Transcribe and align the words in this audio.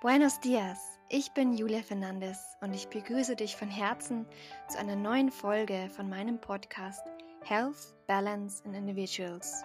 Buenos 0.00 0.38
dias, 0.38 0.78
ich 1.08 1.32
bin 1.32 1.52
Julia 1.54 1.82
Fernandes 1.82 2.56
und 2.60 2.72
ich 2.72 2.86
begrüße 2.86 3.34
dich 3.34 3.56
von 3.56 3.68
Herzen 3.68 4.26
zu 4.68 4.78
einer 4.78 4.94
neuen 4.94 5.28
Folge 5.28 5.90
von 5.90 6.08
meinem 6.08 6.40
Podcast 6.40 7.02
Health, 7.42 7.96
Balance 8.06 8.62
and 8.64 8.76
Individuals. 8.76 9.64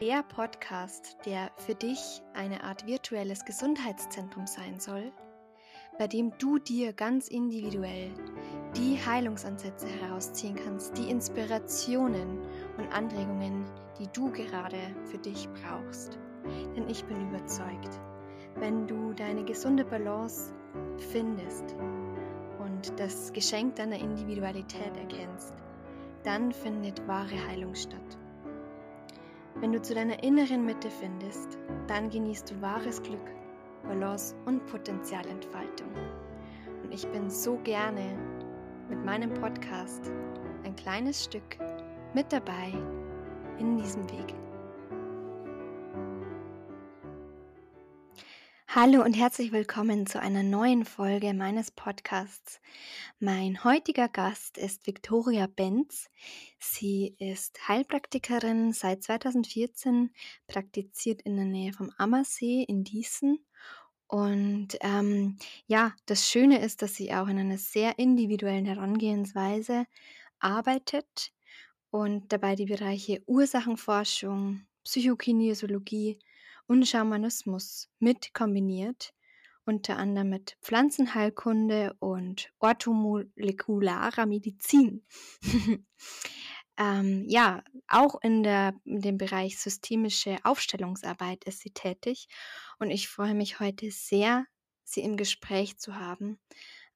Der 0.00 0.22
Podcast, 0.22 1.16
der 1.26 1.50
für 1.56 1.74
dich 1.74 2.22
eine 2.34 2.62
Art 2.62 2.86
virtuelles 2.86 3.44
Gesundheitszentrum 3.44 4.46
sein 4.46 4.78
soll, 4.78 5.10
bei 5.98 6.06
dem 6.06 6.32
du 6.38 6.60
dir 6.60 6.92
ganz 6.92 7.26
individuell 7.26 8.14
die 8.76 8.96
Heilungsansätze 9.04 9.88
herausziehen 9.88 10.54
kannst, 10.54 10.96
die 10.96 11.10
Inspirationen 11.10 12.38
und 12.78 12.92
Anregungen, 12.92 13.64
die 13.98 14.06
du 14.12 14.30
gerade 14.30 14.94
für 15.06 15.18
dich 15.18 15.48
brauchst. 15.48 16.20
Denn 16.76 16.88
ich 16.88 17.04
bin 17.06 17.28
überzeugt, 17.28 18.00
wenn 18.56 18.86
du 18.86 19.12
deine 19.12 19.44
gesunde 19.44 19.84
Balance 19.84 20.52
findest 21.10 21.76
und 22.58 22.98
das 22.98 23.32
Geschenk 23.32 23.76
deiner 23.76 23.98
Individualität 23.98 24.96
erkennst, 24.96 25.54
dann 26.22 26.52
findet 26.52 27.06
wahre 27.08 27.46
Heilung 27.48 27.74
statt. 27.74 28.18
Wenn 29.56 29.72
du 29.72 29.82
zu 29.82 29.94
deiner 29.94 30.22
inneren 30.22 30.64
Mitte 30.64 30.90
findest, 30.90 31.58
dann 31.86 32.08
genießt 32.10 32.50
du 32.50 32.60
wahres 32.62 33.02
Glück, 33.02 33.30
Balance 33.84 34.34
und 34.46 34.64
Potenzialentfaltung. 34.66 35.88
Und 36.82 36.92
ich 36.92 37.06
bin 37.08 37.28
so 37.28 37.58
gerne 37.58 38.16
mit 38.88 39.04
meinem 39.04 39.32
Podcast 39.34 40.10
ein 40.64 40.74
kleines 40.76 41.24
Stück 41.24 41.58
mit 42.14 42.32
dabei 42.32 42.72
in 43.58 43.76
diesem 43.76 44.04
Weg. 44.10 44.34
Hallo 48.74 49.04
und 49.04 49.12
herzlich 49.12 49.52
willkommen 49.52 50.06
zu 50.06 50.18
einer 50.18 50.42
neuen 50.42 50.86
Folge 50.86 51.34
meines 51.34 51.70
Podcasts. 51.70 52.58
Mein 53.20 53.64
heutiger 53.64 54.08
Gast 54.08 54.56
ist 54.56 54.86
Viktoria 54.86 55.46
Benz. 55.46 56.08
Sie 56.58 57.14
ist 57.18 57.68
Heilpraktikerin 57.68 58.72
seit 58.72 59.02
2014, 59.02 60.14
praktiziert 60.46 61.20
in 61.20 61.36
der 61.36 61.44
Nähe 61.44 61.74
vom 61.74 61.92
Ammersee 61.98 62.62
in 62.62 62.82
Diesen. 62.82 63.44
Und 64.06 64.68
ähm, 64.80 65.36
ja, 65.66 65.92
das 66.06 66.30
Schöne 66.30 66.64
ist, 66.64 66.80
dass 66.80 66.94
sie 66.94 67.12
auch 67.12 67.28
in 67.28 67.38
einer 67.38 67.58
sehr 67.58 67.98
individuellen 67.98 68.64
Herangehensweise 68.64 69.84
arbeitet 70.38 71.34
und 71.90 72.32
dabei 72.32 72.54
die 72.54 72.64
Bereiche 72.64 73.22
Ursachenforschung, 73.26 74.62
Psychokinesiologie, 74.82 76.18
und 76.72 76.88
Schamanismus 76.88 77.90
mit 77.98 78.32
kombiniert, 78.32 79.12
unter 79.66 79.98
anderem 79.98 80.30
mit 80.30 80.56
Pflanzenheilkunde 80.62 81.94
und 81.98 82.50
orthomolekularer 82.60 84.24
Medizin. 84.24 85.04
ähm, 86.78 87.26
ja, 87.28 87.62
auch 87.88 88.18
in, 88.22 88.42
der, 88.42 88.74
in 88.84 89.02
dem 89.02 89.18
Bereich 89.18 89.58
systemische 89.58 90.38
Aufstellungsarbeit 90.44 91.44
ist 91.44 91.60
sie 91.60 91.72
tätig 91.72 92.28
und 92.78 92.90
ich 92.90 93.06
freue 93.06 93.34
mich 93.34 93.60
heute 93.60 93.90
sehr, 93.90 94.46
sie 94.82 95.02
im 95.02 95.18
Gespräch 95.18 95.76
zu 95.78 95.96
haben. 95.96 96.40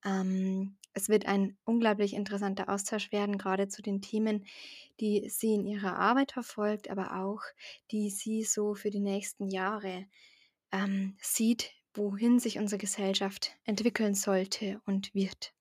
Ähm, 0.07 0.79
es 0.97 1.11
wird 1.11 1.27
ein 1.27 1.59
unglaublich 1.65 2.15
interessanter 2.15 2.71
Austausch 2.71 3.13
werden, 3.13 3.37
gerade 3.37 3.69
zu 3.69 3.83
den 3.83 4.01
Themen, 4.01 4.47
die 4.99 5.29
sie 5.29 5.53
in 5.53 5.67
ihrer 5.67 5.99
Arbeit 5.99 6.33
verfolgt, 6.33 6.89
aber 6.89 7.23
auch 7.23 7.43
die 7.91 8.09
sie 8.09 8.45
so 8.45 8.75
für 8.75 8.89
die 8.89 9.01
nächsten 9.01 9.47
Jahre 9.47 10.07
ähm, 10.73 11.15
sieht, 11.21 11.73
wohin 11.93 12.39
sich 12.39 12.59
unsere 12.59 12.79
Gesellschaft 12.79 13.53
entwickeln 13.65 14.15
sollte 14.15 14.81
und 14.87 15.15
wird. 15.15 15.53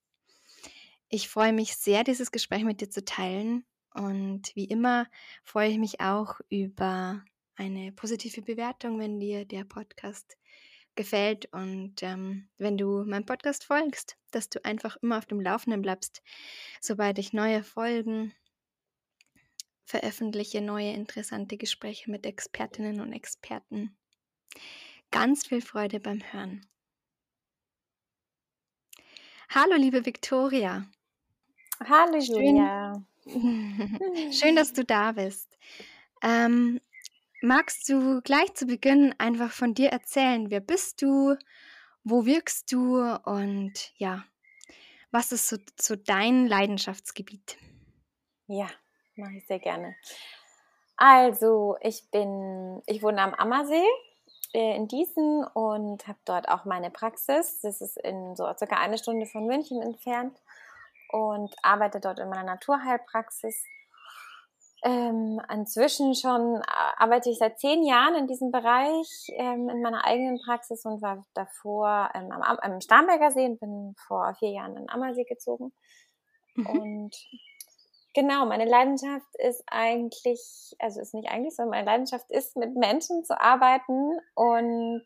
Ich 1.10 1.28
freue 1.28 1.52
mich 1.52 1.76
sehr, 1.76 2.06
dieses 2.06 2.32
Gespräch 2.32 2.64
mit 2.64 2.80
dir 2.80 2.90
zu 2.90 3.04
teilen 3.04 3.66
und 3.94 4.56
wie 4.56 4.66
immer 4.66 5.06
freue 5.44 5.70
ich 5.70 5.78
mich 5.78 6.00
auch 6.00 6.40
über 6.48 7.26
eine 7.58 7.92
positive 7.92 8.42
Bewertung, 8.42 9.00
wenn 9.00 9.20
dir 9.20 9.44
der 9.44 9.66
Podcast 9.66 10.38
gefällt 10.96 11.46
und 11.54 12.02
ähm, 12.04 12.48
wenn 12.58 12.78
du 12.78 13.04
meinem 13.06 13.26
Podcast 13.26 13.64
folgst, 13.64 14.18
dass 14.32 14.50
du 14.50 14.64
einfach 14.64 14.98
immer 15.02 15.18
auf 15.18 15.26
dem 15.26 15.42
Laufenden 15.42 15.82
bleibst, 15.82 16.22
sobald 16.82 17.20
ich 17.20 17.34
neue 17.34 17.64
Folgen 17.64 18.34
veröffentliche, 19.86 20.62
neue 20.62 20.92
interessante 20.94 21.58
Gespräche 21.58 22.10
mit 22.10 22.26
Expertinnen 22.26 23.00
und 23.02 23.14
Experten. 23.14 23.96
Ganz 25.12 25.46
viel 25.48 25.62
Freude 25.62 26.00
beim 26.00 26.22
Hören. 26.32 26.66
Hallo, 29.50 29.76
liebe 29.78 30.06
Viktoria. 30.06 30.86
Hallo, 31.80 32.18
Julia. 32.18 33.06
Schön, 33.24 34.32
Schön 34.34 34.56
dass 34.56 34.74
du 34.74 34.84
da 34.84 35.12
bist. 35.12 35.58
Ähm, 36.22 36.82
Magst 37.46 37.90
du 37.90 38.22
gleich 38.24 38.56
zu 38.56 38.66
Beginn 38.66 39.14
einfach 39.20 39.52
von 39.52 39.76
dir 39.76 39.90
erzählen? 39.90 40.50
Wer 40.50 40.62
bist 40.62 41.04
du? 41.04 41.36
Wo 42.04 42.26
wirkst 42.26 42.72
du? 42.72 43.00
Und 43.24 43.92
ja, 43.98 44.24
was 45.12 45.32
ist 45.32 45.50
so, 45.50 45.58
so 45.80 45.96
dein 45.96 46.48
Leidenschaftsgebiet? 46.48 47.58
Ja, 48.48 48.66
mache 49.16 49.36
ich 49.36 49.46
sehr 49.46 49.60
gerne. 49.60 49.96
Also, 50.98 51.78
ich 51.82 52.10
bin, 52.10 52.82
ich 52.88 53.04
wohne 53.04 53.22
am 53.22 53.36
Ammersee 53.36 53.86
äh, 54.56 54.76
in 54.76 54.88
Diesen 54.88 55.46
und 55.54 56.08
habe 56.08 56.18
dort 56.26 56.50
auch 56.50 56.66
meine 56.66 56.90
Praxis. 56.90 57.60
Das 57.62 57.80
ist 57.80 57.98
in 57.98 58.36
so 58.36 58.52
circa 58.58 58.78
eine 58.78 58.98
Stunde 58.98 59.28
von 59.28 59.46
München 59.46 59.84
entfernt 59.84 60.36
und 61.10 61.54
arbeite 61.62 62.00
dort 62.00 62.18
in 62.18 62.28
meiner 62.28 62.44
Naturheilpraxis 62.44 63.66
ähm, 64.86 65.42
inzwischen 65.52 66.14
schon 66.14 66.58
äh, 66.58 66.64
arbeite 66.98 67.32
ich 67.32 67.40
seit 67.40 67.60
zehn 67.60 67.84
Jahren 67.84 68.14
in 68.14 68.28
diesem 68.28 68.52
Bereich 68.52 69.28
ähm, 69.30 69.68
in 69.68 69.82
meiner 69.82 70.06
eigenen 70.06 70.40
Praxis 70.40 70.86
und 70.86 71.02
war 71.02 71.26
davor 71.34 72.12
ähm, 72.14 72.32
am, 72.32 72.42
am 72.44 72.80
Starnberger 72.80 73.32
See 73.32 73.46
und 73.46 73.60
bin 73.60 73.96
vor 74.08 74.36
vier 74.36 74.52
Jahren 74.52 74.78
in 74.78 74.88
Ammersee 74.88 75.24
gezogen. 75.24 75.74
Mhm. 76.54 76.68
Und 76.68 77.16
genau, 78.14 78.46
meine 78.46 78.66
Leidenschaft 78.66 79.26
ist 79.40 79.64
eigentlich, 79.66 80.76
also 80.78 81.02
ist 81.02 81.16
nicht 81.16 81.32
eigentlich, 81.32 81.56
sondern 81.56 81.80
meine 81.80 81.88
Leidenschaft 81.88 82.30
ist, 82.30 82.56
mit 82.56 82.76
Menschen 82.76 83.26
zu 83.26 83.42
arbeiten 83.42 84.20
und 84.36 85.04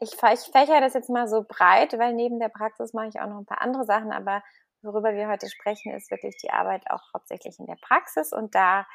ich, 0.00 0.12
ich 0.12 0.40
fächer 0.52 0.80
das 0.82 0.92
jetzt 0.92 1.08
mal 1.08 1.26
so 1.26 1.42
breit, 1.48 1.98
weil 1.98 2.12
neben 2.12 2.38
der 2.38 2.50
Praxis 2.50 2.92
mache 2.92 3.08
ich 3.08 3.20
auch 3.20 3.28
noch 3.28 3.38
ein 3.38 3.46
paar 3.46 3.62
andere 3.62 3.84
Sachen, 3.86 4.12
aber 4.12 4.42
worüber 4.84 5.14
wir 5.14 5.28
heute 5.28 5.48
sprechen, 5.48 5.92
ist 5.92 6.10
wirklich 6.10 6.36
die 6.36 6.50
Arbeit 6.50 6.90
auch 6.90 7.02
hauptsächlich 7.12 7.58
in 7.58 7.66
der 7.66 7.76
Praxis. 7.76 8.32
Und 8.32 8.54
da 8.54 8.86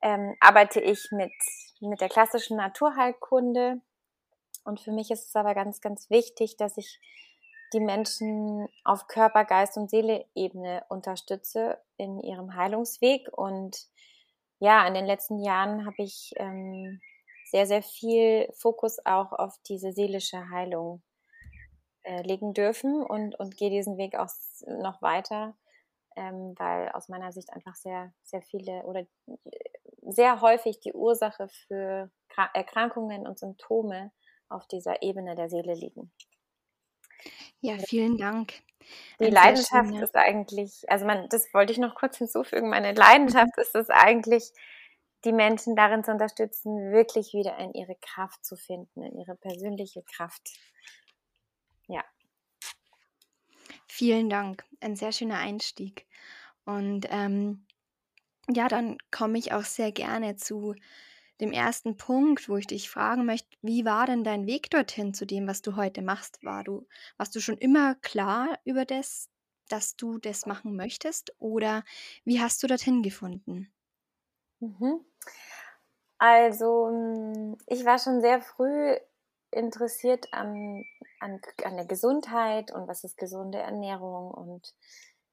ähm, 0.00 0.34
arbeite 0.40 0.80
ich 0.80 1.08
mit, 1.10 1.32
mit 1.80 2.00
der 2.00 2.08
klassischen 2.08 2.56
Naturheilkunde. 2.56 3.80
Und 4.64 4.80
für 4.80 4.92
mich 4.92 5.10
ist 5.10 5.28
es 5.28 5.36
aber 5.36 5.54
ganz, 5.54 5.80
ganz 5.80 6.08
wichtig, 6.10 6.56
dass 6.56 6.76
ich 6.76 7.00
die 7.72 7.80
Menschen 7.80 8.68
auf 8.84 9.08
Körper, 9.08 9.44
Geist 9.44 9.76
und 9.76 9.90
Seele-Ebene 9.90 10.84
unterstütze 10.88 11.78
in 11.96 12.20
ihrem 12.20 12.54
Heilungsweg. 12.54 13.28
Und 13.32 13.76
ja, 14.58 14.86
in 14.86 14.94
den 14.94 15.06
letzten 15.06 15.42
Jahren 15.42 15.84
habe 15.84 16.02
ich 16.02 16.32
ähm, 16.36 17.00
sehr, 17.50 17.66
sehr 17.66 17.82
viel 17.82 18.50
Fokus 18.54 18.98
auch 19.04 19.32
auf 19.32 19.56
diese 19.66 19.92
seelische 19.92 20.50
Heilung 20.50 21.02
äh, 22.08 22.22
legen 22.22 22.54
dürfen 22.54 23.02
und, 23.02 23.38
und 23.38 23.58
gehe 23.58 23.68
diesen 23.68 23.98
Weg 23.98 24.16
auch 24.16 24.30
noch 24.66 25.02
weiter, 25.02 25.54
ähm, 26.16 26.54
weil 26.56 26.88
aus 26.92 27.10
meiner 27.10 27.32
Sicht 27.32 27.52
einfach 27.52 27.74
sehr, 27.74 28.14
sehr 28.22 28.40
viele 28.40 28.82
oder 28.84 29.06
sehr 30.00 30.40
häufig 30.40 30.80
die 30.80 30.94
Ursache 30.94 31.48
für 31.48 32.10
Erkrankungen 32.54 33.26
und 33.26 33.38
Symptome 33.38 34.10
auf 34.48 34.66
dieser 34.68 35.02
Ebene 35.02 35.34
der 35.34 35.50
Seele 35.50 35.74
liegen. 35.74 36.10
Ja, 37.60 37.76
vielen 37.76 38.16
Dank. 38.16 38.54
Die 39.20 39.26
Ein 39.26 39.32
Leidenschaft 39.32 39.94
ist 40.00 40.16
eigentlich, 40.16 40.84
also 40.88 41.04
man, 41.04 41.28
das 41.28 41.52
wollte 41.52 41.74
ich 41.74 41.78
noch 41.78 41.94
kurz 41.94 42.16
hinzufügen, 42.16 42.70
meine 42.70 42.92
Leidenschaft 42.94 43.54
mhm. 43.54 43.62
ist 43.62 43.74
es 43.74 43.90
eigentlich, 43.90 44.50
die 45.26 45.32
Menschen 45.32 45.76
darin 45.76 46.04
zu 46.04 46.12
unterstützen, 46.12 46.90
wirklich 46.90 47.34
wieder 47.34 47.58
in 47.58 47.74
ihre 47.74 47.96
Kraft 47.96 48.46
zu 48.46 48.56
finden, 48.56 49.02
in 49.02 49.18
ihre 49.18 49.34
persönliche 49.34 50.02
Kraft. 50.04 50.56
Ja. 51.88 52.04
Vielen 53.88 54.30
Dank. 54.30 54.64
Ein 54.80 54.96
sehr 54.96 55.12
schöner 55.12 55.38
Einstieg. 55.38 56.06
Und 56.64 57.06
ähm, 57.10 57.66
ja, 58.48 58.68
dann 58.68 58.98
komme 59.10 59.38
ich 59.38 59.52
auch 59.52 59.64
sehr 59.64 59.92
gerne 59.92 60.36
zu 60.36 60.74
dem 61.40 61.52
ersten 61.52 61.96
Punkt, 61.98 62.48
wo 62.48 62.56
ich 62.58 62.66
dich 62.68 62.90
fragen 62.90 63.26
möchte, 63.26 63.48
wie 63.62 63.84
war 63.84 64.06
denn 64.06 64.24
dein 64.24 64.46
Weg 64.46 64.70
dorthin 64.70 65.14
zu 65.14 65.26
dem, 65.26 65.48
was 65.48 65.62
du 65.62 65.76
heute 65.76 66.02
machst? 66.02 66.44
War 66.44 66.64
du, 66.64 66.86
warst 67.18 67.34
du 67.36 67.40
schon 67.40 67.58
immer 67.58 67.96
klar 67.96 68.58
über 68.64 68.84
das, 68.86 69.30
dass 69.68 69.96
du 69.96 70.18
das 70.18 70.46
machen 70.46 70.76
möchtest? 70.76 71.34
Oder 71.38 71.84
wie 72.24 72.40
hast 72.40 72.62
du 72.62 72.68
dorthin 72.68 73.02
gefunden? 73.02 73.72
Mhm. 74.60 75.04
Also, 76.18 76.88
hm, 76.88 77.56
ich 77.66 77.84
war 77.84 77.98
schon 77.98 78.20
sehr 78.20 78.40
früh 78.40 78.96
interessiert 79.50 80.32
an, 80.32 80.84
an, 81.20 81.40
an 81.64 81.76
der 81.76 81.86
Gesundheit 81.86 82.70
und 82.70 82.88
was 82.88 83.04
ist 83.04 83.16
gesunde 83.16 83.58
Ernährung 83.58 84.30
und 84.30 84.74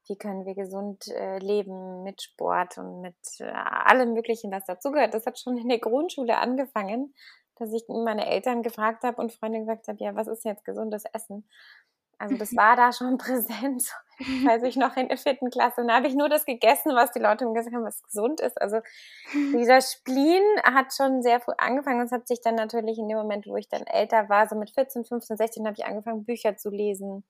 wie 0.08 0.16
können 0.16 0.46
wir 0.46 0.54
gesund 0.54 1.08
äh, 1.08 1.38
leben 1.38 2.02
mit 2.02 2.22
Sport 2.22 2.78
und 2.78 3.00
mit 3.00 3.16
äh, 3.40 3.44
allem 3.44 4.12
Möglichen, 4.12 4.52
was 4.52 4.64
dazugehört. 4.64 5.14
Das 5.14 5.26
hat 5.26 5.38
schon 5.38 5.58
in 5.58 5.68
der 5.68 5.80
Grundschule 5.80 6.38
angefangen, 6.38 7.14
dass 7.56 7.72
ich 7.72 7.84
meine 7.88 8.26
Eltern 8.26 8.62
gefragt 8.62 9.02
habe 9.02 9.20
und 9.20 9.32
Freunde 9.32 9.60
gesagt 9.60 9.88
habe, 9.88 10.02
ja, 10.02 10.14
was 10.14 10.28
ist 10.28 10.44
jetzt 10.44 10.64
gesundes 10.64 11.04
Essen? 11.12 11.48
Also 12.18 12.36
das 12.36 12.54
war 12.54 12.76
da 12.76 12.92
schon 12.92 13.18
präsent, 13.18 13.84
weiß 14.46 14.62
ich 14.62 14.76
noch 14.76 14.96
in 14.96 15.08
der 15.08 15.18
vierten 15.18 15.50
Klasse. 15.50 15.80
Und 15.80 15.88
da 15.88 15.96
habe 15.96 16.06
ich 16.06 16.14
nur 16.14 16.28
das 16.28 16.44
gegessen, 16.44 16.94
was 16.94 17.12
die 17.12 17.18
Leute 17.18 17.46
gesagt 17.52 17.74
haben, 17.74 17.84
was 17.84 18.02
gesund 18.02 18.40
ist. 18.40 18.60
Also 18.60 18.80
dieser 19.34 19.80
Spleen 19.80 20.42
hat 20.62 20.94
schon 20.94 21.22
sehr 21.22 21.40
früh 21.40 21.52
angefangen. 21.58 22.00
Und 22.00 22.06
es 22.06 22.12
hat 22.12 22.26
sich 22.26 22.40
dann 22.40 22.54
natürlich 22.54 22.98
in 22.98 23.08
dem 23.08 23.18
Moment, 23.18 23.46
wo 23.46 23.56
ich 23.56 23.68
dann 23.68 23.86
älter 23.86 24.28
war, 24.28 24.48
so 24.48 24.56
mit 24.56 24.70
14, 24.70 25.04
15, 25.04 25.36
16, 25.36 25.66
habe 25.66 25.76
ich 25.78 25.84
angefangen, 25.84 26.24
Bücher 26.24 26.56
zu 26.56 26.70
lesen 26.70 27.24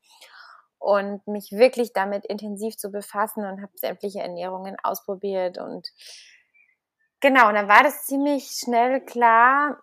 und 0.78 1.26
mich 1.26 1.52
wirklich 1.52 1.92
damit 1.92 2.26
intensiv 2.26 2.76
zu 2.76 2.90
befassen 2.90 3.44
und 3.44 3.62
habe 3.62 3.72
sämtliche 3.76 4.20
Ernährungen 4.20 4.76
ausprobiert 4.82 5.58
und 5.58 5.88
genau, 7.20 7.48
und 7.48 7.54
dann 7.54 7.68
war 7.68 7.82
das 7.82 8.04
ziemlich 8.04 8.50
schnell 8.50 9.00
klar, 9.00 9.82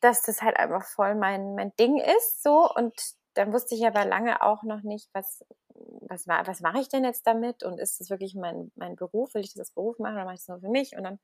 dass 0.00 0.22
das 0.22 0.42
halt 0.42 0.56
einfach 0.56 0.84
voll 0.84 1.14
mein, 1.14 1.54
mein 1.54 1.76
Ding 1.76 1.98
ist, 1.98 2.42
so 2.42 2.68
und 2.74 2.94
dann 3.34 3.52
wusste 3.52 3.74
ich 3.74 3.86
aber 3.86 4.04
lange 4.04 4.42
auch 4.42 4.62
noch 4.62 4.82
nicht, 4.82 5.08
was, 5.12 5.44
was, 5.68 6.26
was 6.26 6.60
mache 6.60 6.80
ich 6.80 6.88
denn 6.88 7.04
jetzt 7.04 7.26
damit 7.26 7.62
und 7.62 7.78
ist 7.78 8.00
das 8.00 8.10
wirklich 8.10 8.34
mein, 8.34 8.70
mein 8.76 8.96
Beruf, 8.96 9.34
will 9.34 9.42
ich 9.42 9.52
das 9.52 9.60
als 9.60 9.72
Beruf 9.72 9.98
machen 9.98 10.14
oder 10.14 10.24
mache 10.24 10.34
ich 10.34 10.40
es 10.40 10.48
nur 10.48 10.60
für 10.60 10.68
mich 10.68 10.96
und 10.96 11.04
dann 11.04 11.18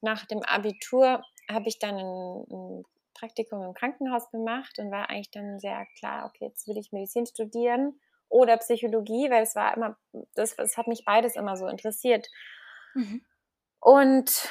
nach 0.00 0.26
dem 0.26 0.42
Abitur 0.42 1.22
habe 1.48 1.68
ich 1.68 1.78
dann 1.78 1.96
ein, 1.96 2.44
ein 2.50 2.82
Praktikum 3.14 3.62
im 3.62 3.74
Krankenhaus 3.74 4.30
gemacht 4.30 4.78
und 4.78 4.90
war 4.90 5.08
eigentlich 5.08 5.30
dann 5.30 5.60
sehr 5.60 5.86
klar, 5.98 6.26
okay, 6.26 6.46
jetzt 6.46 6.66
will 6.66 6.76
ich 6.76 6.92
Medizin 6.92 7.26
studieren 7.26 8.00
oder 8.28 8.56
Psychologie, 8.56 9.30
weil 9.30 9.42
es 9.42 9.54
war 9.54 9.76
immer, 9.76 9.96
das, 10.34 10.56
das 10.56 10.76
hat 10.76 10.88
mich 10.88 11.04
beides 11.04 11.36
immer 11.36 11.56
so 11.56 11.66
interessiert. 11.68 12.26
Mhm. 12.94 13.24
Und 13.78 14.48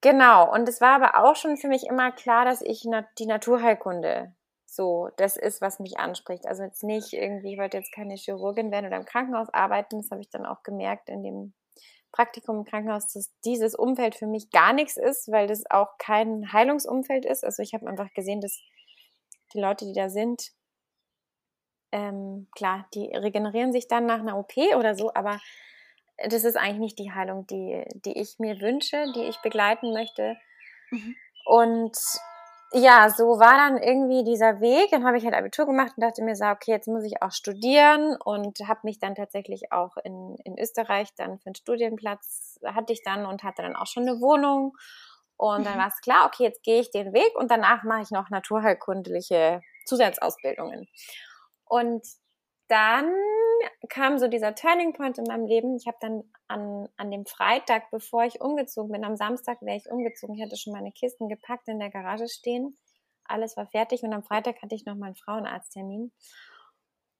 genau, 0.00 0.52
und 0.52 0.68
es 0.68 0.80
war 0.80 1.02
aber 1.02 1.24
auch 1.24 1.36
schon 1.36 1.56
für 1.56 1.68
mich 1.68 1.86
immer 1.86 2.12
klar, 2.12 2.44
dass 2.44 2.60
ich 2.60 2.86
die 3.18 3.26
Naturheilkunde 3.26 4.34
so, 4.70 5.08
das 5.16 5.38
ist, 5.38 5.62
was 5.62 5.80
mich 5.80 5.98
anspricht. 5.98 6.46
Also 6.46 6.62
jetzt 6.62 6.84
nicht 6.84 7.14
irgendwie, 7.14 7.54
ich 7.54 7.58
wollte 7.58 7.78
jetzt 7.78 7.92
keine 7.92 8.16
Chirurgin 8.16 8.70
werden 8.70 8.86
oder 8.86 8.98
im 8.98 9.06
Krankenhaus 9.06 9.48
arbeiten. 9.48 9.96
Das 9.96 10.10
habe 10.10 10.20
ich 10.20 10.28
dann 10.28 10.44
auch 10.44 10.62
gemerkt 10.62 11.08
in 11.08 11.22
dem 11.22 11.54
Praktikum 12.12 12.58
im 12.58 12.64
Krankenhaus, 12.64 13.10
dass 13.14 13.32
dieses 13.46 13.74
Umfeld 13.74 14.14
für 14.14 14.26
mich 14.26 14.50
gar 14.50 14.74
nichts 14.74 14.98
ist, 14.98 15.32
weil 15.32 15.46
das 15.46 15.64
auch 15.70 15.96
kein 15.96 16.52
Heilungsumfeld 16.52 17.24
ist. 17.24 17.44
Also 17.44 17.62
ich 17.62 17.72
habe 17.72 17.86
einfach 17.86 18.12
gesehen, 18.12 18.42
dass 18.42 18.60
die 19.54 19.60
Leute, 19.60 19.86
die 19.86 19.94
da 19.94 20.10
sind, 20.10 20.52
ähm, 21.90 22.48
klar, 22.54 22.86
die 22.92 23.06
regenerieren 23.06 23.72
sich 23.72 23.88
dann 23.88 24.04
nach 24.04 24.20
einer 24.20 24.36
OP 24.36 24.54
oder 24.76 24.94
so, 24.94 25.14
aber 25.14 25.40
das 26.18 26.44
ist 26.44 26.58
eigentlich 26.58 26.78
nicht 26.78 26.98
die 26.98 27.12
Heilung, 27.12 27.46
die, 27.46 27.84
die 28.04 28.18
ich 28.18 28.38
mir 28.38 28.60
wünsche, 28.60 29.10
die 29.14 29.24
ich 29.24 29.38
begleiten 29.38 29.94
möchte. 29.94 30.36
Mhm. 30.90 31.16
Und 31.46 31.96
ja, 32.72 33.08
so 33.08 33.38
war 33.38 33.56
dann 33.56 33.78
irgendwie 33.78 34.24
dieser 34.24 34.60
Weg. 34.60 34.90
Dann 34.90 35.04
habe 35.04 35.16
ich 35.16 35.24
halt 35.24 35.34
Abitur 35.34 35.66
gemacht 35.66 35.92
und 35.96 36.02
dachte 36.02 36.22
mir 36.22 36.36
so, 36.36 36.44
okay, 36.46 36.72
jetzt 36.72 36.86
muss 36.86 37.04
ich 37.04 37.22
auch 37.22 37.32
studieren 37.32 38.16
und 38.22 38.58
habe 38.66 38.80
mich 38.82 38.98
dann 38.98 39.14
tatsächlich 39.14 39.72
auch 39.72 39.96
in, 40.04 40.36
in 40.44 40.58
Österreich 40.58 41.14
dann 41.16 41.38
für 41.38 41.46
einen 41.46 41.54
Studienplatz 41.54 42.58
hatte 42.64 42.92
ich 42.92 43.02
dann 43.02 43.24
und 43.24 43.42
hatte 43.42 43.62
dann 43.62 43.76
auch 43.76 43.86
schon 43.86 44.06
eine 44.08 44.20
Wohnung. 44.20 44.76
Und 45.36 45.64
dann 45.64 45.74
mhm. 45.74 45.78
war 45.78 45.88
es 45.88 46.00
klar, 46.00 46.26
okay, 46.26 46.42
jetzt 46.42 46.62
gehe 46.62 46.80
ich 46.80 46.90
den 46.90 47.12
Weg 47.12 47.34
und 47.36 47.50
danach 47.50 47.84
mache 47.84 48.02
ich 48.02 48.10
noch 48.10 48.28
naturheilkundliche 48.28 49.60
Zusatzausbildungen. 49.86 50.88
Und 51.64 52.04
dann 52.66 53.10
kam 53.88 54.18
so 54.18 54.28
dieser 54.28 54.54
Turning 54.54 54.92
Point 54.92 55.18
in 55.18 55.24
meinem 55.24 55.46
Leben. 55.46 55.76
Ich 55.76 55.86
habe 55.86 55.98
dann 56.00 56.24
an, 56.46 56.88
an 56.96 57.10
dem 57.10 57.26
Freitag, 57.26 57.90
bevor 57.90 58.24
ich 58.24 58.40
umgezogen 58.40 58.92
bin, 58.92 59.04
am 59.04 59.16
Samstag 59.16 59.60
wäre 59.62 59.76
ich 59.76 59.90
umgezogen. 59.90 60.36
Ich 60.36 60.42
hatte 60.42 60.56
schon 60.56 60.72
meine 60.72 60.92
Kisten 60.92 61.28
gepackt 61.28 61.68
in 61.68 61.78
der 61.78 61.90
Garage 61.90 62.28
stehen. 62.28 62.78
Alles 63.24 63.56
war 63.56 63.66
fertig 63.66 64.02
und 64.02 64.12
am 64.12 64.22
Freitag 64.22 64.62
hatte 64.62 64.74
ich 64.74 64.84
noch 64.86 64.94
meinen 64.94 65.16
Frauenarzttermin. 65.16 66.12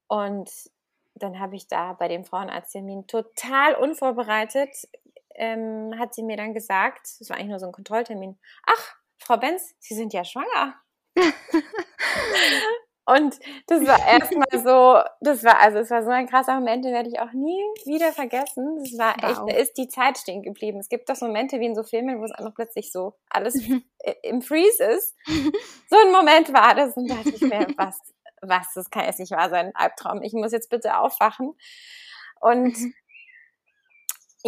Und 0.08 0.50
dann 1.14 1.38
habe 1.38 1.56
ich 1.56 1.68
da 1.68 1.92
bei 1.92 2.08
dem 2.08 2.24
Frauenarzttermin 2.24 3.06
total 3.06 3.74
unvorbereitet, 3.74 4.70
ähm, 5.34 5.94
hat 5.98 6.14
sie 6.14 6.22
mir 6.22 6.36
dann 6.36 6.54
gesagt, 6.54 7.06
es 7.20 7.28
war 7.28 7.36
eigentlich 7.36 7.50
nur 7.50 7.58
so 7.58 7.66
ein 7.66 7.72
Kontrolltermin, 7.72 8.38
ach, 8.66 8.96
Frau 9.18 9.36
Benz, 9.36 9.74
Sie 9.78 9.94
sind 9.94 10.12
ja 10.12 10.24
schwanger. 10.24 10.74
Und 13.08 13.40
das 13.68 13.86
war 13.86 14.06
erstmal 14.06 14.46
so, 14.52 15.02
das 15.22 15.42
war, 15.42 15.58
also 15.60 15.78
es 15.78 15.90
war 15.90 16.02
so 16.04 16.10
ein 16.10 16.28
krasser 16.28 16.54
Moment, 16.56 16.84
den 16.84 16.92
werde 16.92 17.08
ich 17.08 17.18
auch 17.20 17.32
nie 17.32 17.58
wieder 17.86 18.12
vergessen. 18.12 18.76
Das 18.76 18.98
war 18.98 19.16
wow. 19.22 19.30
echt, 19.30 19.40
da 19.48 19.62
ist 19.62 19.78
die 19.78 19.88
Zeit 19.88 20.18
stehen 20.18 20.42
geblieben. 20.42 20.78
Es 20.78 20.90
gibt 20.90 21.08
doch 21.08 21.16
so 21.16 21.24
Momente 21.24 21.58
wie 21.58 21.64
in 21.64 21.74
so 21.74 21.84
Filmen, 21.84 22.20
wo 22.20 22.24
es 22.24 22.32
einfach 22.32 22.54
plötzlich 22.54 22.92
so 22.92 23.14
alles 23.30 23.54
im 24.22 24.42
Freeze 24.42 24.84
ist. 24.84 25.16
So 25.88 25.96
ein 26.04 26.12
Moment 26.12 26.52
war 26.52 26.74
das 26.74 26.98
und 26.98 27.08
da 27.08 27.14
dachte 27.14 27.30
ich 27.30 27.40
mir, 27.40 27.66
was, 27.78 27.98
was, 28.42 28.74
das 28.74 28.90
kann 28.90 29.06
jetzt 29.06 29.20
nicht 29.20 29.32
wahr 29.32 29.48
sein, 29.48 29.72
Albtraum. 29.74 30.22
Ich 30.22 30.34
muss 30.34 30.52
jetzt 30.52 30.68
bitte 30.68 30.98
aufwachen. 30.98 31.54
Und 32.40 32.78
mhm 32.78 32.94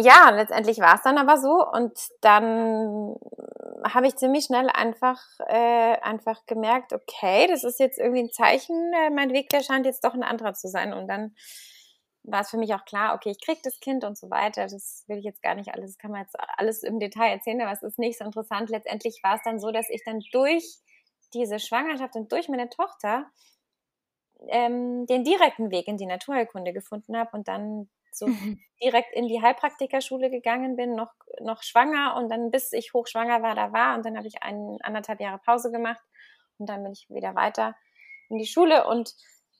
ja, 0.01 0.29
letztendlich 0.31 0.79
war 0.79 0.95
es 0.95 1.01
dann 1.03 1.17
aber 1.17 1.37
so 1.37 1.65
und 1.73 1.97
dann 2.21 3.15
habe 3.87 4.07
ich 4.07 4.15
ziemlich 4.15 4.45
schnell 4.45 4.69
einfach 4.69 5.19
äh, 5.47 5.97
einfach 6.01 6.45
gemerkt, 6.45 6.93
okay, 6.93 7.47
das 7.47 7.63
ist 7.63 7.79
jetzt 7.79 7.99
irgendwie 7.99 8.23
ein 8.23 8.31
Zeichen, 8.31 8.93
äh, 8.93 9.09
mein 9.09 9.33
Weg, 9.33 9.49
der 9.49 9.63
scheint 9.63 9.85
jetzt 9.85 10.03
doch 10.03 10.13
ein 10.13 10.23
anderer 10.23 10.53
zu 10.53 10.67
sein 10.67 10.93
und 10.93 11.07
dann 11.07 11.35
war 12.23 12.41
es 12.41 12.49
für 12.49 12.57
mich 12.57 12.73
auch 12.73 12.85
klar, 12.85 13.15
okay, 13.15 13.31
ich 13.31 13.43
kriege 13.43 13.61
das 13.63 13.79
Kind 13.79 14.03
und 14.03 14.17
so 14.17 14.29
weiter. 14.29 14.67
Das 14.67 15.03
will 15.07 15.17
ich 15.17 15.25
jetzt 15.25 15.41
gar 15.41 15.55
nicht 15.55 15.73
alles, 15.73 15.97
kann 15.97 16.11
man 16.11 16.21
jetzt 16.21 16.35
alles 16.57 16.83
im 16.83 16.99
Detail 16.99 17.31
erzählen, 17.31 17.61
aber 17.61 17.71
es 17.71 17.81
ist 17.81 17.97
nicht 17.97 18.19
so 18.19 18.25
interessant. 18.25 18.69
Letztendlich 18.69 19.21
war 19.23 19.35
es 19.35 19.41
dann 19.43 19.59
so, 19.59 19.71
dass 19.71 19.89
ich 19.89 20.03
dann 20.05 20.21
durch 20.31 20.77
diese 21.33 21.59
Schwangerschaft 21.59 22.15
und 22.15 22.31
durch 22.31 22.49
meine 22.49 22.69
Tochter 22.69 23.25
ähm, 24.49 25.05
den 25.07 25.23
direkten 25.23 25.71
Weg 25.71 25.87
in 25.87 25.97
die 25.97 26.05
Naturheilkunde 26.05 26.73
gefunden 26.73 27.17
habe 27.17 27.35
und 27.35 27.47
dann 27.47 27.89
so 28.15 28.27
mhm. 28.27 28.59
direkt 28.81 29.13
in 29.15 29.27
die 29.27 29.41
Heilpraktikerschule 29.41 30.29
gegangen 30.29 30.75
bin, 30.75 30.95
noch, 30.95 31.11
noch 31.39 31.63
schwanger 31.63 32.15
und 32.17 32.29
dann 32.29 32.51
bis 32.51 32.71
ich 32.73 32.93
hochschwanger 32.93 33.41
war, 33.41 33.55
da 33.55 33.73
war 33.73 33.95
und 33.95 34.05
dann 34.05 34.17
habe 34.17 34.27
ich 34.27 34.43
einen, 34.43 34.79
anderthalb 34.81 35.19
Jahre 35.19 35.39
Pause 35.39 35.71
gemacht 35.71 36.01
und 36.57 36.69
dann 36.69 36.83
bin 36.83 36.93
ich 36.93 37.07
wieder 37.09 37.35
weiter 37.35 37.75
in 38.29 38.37
die 38.37 38.47
Schule 38.47 38.87
und 38.87 39.13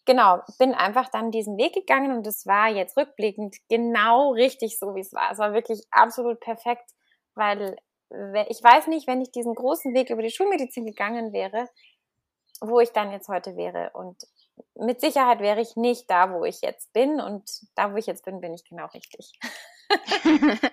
genau, 0.05 0.39
bin 0.57 0.73
einfach 0.73 1.09
dann 1.09 1.31
diesen 1.31 1.57
Weg 1.57 1.73
gegangen 1.73 2.15
und 2.15 2.25
es 2.27 2.45
war 2.45 2.69
jetzt 2.69 2.97
rückblickend 2.97 3.57
genau 3.69 4.31
richtig 4.31 4.79
so, 4.79 4.95
wie 4.95 5.01
es 5.01 5.13
war. 5.13 5.31
Es 5.31 5.37
war 5.37 5.53
wirklich 5.53 5.81
absolut 5.91 6.39
perfekt, 6.39 6.89
weil 7.35 7.77
ich 8.49 8.61
weiß 8.61 8.87
nicht, 8.87 9.07
wenn 9.07 9.21
ich 9.21 9.31
diesen 9.31 9.55
großen 9.55 9.93
Weg 9.93 10.09
über 10.09 10.21
die 10.21 10.31
Schulmedizin 10.31 10.85
gegangen 10.85 11.31
wäre, 11.31 11.69
wo 12.59 12.79
ich 12.79 12.91
dann 12.91 13.11
jetzt 13.11 13.29
heute 13.29 13.55
wäre. 13.55 13.91
Und 13.93 14.17
mit 14.75 15.01
Sicherheit 15.01 15.39
wäre 15.39 15.61
ich 15.61 15.75
nicht 15.75 16.09
da, 16.09 16.31
wo 16.33 16.45
ich 16.45 16.61
jetzt 16.61 16.93
bin. 16.93 17.19
Und 17.19 17.43
da, 17.75 17.93
wo 17.93 17.97
ich 17.97 18.07
jetzt 18.07 18.25
bin, 18.25 18.41
bin 18.41 18.53
ich 18.53 18.63
genau 18.63 18.87
richtig. 18.87 19.31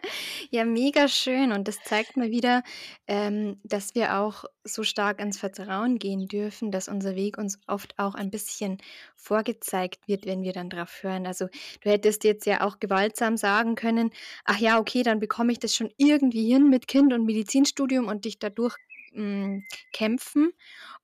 ja, 0.50 0.64
mega 0.64 1.08
schön. 1.08 1.52
Und 1.52 1.68
das 1.68 1.82
zeigt 1.82 2.16
mir 2.16 2.30
wieder, 2.30 2.62
ähm, 3.06 3.60
dass 3.64 3.94
wir 3.94 4.18
auch 4.18 4.44
so 4.64 4.82
stark 4.82 5.20
ins 5.20 5.38
Vertrauen 5.38 5.98
gehen 5.98 6.28
dürfen, 6.28 6.70
dass 6.70 6.88
unser 6.88 7.14
Weg 7.16 7.38
uns 7.38 7.58
oft 7.66 7.98
auch 7.98 8.14
ein 8.14 8.30
bisschen 8.30 8.78
vorgezeigt 9.16 10.06
wird, 10.06 10.26
wenn 10.26 10.42
wir 10.42 10.52
dann 10.52 10.70
drauf 10.70 11.02
hören. 11.02 11.26
Also 11.26 11.46
du 11.82 11.90
hättest 11.90 12.24
jetzt 12.24 12.46
ja 12.46 12.66
auch 12.66 12.78
gewaltsam 12.80 13.36
sagen 13.36 13.74
können, 13.74 14.10
ach 14.44 14.58
ja, 14.58 14.78
okay, 14.78 15.02
dann 15.02 15.20
bekomme 15.20 15.52
ich 15.52 15.58
das 15.58 15.74
schon 15.74 15.90
irgendwie 15.96 16.52
hin 16.52 16.68
mit 16.68 16.86
Kind 16.88 17.12
und 17.12 17.24
Medizinstudium 17.24 18.06
und 18.06 18.24
dich 18.24 18.38
dadurch 18.38 18.76
mh, 19.12 19.44
hm, 19.44 19.64
kämpfen. 19.92 20.52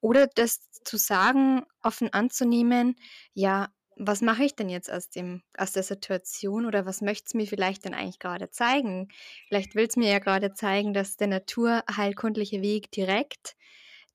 Oder 0.00 0.26
das 0.26 0.70
zu 0.84 0.96
sagen, 0.96 1.64
offen 1.82 2.12
anzunehmen, 2.12 2.96
ja, 3.32 3.68
was 3.96 4.22
mache 4.22 4.44
ich 4.44 4.56
denn 4.56 4.68
jetzt 4.68 4.90
aus, 4.90 5.08
dem, 5.08 5.42
aus 5.56 5.72
der 5.72 5.84
Situation 5.84 6.66
oder 6.66 6.84
was 6.84 7.00
möchte 7.00 7.26
es 7.28 7.34
mir 7.34 7.46
vielleicht 7.46 7.84
denn 7.84 7.94
eigentlich 7.94 8.18
gerade 8.18 8.50
zeigen? 8.50 9.08
Vielleicht 9.48 9.74
will 9.74 9.86
es 9.86 9.96
mir 9.96 10.10
ja 10.10 10.18
gerade 10.18 10.52
zeigen, 10.52 10.94
dass 10.94 11.16
der 11.16 11.28
naturheilkundliche 11.28 12.60
Weg 12.60 12.90
direkt 12.90 13.56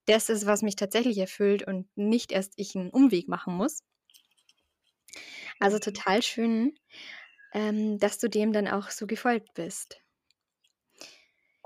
das 0.06 0.30
ist, 0.30 0.48
was 0.48 0.64
mich 0.64 0.76
tatsächlich 0.76 1.20
erfüllt 1.20 1.66
und 1.66 1.88
nicht 1.96 2.32
erst 2.32 2.54
ich 2.58 2.76
einen 2.76 2.90
Umweg 2.90 3.28
machen 3.28 3.54
muss. 3.54 3.84
Also 5.60 5.78
mhm. 5.78 5.82
total 5.82 6.24
schön, 6.24 6.80
ähm, 7.54 8.00
dass 8.00 8.18
du 8.18 8.28
dem 8.28 8.52
dann 8.52 8.68
auch 8.68 8.90
so 8.90 9.06
gefolgt 9.06 9.54
bist. 9.54 10.02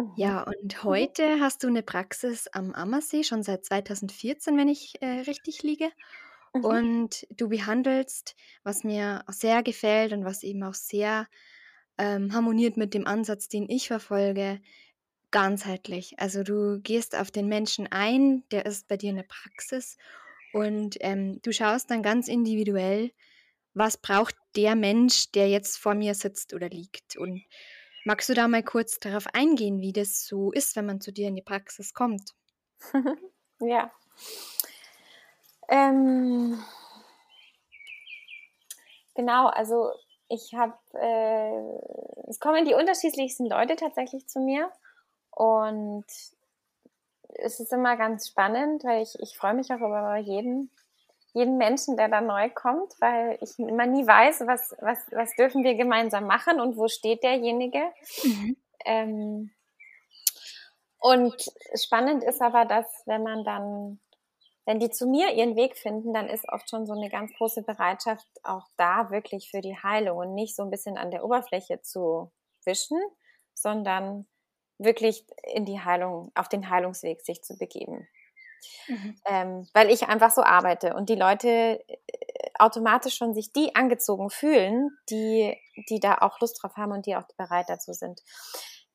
Mhm. 0.04 0.14
Ja, 0.16 0.44
und 0.44 0.76
mhm. 0.76 0.84
heute 0.84 1.40
hast 1.40 1.64
du 1.64 1.68
eine 1.68 1.84
Praxis 1.84 2.48
am 2.48 2.74
Ammersee, 2.74 3.24
schon 3.24 3.44
seit 3.44 3.66
2014, 3.66 4.58
wenn 4.58 4.68
ich, 4.68 5.02
äh, 5.02 5.22
richtig 5.22 5.64
liege. 5.64 5.90
Mhm. 6.54 6.66
Und 6.66 7.28
du 7.32 7.50
behandelst, 7.50 8.36
was 8.64 8.84
mir 8.84 9.24
sehr 9.28 9.64
gefällt 9.64 10.14
und 10.14 10.26
was 10.26 10.44
eben 10.44 10.64
auch 10.64 10.74
sehr, 10.74 11.28
ähm, 11.98 12.34
harmoniert 12.34 12.78
mit 12.78 12.94
dem 12.94 13.08
Ansatz, 13.08 13.48
den 13.48 13.70
ich 13.70 13.88
verfolge, 13.88 14.60
ganzheitlich. 15.32 16.20
Also 16.20 16.44
du 16.44 16.80
gehst 16.82 17.16
auf 17.16 17.32
den 17.32 17.48
Menschen 17.48 17.88
ein, 17.92 18.44
der 18.52 18.66
ist 18.66 18.88
bei 18.88 18.98
dir 18.98 19.10
in 19.10 19.16
der 19.18 19.24
Praxis 19.24 19.98
und 20.54 20.98
ähm, 21.00 21.42
du 21.42 21.52
schaust 21.52 21.90
dann 21.90 22.04
ganz 22.04 22.28
individuell, 22.28 23.12
was 23.74 23.98
braucht 23.98 24.36
der 24.56 24.76
Mensch, 24.76 25.32
der 25.32 25.50
jetzt 25.50 25.78
vor 25.78 25.96
mir 25.96 26.14
sitzt 26.14 26.54
oder 26.54 26.70
liegt. 26.70 27.18
Und 27.18 27.44
magst 28.06 28.30
du 28.30 28.34
da 28.34 28.48
mal 28.48 28.64
kurz 28.64 29.00
darauf 29.00 29.28
eingehen, 29.34 29.82
wie 29.82 29.94
das 29.94 30.26
so 30.26 30.52
ist, 30.52 30.76
wenn 30.76 30.86
man 30.86 31.02
zu 31.02 31.12
dir 31.12 31.28
in 31.28 31.36
die 31.36 31.42
Praxis 31.42 31.94
kommt? 31.94 32.32
ja. 33.60 33.92
Ähm, 35.70 36.62
genau, 39.16 39.48
also 39.48 39.92
ich 40.30 40.54
habe, 40.54 40.78
äh, 40.94 42.30
es 42.30 42.40
kommen 42.40 42.66
die 42.66 42.74
unterschiedlichsten 42.74 43.46
Leute 43.46 43.76
tatsächlich 43.76 44.28
zu 44.28 44.40
mir 44.40 44.72
und 45.32 46.06
es 47.36 47.60
ist 47.60 47.74
immer 47.74 47.98
ganz 47.98 48.28
spannend, 48.28 48.84
weil 48.84 49.02
ich, 49.02 49.18
ich 49.20 49.38
freue 49.38 49.54
mich 49.54 49.72
auch 49.72 49.78
über 49.78 50.18
jeden, 50.18 50.70
jeden 51.34 51.58
Menschen, 51.58 51.98
der 51.98 52.10
da 52.10 52.22
neu 52.22 52.50
kommt, 52.50 52.94
weil 53.00 53.38
ich 53.42 53.58
immer 53.58 53.88
nie 53.88 54.06
weiß, 54.06 54.42
was, 54.46 54.76
was, 54.80 55.00
was 55.12 55.36
dürfen 55.36 55.64
wir 55.64 55.76
gemeinsam 55.76 56.28
machen 56.28 56.60
und 56.60 56.78
wo 56.78 56.88
steht 56.88 57.24
derjenige. 57.24 57.82
Mhm. 58.24 58.58
Ähm, 58.86 59.52
und 61.00 61.36
spannend 61.76 62.24
ist 62.24 62.42
aber, 62.42 62.66
dass 62.66 62.86
wenn 63.06 63.24
man 63.24 63.44
dann, 63.44 64.00
wenn 64.66 64.80
die 64.80 64.92
zu 64.92 65.08
mir 65.08 65.34
ihren 65.34 65.56
Weg 65.56 65.76
finden, 65.76 66.14
dann 66.14 66.30
ist 66.30 66.48
oft 66.48 66.70
schon 66.70 66.86
so 66.86 66.94
eine 66.94 67.10
ganz 67.10 67.34
große 67.34 67.64
Bereitschaft 67.64 68.28
auch 68.44 68.68
da 68.78 69.10
wirklich 69.10 69.50
für 69.50 69.62
die 69.62 69.76
Heilung 69.76 70.18
und 70.18 70.34
nicht 70.34 70.56
so 70.56 70.64
ein 70.64 70.70
bisschen 70.70 70.98
an 70.98 71.12
der 71.12 71.26
Oberfläche 71.26 71.82
zu 71.82 72.32
wischen, 72.64 73.00
sondern 73.54 74.28
wirklich 74.78 75.26
in 75.54 75.66
die 75.66 75.82
Heilung, 75.82 76.32
auf 76.36 76.48
den 76.48 76.70
Heilungsweg 76.70 77.22
sich 77.22 77.44
zu 77.44 77.58
begeben. 77.58 78.08
Mhm. 78.88 79.16
Ähm, 79.26 79.68
weil 79.74 79.90
ich 79.90 80.08
einfach 80.08 80.32
so 80.32 80.44
arbeite 80.44 80.94
und 80.96 81.10
die 81.10 81.16
Leute 81.16 81.48
äh, 81.48 81.98
automatisch 82.60 83.16
schon 83.16 83.34
sich 83.34 83.52
die 83.52 83.76
angezogen 83.76 84.30
fühlen, 84.30 84.92
die, 85.10 85.58
die 85.90 86.00
da 86.00 86.18
auch 86.20 86.40
Lust 86.40 86.62
drauf 86.62 86.76
haben 86.76 86.92
und 86.92 87.06
die 87.06 87.16
auch 87.16 87.28
bereit 87.38 87.66
dazu 87.68 87.94
sind. 87.94 88.22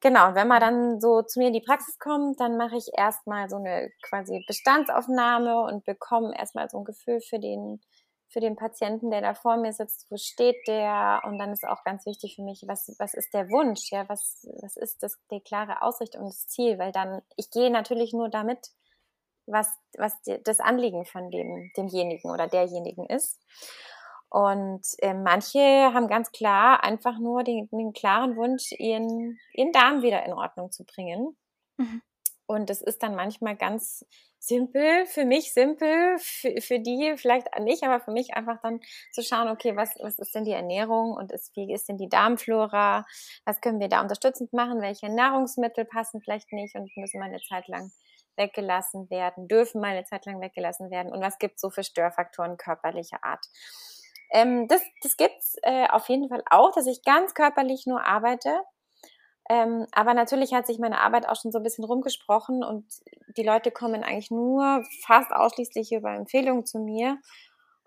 Genau, 0.01 0.29
und 0.29 0.35
wenn 0.37 0.47
man 0.47 0.61
dann 0.61 1.01
so 1.01 1.23
zu 1.23 1.41
mir 1.41 1.49
in 1.49 1.53
die 1.53 1.61
Praxis 1.61 1.99
kommt, 1.99 2.39
dann 2.39 2.57
mache 2.57 2.77
ich 2.77 2.87
erstmal 2.97 3.49
so 3.51 3.57
eine 3.57 3.91
quasi 4.03 4.45
Bestandsaufnahme 4.47 5.61
und 5.63 5.85
bekomme 5.85 6.39
erstmal 6.39 6.71
so 6.71 6.79
ein 6.79 6.85
Gefühl 6.85 7.21
für 7.21 7.41
den, 7.41 7.81
für 8.29 8.39
den 8.39 8.55
Patienten, 8.55 9.11
der 9.11 9.23
da 9.23 9.35
vor 9.35 9.57
mir 9.57 9.73
sitzt, 9.73 10.07
wo 10.09 10.17
steht 10.17 10.57
der? 10.69 11.23
Und 11.25 11.39
dann 11.39 11.53
ist 11.53 11.67
auch 11.67 11.83
ganz 11.83 12.07
wichtig 12.07 12.37
für 12.37 12.43
mich, 12.43 12.63
was, 12.69 12.95
was 13.01 13.15
ist 13.15 13.35
der 13.35 13.49
Wunsch? 13.51 13.91
Ja, 13.91 14.09
was, 14.09 14.47
was 14.61 14.77
ist 14.77 15.03
das, 15.03 15.19
die 15.33 15.41
klare 15.41 15.83
Ausrichtung, 15.83 16.27
das 16.27 16.47
Ziel? 16.47 16.79
Weil 16.79 16.93
dann, 16.93 17.21
ich 17.37 17.51
gehe 17.51 17.71
natürlich 17.71 18.13
nur 18.13 18.29
damit, 18.29 18.69
was, 19.50 19.69
was 19.97 20.12
das 20.45 20.61
Anliegen 20.61 21.05
von 21.05 21.31
dem, 21.31 21.71
demjenigen 21.76 22.31
oder 22.31 22.49
derjenigen 22.49 23.07
ist. 23.07 23.40
Und 24.31 24.83
äh, 24.99 25.14
manche 25.14 25.59
haben 25.59 26.07
ganz 26.07 26.31
klar 26.33 26.85
einfach 26.85 27.19
nur 27.19 27.45
den, 27.45 27.69
den 27.71 27.93
klaren 27.93 28.37
Wunsch, 28.37 28.73
ihren, 28.73 29.38
ihren 29.55 29.73
Darm 29.73 30.02
wieder 30.02 30.25
in 30.26 30.35
Ordnung 30.35 30.71
zu 30.71 30.85
bringen. 30.85 31.37
Mhm. 31.78 32.02
Und 32.47 32.71
das 32.71 32.81
ist 32.83 33.02
dann 33.02 33.14
manchmal 33.14 33.57
ganz 33.57 34.05
simpel, 34.38 35.05
für 35.07 35.25
mich 35.25 35.52
simpel, 35.52 36.17
für, 36.19 36.61
für 36.61 36.78
die 36.78 37.14
vielleicht 37.17 37.47
nicht, 37.61 37.83
aber 37.83 38.00
für 38.00 38.12
mich 38.12 38.35
einfach 38.35 38.61
dann 38.62 38.81
zu 39.12 39.23
schauen, 39.23 39.49
okay, 39.49 39.76
was, 39.76 39.95
was 40.00 40.19
ist 40.19 40.35
denn 40.35 40.45
die 40.45 40.52
Ernährung 40.52 41.12
und 41.12 41.33
ist, 41.33 41.55
wie 41.57 41.73
ist 41.73 41.88
denn 41.88 41.99
die 41.99 42.09
Darmflora? 42.09 43.05
Was 43.45 43.61
können 43.61 43.81
wir 43.81 43.88
da 43.88 44.00
unterstützend 44.00 44.52
machen? 44.52 44.81
Welche 44.81 45.09
Nahrungsmittel 45.09 45.85
passen 45.85 46.21
vielleicht 46.23 46.52
nicht 46.52 46.75
und 46.75 46.90
müssen 46.97 47.19
mal 47.19 47.26
eine 47.26 47.40
Zeit 47.40 47.67
lang 47.69 47.90
weggelassen 48.38 49.11
werden, 49.11 49.49
dürfen 49.49 49.80
mal 49.80 49.88
eine 49.88 50.04
Zeit 50.04 50.25
lang 50.26 50.40
weggelassen 50.40 50.90
werden? 50.90 51.12
Und 51.12 51.21
was 51.21 51.38
gibt 51.38 51.57
es 51.57 51.61
so 51.61 51.71
für 51.71 51.83
Störfaktoren 51.83 52.57
körperlicher 52.57 53.23
Art? 53.23 53.45
Ähm, 54.30 54.68
das 54.68 54.83
das 55.02 55.16
gibt 55.16 55.38
es 55.38 55.57
äh, 55.62 55.88
auf 55.88 56.09
jeden 56.09 56.28
Fall 56.28 56.42
auch, 56.50 56.73
dass 56.73 56.87
ich 56.87 57.02
ganz 57.04 57.35
körperlich 57.35 57.87
nur 57.87 58.04
arbeite 58.04 58.62
ähm, 59.49 59.87
aber 59.92 60.12
natürlich 60.12 60.52
hat 60.52 60.66
sich 60.66 60.78
meine 60.78 61.00
Arbeit 61.00 61.26
auch 61.26 61.37
schon 61.37 61.52
so 61.52 61.59
ein 61.59 61.62
bisschen 61.62 61.85
rumgesprochen 61.85 62.62
und 62.62 62.85
die 63.37 63.42
Leute 63.42 63.71
kommen 63.71 64.04
eigentlich 64.04 64.30
nur 64.30 64.85
fast 65.07 65.33
ausschließlich 65.33 65.92
über 65.92 66.12
Empfehlungen 66.14 66.66
zu 66.66 66.78
mir. 66.78 67.18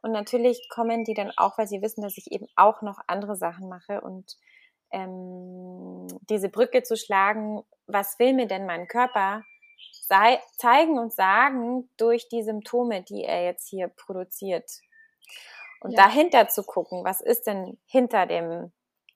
Und 0.01 0.11
natürlich 0.11 0.67
kommen 0.69 1.03
die 1.03 1.13
dann 1.13 1.31
auch, 1.37 1.59
weil 1.59 1.67
sie 1.67 1.83
wissen, 1.83 2.01
dass 2.01 2.17
ich 2.17 2.31
eben 2.31 2.47
auch 2.55 2.81
noch 2.81 2.99
andere 3.05 3.35
Sachen 3.35 3.69
mache 3.69 4.01
und 4.01 4.37
ähm, 4.91 6.07
diese 6.29 6.49
Brücke 6.49 6.81
zu 6.81 6.97
schlagen, 6.97 7.61
was 7.85 8.17
will 8.17 8.33
mir 8.33 8.47
denn 8.47 8.65
mein 8.65 8.87
Körper 8.87 9.43
zeigen 10.57 10.99
und 10.99 11.13
sagen 11.13 11.89
durch 11.97 12.27
die 12.29 12.43
Symptome, 12.43 13.03
die 13.03 13.23
er 13.23 13.43
jetzt 13.43 13.67
hier 13.67 13.87
produziert. 13.87 14.69
Und 15.81 15.91
ja. 15.91 16.03
dahinter 16.03 16.47
zu 16.47 16.63
gucken, 16.63 17.03
was 17.03 17.21
ist 17.21 17.47
denn 17.47 17.77
hinter 17.85 18.25
dem 18.25 18.71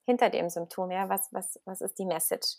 hinter 0.05 0.29
dem 0.29 0.49
Symptom, 0.49 0.91
ja, 0.91 1.09
was, 1.09 1.27
was, 1.31 1.59
was 1.65 1.81
ist 1.81 1.97
die 1.99 2.05
Message? 2.05 2.57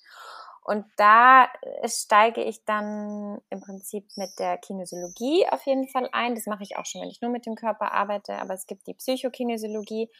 Und 0.62 0.84
da 0.96 1.48
steige 1.84 2.42
ich 2.42 2.64
dann 2.64 3.40
im 3.50 3.60
Prinzip 3.60 4.04
mit 4.16 4.30
der 4.40 4.58
Kinesiologie 4.58 5.46
auf 5.48 5.64
jeden 5.64 5.86
Fall 5.86 6.08
ein. 6.10 6.34
Das 6.34 6.46
mache 6.46 6.64
ich 6.64 6.76
auch 6.76 6.84
schon, 6.84 7.02
wenn 7.02 7.08
ich 7.08 7.22
nur 7.22 7.30
mit 7.30 7.46
dem 7.46 7.54
Körper 7.54 7.92
arbeite, 7.92 8.36
aber 8.40 8.54
es 8.54 8.66
gibt 8.66 8.88
die 8.88 8.94
Psychokinesiologie 8.94 10.10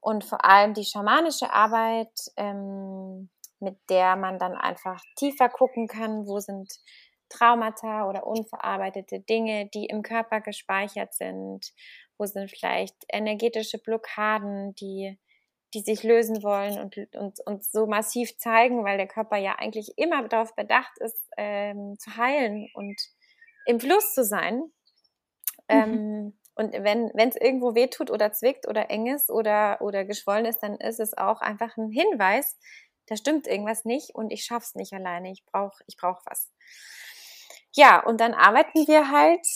und 0.00 0.22
vor 0.22 0.44
allem 0.44 0.74
die 0.74 0.84
schamanische 0.84 1.50
Arbeit, 1.50 2.12
ähm, 2.36 3.30
mit 3.58 3.78
der 3.88 4.16
man 4.16 4.38
dann 4.38 4.54
einfach 4.54 5.00
tiefer 5.16 5.48
gucken 5.48 5.86
kann, 5.86 6.26
wo 6.26 6.40
sind 6.40 6.70
Traumata 7.30 8.08
oder 8.08 8.26
unverarbeitete 8.26 9.20
Dinge, 9.20 9.70
die 9.72 9.86
im 9.86 10.02
Körper 10.02 10.40
gespeichert 10.40 11.14
sind, 11.14 11.72
wo 12.18 12.26
sind 12.26 12.50
vielleicht 12.50 12.96
energetische 13.08 13.78
Blockaden, 13.78 14.74
die 14.74 15.18
die 15.72 15.80
sich 15.80 16.02
lösen 16.02 16.42
wollen 16.42 16.78
und, 16.80 16.96
und, 17.14 17.38
und 17.46 17.64
so 17.64 17.86
massiv 17.86 18.36
zeigen, 18.38 18.84
weil 18.84 18.96
der 18.96 19.06
Körper 19.06 19.36
ja 19.36 19.56
eigentlich 19.58 19.96
immer 19.96 20.26
darauf 20.26 20.54
bedacht 20.56 20.98
ist, 20.98 21.28
ähm, 21.36 21.96
zu 21.98 22.16
heilen 22.16 22.68
und 22.74 23.00
im 23.66 23.78
Fluss 23.78 24.14
zu 24.14 24.24
sein. 24.24 24.54
Mhm. 24.56 24.72
Ähm, 25.68 26.38
und 26.56 26.72
wenn 26.72 27.10
es 27.16 27.36
irgendwo 27.36 27.74
wehtut 27.74 28.10
oder 28.10 28.32
zwickt 28.32 28.68
oder 28.68 28.90
eng 28.90 29.06
ist 29.06 29.30
oder, 29.30 29.80
oder 29.80 30.04
geschwollen 30.04 30.44
ist, 30.44 30.58
dann 30.58 30.74
ist 30.76 30.98
es 30.98 31.16
auch 31.16 31.40
einfach 31.40 31.76
ein 31.76 31.90
Hinweis, 31.90 32.58
da 33.06 33.16
stimmt 33.16 33.46
irgendwas 33.46 33.84
nicht 33.84 34.14
und 34.14 34.30
ich 34.30 34.44
schaff's 34.44 34.74
nicht 34.74 34.92
alleine. 34.92 35.32
Ich 35.32 35.44
brauche 35.44 35.82
ich 35.86 35.96
brauch 35.96 36.20
was. 36.26 36.50
Ja, 37.74 38.04
und 38.04 38.20
dann 38.20 38.34
arbeiten 38.34 38.86
wir 38.86 39.10
halt 39.10 39.46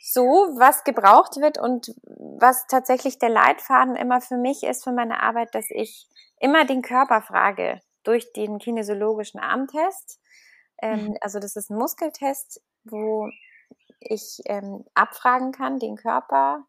so, 0.00 0.22
was 0.22 0.84
gebraucht 0.84 1.36
wird 1.36 1.58
und 1.58 1.94
was 2.02 2.66
tatsächlich 2.66 3.18
der 3.18 3.30
Leitfaden 3.30 3.96
immer 3.96 4.20
für 4.20 4.36
mich 4.36 4.62
ist, 4.62 4.84
für 4.84 4.92
meine 4.92 5.22
Arbeit, 5.22 5.54
dass 5.54 5.70
ich 5.70 6.06
immer 6.40 6.66
den 6.66 6.82
Körper 6.82 7.22
frage 7.22 7.80
durch 8.02 8.32
den 8.32 8.58
kinesiologischen 8.58 9.40
Armtest. 9.40 10.20
Ähm, 10.82 11.06
mhm. 11.06 11.16
Also 11.20 11.38
das 11.38 11.56
ist 11.56 11.70
ein 11.70 11.78
Muskeltest, 11.78 12.60
wo 12.84 13.30
ich 14.00 14.40
ähm, 14.44 14.84
abfragen 14.94 15.52
kann, 15.52 15.78
den 15.78 15.96
Körper, 15.96 16.66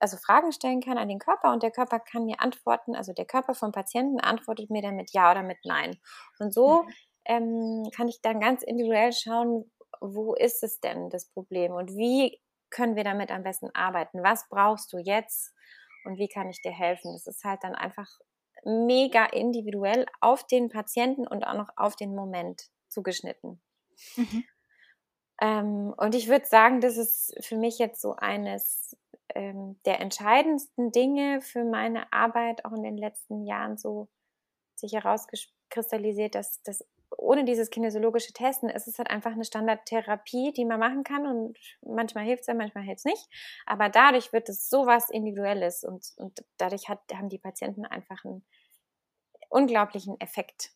also 0.00 0.16
Fragen 0.16 0.52
stellen 0.52 0.80
kann 0.80 0.98
an 0.98 1.08
den 1.08 1.18
Körper 1.18 1.52
und 1.52 1.62
der 1.62 1.70
Körper 1.70 2.00
kann 2.00 2.24
mir 2.24 2.40
antworten, 2.40 2.94
also 2.94 3.12
der 3.12 3.26
Körper 3.26 3.54
vom 3.54 3.72
Patienten 3.72 4.20
antwortet 4.20 4.70
mir 4.70 4.82
dann 4.82 4.96
mit 4.96 5.12
Ja 5.12 5.30
oder 5.30 5.42
mit 5.42 5.58
Nein. 5.64 5.98
Und 6.38 6.54
so 6.54 6.82
mhm. 6.82 6.92
ähm, 7.26 7.90
kann 7.94 8.08
ich 8.08 8.22
dann 8.22 8.40
ganz 8.40 8.62
individuell 8.62 9.12
schauen, 9.12 9.70
wo 10.00 10.34
ist 10.34 10.62
es 10.62 10.80
denn 10.80 11.10
das 11.10 11.26
Problem 11.26 11.72
und 11.72 11.90
wie 11.96 12.40
können 12.70 12.96
wir 12.96 13.04
damit 13.04 13.30
am 13.30 13.42
besten 13.42 13.70
arbeiten? 13.74 14.22
Was 14.22 14.48
brauchst 14.48 14.92
du 14.92 14.98
jetzt 14.98 15.54
und 16.04 16.18
wie 16.18 16.28
kann 16.28 16.48
ich 16.48 16.60
dir 16.62 16.72
helfen? 16.72 17.12
Das 17.12 17.26
ist 17.26 17.44
halt 17.44 17.62
dann 17.62 17.74
einfach 17.74 18.08
mega 18.64 19.26
individuell 19.26 20.06
auf 20.20 20.46
den 20.46 20.68
Patienten 20.68 21.26
und 21.26 21.46
auch 21.46 21.54
noch 21.54 21.70
auf 21.76 21.96
den 21.96 22.14
Moment 22.14 22.70
zugeschnitten. 22.88 23.60
Mhm. 24.16 24.44
Ähm, 25.40 25.94
und 25.96 26.14
ich 26.14 26.28
würde 26.28 26.46
sagen, 26.46 26.80
das 26.80 26.96
ist 26.96 27.34
für 27.44 27.56
mich 27.56 27.78
jetzt 27.78 28.00
so 28.00 28.16
eines 28.16 28.96
ähm, 29.34 29.78
der 29.84 30.00
entscheidendsten 30.00 30.92
Dinge 30.92 31.40
für 31.42 31.64
meine 31.64 32.12
Arbeit 32.12 32.64
auch 32.64 32.72
in 32.72 32.82
den 32.82 32.96
letzten 32.96 33.44
Jahren 33.44 33.76
so 33.76 34.08
sich 34.74 34.92
herauskristallisiert, 34.92 36.34
dass 36.34 36.62
das 36.62 36.84
ohne 37.16 37.44
dieses 37.44 37.70
kinesiologische 37.70 38.32
Testen 38.32 38.68
ist 38.68 38.88
es 38.88 38.98
halt 38.98 39.10
einfach 39.10 39.32
eine 39.32 39.44
Standardtherapie, 39.44 40.52
die 40.52 40.64
man 40.64 40.80
machen 40.80 41.04
kann 41.04 41.26
und 41.26 41.58
manchmal 41.82 42.24
hilft 42.24 42.42
es 42.42 42.46
ja, 42.46 42.54
manchmal 42.54 42.84
hilft 42.84 43.00
es 43.00 43.04
nicht. 43.04 43.28
Aber 43.66 43.88
dadurch 43.88 44.32
wird 44.32 44.48
es 44.48 44.68
so 44.68 44.86
was 44.86 45.10
Individuelles 45.10 45.84
und, 45.84 46.12
und 46.16 46.44
dadurch 46.56 46.88
hat, 46.88 47.00
haben 47.14 47.28
die 47.28 47.38
Patienten 47.38 47.84
einfach 47.84 48.24
einen 48.24 48.44
unglaublichen 49.48 50.20
Effekt. 50.20 50.72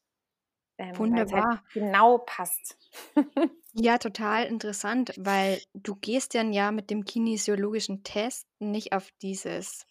Ähm, 0.78 0.98
Wunderbar. 0.98 1.48
Halt 1.50 1.72
genau 1.72 2.18
passt. 2.18 2.78
ja, 3.74 3.98
total 3.98 4.46
interessant, 4.46 5.12
weil 5.18 5.60
du 5.74 5.96
gehst 5.96 6.34
dann 6.34 6.52
ja 6.52 6.70
mit 6.70 6.90
dem 6.90 7.04
kinesiologischen 7.04 8.02
Test 8.02 8.46
nicht 8.58 8.92
auf 8.92 9.10
dieses 9.20 9.84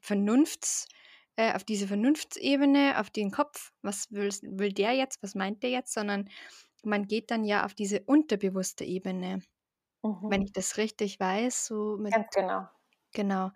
Vernunfts- 0.00 0.86
äh, 1.36 1.54
auf 1.54 1.64
diese 1.64 1.86
Vernunftsebene, 1.86 2.98
auf 2.98 3.10
den 3.10 3.30
Kopf, 3.30 3.72
was 3.82 4.10
will, 4.10 4.30
will 4.42 4.72
der 4.72 4.92
jetzt, 4.92 5.22
was 5.22 5.34
meint 5.34 5.62
der 5.62 5.70
jetzt, 5.70 5.92
sondern 5.92 6.28
man 6.84 7.06
geht 7.06 7.30
dann 7.30 7.44
ja 7.44 7.64
auf 7.64 7.74
diese 7.74 8.00
unterbewusste 8.00 8.84
Ebene, 8.84 9.40
mhm. 10.02 10.30
wenn 10.30 10.42
ich 10.42 10.52
das 10.52 10.76
richtig 10.76 11.18
weiß. 11.18 11.66
So 11.66 11.96
mit, 11.98 12.12
Ganz 12.12 12.28
genau. 12.34 12.68
Genau. 13.12 13.50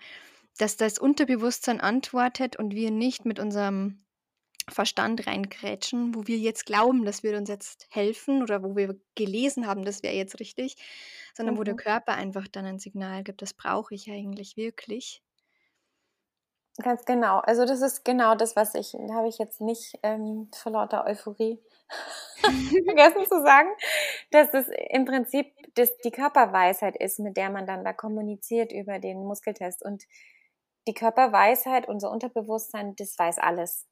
Dass 0.59 0.77
das 0.77 0.99
Unterbewusstsein 0.99 1.81
antwortet 1.81 2.57
und 2.57 2.75
wir 2.75 2.91
nicht 2.91 3.25
mit 3.25 3.39
unserem 3.39 4.05
Verstand 4.69 5.27
reingrätschen, 5.27 6.15
wo 6.15 6.27
wir 6.27 6.37
jetzt 6.37 6.67
glauben, 6.67 7.05
das 7.05 7.23
wird 7.23 7.37
uns 7.37 7.49
jetzt 7.49 7.87
helfen 7.91 8.43
oder 8.43 8.63
wo 8.63 8.77
wir 8.77 9.01
gelesen 9.15 9.67
haben, 9.67 9.85
das 9.85 10.03
wäre 10.03 10.15
jetzt 10.15 10.41
richtig, 10.41 10.77
sondern 11.35 11.55
mhm. 11.55 11.59
wo 11.59 11.65
der 11.65 11.75
mhm. 11.75 11.79
Körper 11.79 12.15
einfach 12.15 12.49
dann 12.49 12.67
ein 12.67 12.79
Signal 12.79 13.23
gibt, 13.25 13.41
das 13.41 13.55
brauche 13.55 13.95
ich 13.95 14.11
eigentlich 14.11 14.57
wirklich. 14.57 15.23
Ganz 16.81 17.05
genau. 17.05 17.39
Also 17.39 17.65
das 17.65 17.81
ist 17.81 18.05
genau 18.05 18.37
das, 18.37 18.55
was 18.55 18.75
ich, 18.75 18.93
da 18.93 19.15
habe 19.15 19.29
ich 19.29 19.39
jetzt 19.39 19.61
nicht 19.61 19.99
ähm, 20.05 20.49
vor 20.55 20.73
lauter 20.73 21.05
Euphorie 21.07 21.61
vergessen 22.41 23.25
zu 23.25 23.43
sagen, 23.43 23.69
dass 24.31 24.51
das 24.53 24.67
im 24.91 25.05
Prinzip 25.05 25.47
das 25.75 25.97
die 25.99 26.13
Körperweisheit 26.13 26.97
ist, 26.97 27.19
mit 27.19 27.37
der 27.37 27.51
man 27.51 27.67
dann 27.67 27.85
da 27.85 27.93
kommuniziert 27.93 28.73
über 28.73 29.01
den 29.01 29.25
Muskeltest. 29.25 29.85
Und 29.85 30.05
die 30.87 30.95
Körperweisheit, 30.95 31.89
unser 31.89 32.13
Unterbewusstsein, 32.13 32.95
das 32.97 33.19
weiß 33.19 33.39
alles. 33.39 33.89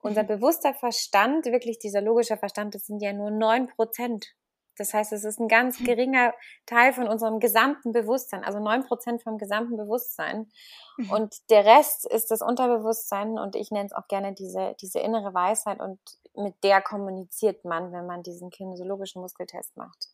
Unser 0.00 0.22
mhm. 0.22 0.28
bewusster 0.28 0.74
Verstand, 0.74 1.46
wirklich 1.46 1.80
dieser 1.80 2.02
logische 2.02 2.36
Verstand, 2.36 2.74
das 2.74 2.86
sind 2.86 3.02
ja 3.02 3.12
nur 3.12 3.32
neun 3.32 3.66
Prozent 3.66 4.34
das 4.78 4.94
heißt, 4.94 5.12
es 5.12 5.24
ist 5.24 5.40
ein 5.40 5.48
ganz 5.48 5.78
hm. 5.78 5.86
geringer 5.86 6.34
Teil 6.66 6.92
von 6.92 7.08
unserem 7.08 7.40
gesamten 7.40 7.92
Bewusstsein, 7.92 8.44
also 8.44 8.60
neun 8.60 8.84
Prozent 8.84 9.22
vom 9.22 9.38
gesamten 9.38 9.76
Bewusstsein. 9.76 10.50
Mhm. 10.96 11.10
Und 11.10 11.50
der 11.50 11.64
Rest 11.64 12.06
ist 12.06 12.30
das 12.30 12.42
Unterbewusstsein 12.42 13.38
und 13.38 13.56
ich 13.56 13.70
nenne 13.70 13.86
es 13.86 13.92
auch 13.92 14.08
gerne 14.08 14.34
diese, 14.34 14.74
diese 14.80 15.00
innere 15.00 15.34
Weisheit 15.34 15.80
und 15.80 15.98
mit 16.34 16.54
der 16.62 16.80
kommuniziert 16.80 17.64
man, 17.64 17.92
wenn 17.92 18.06
man 18.06 18.22
diesen 18.22 18.50
kinesiologischen 18.50 19.20
Muskeltest 19.20 19.76
macht. 19.76 20.08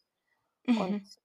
Mhm. 0.67 0.81
Und 0.81 1.19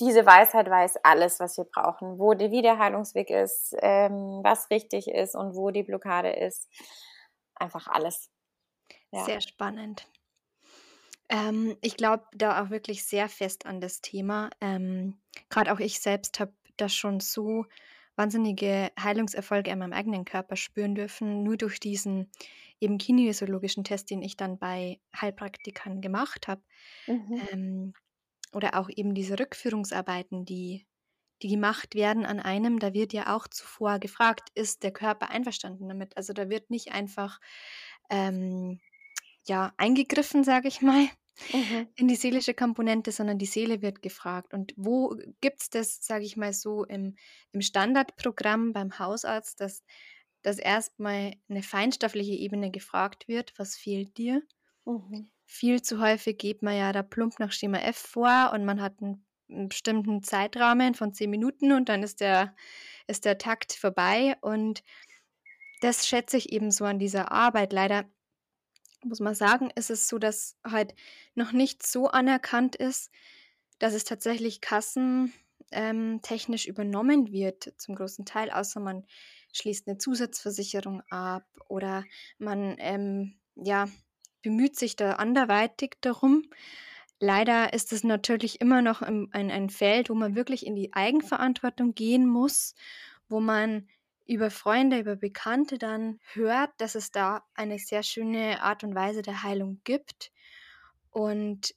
diese 0.00 0.26
Weisheit 0.26 0.68
weiß 0.68 0.98
alles, 1.04 1.40
was 1.40 1.56
wir 1.56 1.64
brauchen, 1.64 2.18
wo 2.18 2.34
der 2.34 2.50
Wiederheilungsweg 2.50 3.30
ist, 3.30 3.74
ähm, 3.80 4.40
was 4.42 4.70
richtig 4.70 5.08
ist 5.08 5.34
und 5.34 5.54
wo 5.54 5.70
die 5.70 5.82
Blockade 5.82 6.30
ist. 6.30 6.68
Einfach 7.54 7.86
alles. 7.88 8.30
Ja. 9.10 9.24
Sehr 9.24 9.40
spannend. 9.40 10.06
Ähm, 11.28 11.76
ich 11.82 11.96
glaube 11.96 12.24
da 12.32 12.62
auch 12.62 12.70
wirklich 12.70 13.04
sehr 13.04 13.28
fest 13.28 13.66
an 13.66 13.80
das 13.80 14.00
Thema. 14.00 14.50
Ähm, 14.60 15.18
Gerade 15.48 15.72
auch 15.72 15.80
ich 15.80 16.00
selbst 16.00 16.38
habe 16.40 16.52
das 16.76 16.94
schon 16.94 17.20
so 17.20 17.66
wahnsinnige 18.16 18.90
Heilungserfolge 18.98 19.70
in 19.70 19.78
meinem 19.78 19.92
eigenen 19.92 20.24
Körper 20.24 20.56
spüren 20.56 20.94
dürfen, 20.94 21.42
nur 21.42 21.56
durch 21.56 21.80
diesen 21.80 22.30
eben 22.80 22.98
kinesiologischen 22.98 23.84
Test, 23.84 24.10
den 24.10 24.22
ich 24.22 24.36
dann 24.36 24.58
bei 24.58 25.00
Heilpraktikern 25.18 26.00
gemacht 26.00 26.48
habe. 26.48 26.62
Mhm. 27.06 27.42
Ähm, 27.52 27.94
oder 28.52 28.78
auch 28.78 28.88
eben 28.88 29.14
diese 29.14 29.38
Rückführungsarbeiten, 29.38 30.44
die, 30.44 30.86
die 31.42 31.48
gemacht 31.48 31.94
werden 31.94 32.24
an 32.24 32.40
einem, 32.40 32.78
da 32.78 32.94
wird 32.94 33.12
ja 33.12 33.34
auch 33.34 33.48
zuvor 33.48 33.98
gefragt, 33.98 34.50
ist 34.54 34.82
der 34.82 34.92
Körper 34.92 35.30
einverstanden 35.30 35.88
damit? 35.88 36.16
Also 36.16 36.32
da 36.32 36.48
wird 36.48 36.70
nicht 36.70 36.92
einfach 36.92 37.38
ähm, 38.08 38.80
ja, 39.48 39.72
eingegriffen, 39.76 40.44
sage 40.44 40.68
ich 40.68 40.82
mal, 40.82 41.08
mhm. 41.52 41.88
in 41.94 42.08
die 42.08 42.16
seelische 42.16 42.54
Komponente, 42.54 43.12
sondern 43.12 43.38
die 43.38 43.46
Seele 43.46 43.82
wird 43.82 44.02
gefragt. 44.02 44.52
Und 44.52 44.72
wo 44.76 45.16
gibt 45.40 45.62
es 45.62 45.70
das, 45.70 45.98
sage 46.02 46.24
ich 46.24 46.36
mal 46.36 46.52
so, 46.52 46.84
im, 46.84 47.16
im 47.52 47.60
Standardprogramm 47.60 48.72
beim 48.72 48.98
Hausarzt, 48.98 49.60
dass, 49.60 49.84
dass 50.42 50.58
erstmal 50.58 51.34
eine 51.48 51.62
feinstoffliche 51.62 52.32
Ebene 52.32 52.70
gefragt 52.70 53.28
wird, 53.28 53.52
was 53.56 53.76
fehlt 53.76 54.16
dir? 54.18 54.42
Mhm. 54.84 55.30
Viel 55.44 55.80
zu 55.80 56.00
häufig 56.00 56.38
geht 56.38 56.62
man 56.62 56.76
ja 56.76 56.92
da 56.92 57.02
plump 57.02 57.38
nach 57.38 57.52
Schema 57.52 57.78
F 57.78 57.96
vor 57.96 58.50
und 58.52 58.64
man 58.64 58.80
hat 58.80 59.00
einen, 59.00 59.24
einen 59.48 59.68
bestimmten 59.68 60.22
Zeitrahmen 60.24 60.94
von 60.94 61.14
zehn 61.14 61.30
Minuten 61.30 61.72
und 61.72 61.88
dann 61.88 62.02
ist 62.02 62.20
der, 62.20 62.54
ist 63.06 63.24
der 63.24 63.38
Takt 63.38 63.72
vorbei. 63.72 64.36
Und 64.40 64.82
das 65.80 66.06
schätze 66.06 66.36
ich 66.36 66.52
eben 66.52 66.72
so 66.72 66.84
an 66.84 66.98
dieser 66.98 67.30
Arbeit. 67.30 67.72
Leider 67.72 68.06
muss 69.04 69.20
man 69.20 69.34
sagen, 69.34 69.70
ist 69.74 69.90
es 69.90 70.08
so, 70.08 70.18
dass 70.18 70.56
halt 70.64 70.94
noch 71.34 71.52
nicht 71.52 71.86
so 71.86 72.08
anerkannt 72.08 72.76
ist, 72.76 73.10
dass 73.78 73.94
es 73.94 74.04
tatsächlich 74.04 74.60
kassentechnisch 74.60 76.66
ähm, 76.66 76.70
übernommen 76.70 77.32
wird, 77.32 77.74
zum 77.76 77.94
großen 77.94 78.24
Teil, 78.24 78.50
außer 78.50 78.80
man 78.80 79.06
schließt 79.52 79.88
eine 79.88 79.98
Zusatzversicherung 79.98 81.02
ab 81.10 81.46
oder 81.68 82.04
man 82.38 82.76
ähm, 82.78 83.38
ja, 83.54 83.88
bemüht 84.42 84.76
sich 84.76 84.96
da 84.96 85.12
anderweitig 85.12 85.96
darum. 86.00 86.44
Leider 87.18 87.72
ist 87.72 87.92
es 87.92 88.04
natürlich 88.04 88.60
immer 88.60 88.82
noch 88.82 89.00
ein, 89.00 89.28
ein 89.32 89.70
Feld, 89.70 90.10
wo 90.10 90.14
man 90.14 90.36
wirklich 90.36 90.66
in 90.66 90.76
die 90.76 90.92
Eigenverantwortung 90.92 91.94
gehen 91.94 92.26
muss, 92.26 92.74
wo 93.28 93.40
man 93.40 93.88
über 94.26 94.50
Freunde, 94.50 94.98
über 94.98 95.16
Bekannte 95.16 95.78
dann 95.78 96.18
hört, 96.32 96.70
dass 96.78 96.94
es 96.94 97.10
da 97.10 97.44
eine 97.54 97.78
sehr 97.78 98.02
schöne 98.02 98.62
Art 98.62 98.82
und 98.84 98.94
Weise 98.94 99.22
der 99.22 99.42
Heilung 99.42 99.80
gibt. 99.84 100.32
Und 101.10 101.74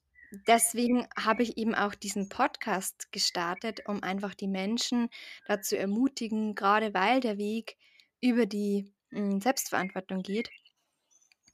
deswegen 0.47 1.07
habe 1.17 1.43
ich 1.43 1.57
eben 1.57 1.75
auch 1.75 1.95
diesen 1.95 2.29
Podcast 2.29 3.11
gestartet, 3.11 3.81
um 3.87 4.03
einfach 4.03 4.33
die 4.33 4.47
Menschen 4.47 5.09
dazu 5.45 5.77
ermutigen, 5.77 6.55
gerade 6.55 6.93
weil 6.93 7.19
der 7.19 7.37
Weg 7.37 7.77
über 8.21 8.45
die 8.45 8.91
hm, 9.11 9.39
Selbstverantwortung 9.41 10.23
geht, 10.23 10.49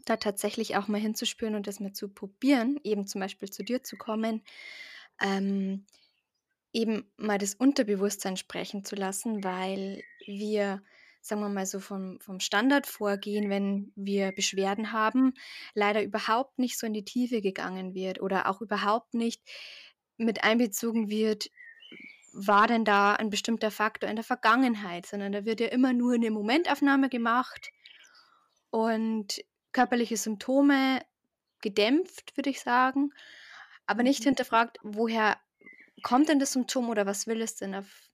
da 0.05 0.17
tatsächlich 0.17 0.77
auch 0.77 0.87
mal 0.87 0.99
hinzuspüren 0.99 1.55
und 1.55 1.67
das 1.67 1.79
mal 1.79 1.93
zu 1.93 2.09
probieren, 2.09 2.79
eben 2.83 3.07
zum 3.07 3.21
Beispiel 3.21 3.49
zu 3.49 3.63
dir 3.63 3.83
zu 3.83 3.97
kommen. 3.97 4.43
Ähm, 5.21 5.85
eben 6.75 7.09
mal 7.15 7.37
das 7.37 7.55
Unterbewusstsein 7.55 8.35
sprechen 8.35 8.83
zu 8.83 8.95
lassen, 8.95 9.43
weil 9.45 10.03
wir, 10.27 10.81
sagen 11.21 11.41
wir 11.41 11.49
mal 11.49 11.65
so, 11.65 11.79
vom, 11.79 12.19
vom 12.19 12.39
Standard 12.39 12.87
vorgehen, 12.87 13.49
wenn 13.49 13.91
wir 13.95 14.31
Beschwerden 14.31 14.91
haben, 14.91 15.33
leider 15.73 16.03
überhaupt 16.03 16.59
nicht 16.59 16.77
so 16.77 16.87
in 16.87 16.93
die 16.93 17.05
Tiefe 17.05 17.41
gegangen 17.41 17.93
wird 17.93 18.21
oder 18.21 18.49
auch 18.49 18.61
überhaupt 18.61 19.13
nicht 19.13 19.41
mit 20.17 20.43
einbezogen 20.43 21.09
wird, 21.09 21.49
war 22.31 22.67
denn 22.67 22.83
da 22.83 23.13
ein 23.13 23.29
bestimmter 23.29 23.71
Faktor 23.71 24.09
in 24.09 24.17
der 24.17 24.25
Vergangenheit, 24.25 25.05
sondern 25.05 25.31
da 25.31 25.45
wird 25.45 25.61
ja 25.61 25.67
immer 25.67 25.93
nur 25.93 26.15
eine 26.15 26.31
Momentaufnahme 26.31 27.09
gemacht 27.09 27.71
und 28.71 29.41
körperliche 29.71 30.17
Symptome 30.17 31.01
gedämpft, 31.61 32.35
würde 32.35 32.49
ich 32.49 32.61
sagen, 32.61 33.11
aber 33.85 34.03
nicht 34.03 34.21
mhm. 34.21 34.29
hinterfragt, 34.29 34.77
woher 34.83 35.37
kommt 36.03 36.29
denn 36.29 36.39
das 36.39 36.51
Symptom 36.51 36.89
oder 36.89 37.05
was 37.05 37.25
will 37.25 37.41
es 37.41 37.55
denn 37.55 37.73
auf 37.73 38.04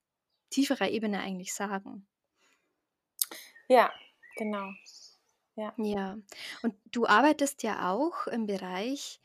tieferer 0.52 0.90
Ebene 0.90 1.20
eigentlich 1.20 1.54
sagen? 1.54 2.06
Ja, 3.68 3.92
genau. 4.36 4.72
Ja. 5.56 5.74
ja. 5.78 6.18
Und 6.62 6.76
du 6.86 7.08
arbeitest 7.08 7.64
ja 7.64 7.92
auch 7.92 8.28
im 8.28 8.46
Bereich 8.46 9.20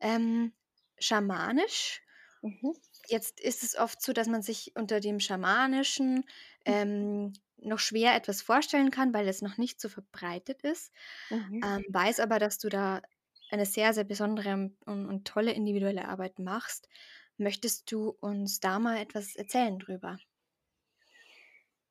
ähm, 0.00 0.52
schamanisch. 0.98 2.02
Mhm. 2.42 2.74
Jetzt 3.08 3.40
ist 3.40 3.62
es 3.62 3.76
oft 3.76 4.00
so, 4.02 4.12
dass 4.12 4.26
man 4.26 4.42
sich 4.42 4.72
unter 4.76 5.00
dem 5.00 5.20
Schamanischen 5.20 6.16
mhm. 6.16 6.24
ähm, 6.64 7.32
noch 7.58 7.78
schwer 7.78 8.14
etwas 8.14 8.42
vorstellen 8.42 8.90
kann, 8.90 9.12
weil 9.12 9.28
es 9.28 9.42
noch 9.42 9.58
nicht 9.58 9.80
so 9.80 9.88
verbreitet 9.88 10.62
ist. 10.62 10.92
Mhm. 11.28 11.60
Ähm, 11.64 11.84
weiß 11.88 12.20
aber, 12.20 12.38
dass 12.38 12.58
du 12.58 12.68
da 12.68 13.02
eine 13.50 13.66
sehr, 13.66 13.92
sehr 13.92 14.04
besondere 14.04 14.70
und, 14.86 15.06
und 15.06 15.26
tolle 15.26 15.52
individuelle 15.52 16.08
Arbeit 16.08 16.38
machst. 16.38 16.88
Möchtest 17.36 17.90
du 17.90 18.10
uns 18.20 18.60
da 18.60 18.78
mal 18.78 18.98
etwas 18.98 19.34
erzählen 19.34 19.78
drüber? 19.78 20.18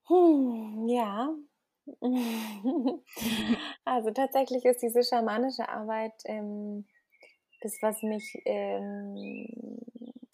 Hm, 0.10 0.88
ja. 0.88 1.34
also 3.86 4.12
tatsächlich 4.12 4.66
ist 4.66 4.82
diese 4.82 5.04
schamanische 5.04 5.68
Arbeit 5.70 6.14
ähm, 6.26 6.86
das, 7.62 7.78
was 7.82 8.02
mich, 8.04 8.42
ähm, 8.46 9.48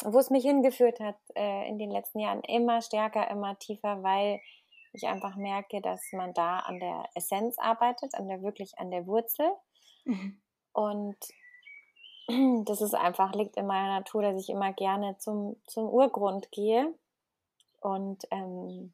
wo 0.03 0.17
es 0.19 0.29
mich 0.29 0.43
hingeführt 0.43 0.99
hat 0.99 1.17
äh, 1.35 1.67
in 1.67 1.77
den 1.77 1.91
letzten 1.91 2.19
Jahren, 2.19 2.41
immer 2.41 2.81
stärker, 2.81 3.29
immer 3.29 3.57
tiefer, 3.59 4.03
weil 4.03 4.39
ich 4.93 5.07
einfach 5.07 5.35
merke, 5.35 5.81
dass 5.81 6.01
man 6.13 6.33
da 6.33 6.59
an 6.59 6.79
der 6.79 7.05
Essenz 7.15 7.57
arbeitet, 7.59 8.15
an 8.15 8.27
der 8.27 8.41
wirklich 8.41 8.77
an 8.79 8.91
der 8.91 9.05
Wurzel. 9.07 9.51
Mhm. 10.05 10.41
Und 10.71 11.17
das 12.65 12.81
ist 12.81 12.95
einfach, 12.95 13.33
liegt 13.33 13.57
in 13.57 13.67
meiner 13.67 13.99
Natur, 13.99 14.21
dass 14.21 14.39
ich 14.39 14.49
immer 14.49 14.71
gerne 14.73 15.17
zum, 15.17 15.57
zum 15.67 15.89
Urgrund 15.89 16.51
gehe. 16.51 16.93
Und 17.81 18.23
ähm, 18.31 18.93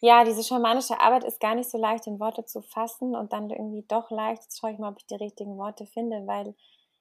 ja, 0.00 0.24
diese 0.24 0.44
schamanische 0.44 1.00
Arbeit 1.00 1.24
ist 1.24 1.40
gar 1.40 1.54
nicht 1.54 1.70
so 1.70 1.78
leicht 1.78 2.06
in 2.06 2.20
Worte 2.20 2.44
zu 2.44 2.62
fassen 2.62 3.14
und 3.14 3.32
dann 3.32 3.50
irgendwie 3.50 3.84
doch 3.88 4.10
leicht. 4.10 4.42
Jetzt 4.42 4.58
schaue 4.58 4.72
ich 4.72 4.78
mal, 4.78 4.90
ob 4.90 4.98
ich 4.98 5.06
die 5.06 5.14
richtigen 5.14 5.56
Worte 5.56 5.86
finde, 5.86 6.26
weil 6.26 6.54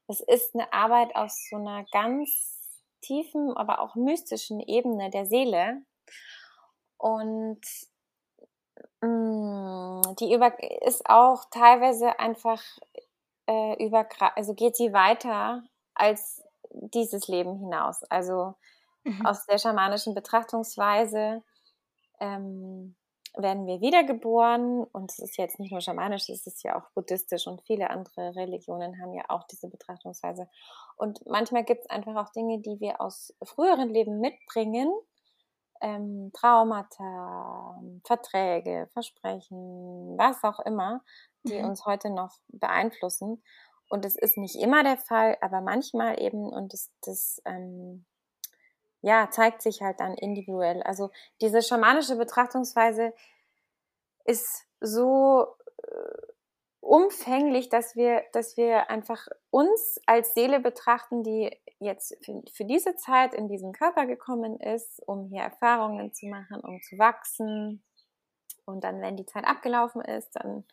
es 0.08 0.22
ist 0.22 0.56
eine 0.56 0.72
Arbeit 0.72 1.16
auf 1.16 1.32
so 1.32 1.58
einer 1.58 1.84
ganz 1.92 2.30
tiefen, 3.02 3.56
aber 3.56 3.82
auch 3.82 3.96
mystischen 3.96 4.60
Ebene 4.60 5.10
der 5.10 5.26
Seele. 5.26 5.82
Und 6.98 7.62
mh, 9.02 9.08
mm, 9.08 10.16
die 10.20 10.34
über 10.34 10.54
ist 10.86 11.10
auch 11.10 11.46
teilweise 11.52 12.20
einfach 12.20 12.62
äh, 13.48 13.86
über, 13.86 14.08
also 14.36 14.54
geht 14.54 14.76
sie 14.76 14.94
weiter 14.94 15.64
als 15.94 16.44
dieses 16.72 17.28
Leben 17.28 17.58
hinaus. 17.58 18.04
Also 18.10 18.56
mhm. 19.04 19.26
aus 19.26 19.46
der 19.46 19.58
schamanischen 19.58 20.14
Betrachtungsweise 20.14 21.44
ähm, 22.20 22.96
werden 23.38 23.68
wir 23.68 23.82
wiedergeboren 23.82 24.84
und 24.84 25.12
es 25.12 25.20
ist 25.20 25.38
jetzt 25.38 25.60
nicht 25.60 25.72
nur 25.72 25.82
schamanisch, 25.82 26.30
es 26.30 26.48
ist 26.48 26.64
ja 26.64 26.78
auch 26.78 26.90
buddhistisch 26.94 27.48
und 27.48 27.62
viele 27.64 27.90
andere 27.90 28.36
Religionen 28.36 29.02
haben 29.02 29.14
ja 29.14 29.24
auch 29.28 29.44
diese 29.48 29.68
Betrachtungsweise. 29.68 30.48
Und 30.98 31.26
manchmal 31.26 31.64
gibt 31.64 31.82
es 31.82 31.90
einfach 31.90 32.16
auch 32.16 32.32
Dinge, 32.32 32.60
die 32.60 32.80
wir 32.80 33.02
aus 33.02 33.34
früheren 33.44 33.90
Leben 33.90 34.20
mitbringen, 34.20 34.90
ähm, 35.82 36.32
Traumata, 36.34 37.82
Verträge, 38.06 38.88
Versprechen, 38.94 40.18
was 40.18 40.44
auch 40.44 40.60
immer, 40.62 41.02
die 41.44 41.60
mhm. 41.60 41.70
uns 41.70 41.86
heute 41.86 42.10
noch 42.10 42.38
beeinflussen. 42.48 43.44
Und 43.90 44.06
es 44.06 44.16
ist 44.16 44.38
nicht 44.38 44.56
immer 44.56 44.84
der 44.84 44.98
Fall, 44.98 45.38
aber 45.42 45.62
manchmal 45.62 46.20
eben, 46.22 46.48
und 46.52 46.74
das, 46.74 46.92
das 47.02 47.42
ähm, 47.46 48.06
ja, 49.06 49.30
zeigt 49.30 49.62
sich 49.62 49.84
halt 49.84 50.00
dann 50.00 50.16
individuell. 50.16 50.82
Also 50.82 51.12
diese 51.40 51.62
schamanische 51.62 52.16
Betrachtungsweise 52.16 53.14
ist 54.24 54.66
so 54.82 55.46
äh, 55.84 56.28
umfänglich, 56.80 57.70
dass 57.70 57.96
wir, 57.96 58.24
dass 58.34 58.58
wir 58.58 58.90
einfach 58.90 59.28
uns 59.52 60.02
als 60.08 60.34
Seele 60.34 60.60
betrachten, 60.60 61.22
die 61.22 61.56
jetzt 61.78 62.18
für, 62.26 62.42
für 62.52 62.66
diese 62.66 62.96
Zeit 62.96 63.36
in 63.36 63.48
diesen 63.48 63.74
Körper 63.74 64.08
gekommen 64.08 64.60
ist, 64.60 65.08
um 65.08 65.28
hier 65.28 65.44
Erfahrungen 65.44 66.12
zu 66.12 66.26
machen, 66.26 66.62
um 66.62 66.82
zu 66.82 66.98
wachsen. 66.98 67.84
Und 68.66 68.84
dann, 68.84 69.02
wenn 69.02 69.18
die 69.18 69.28
Zeit 69.28 69.46
abgelaufen 69.46 70.02
ist, 70.02 70.32
dann 70.32 70.66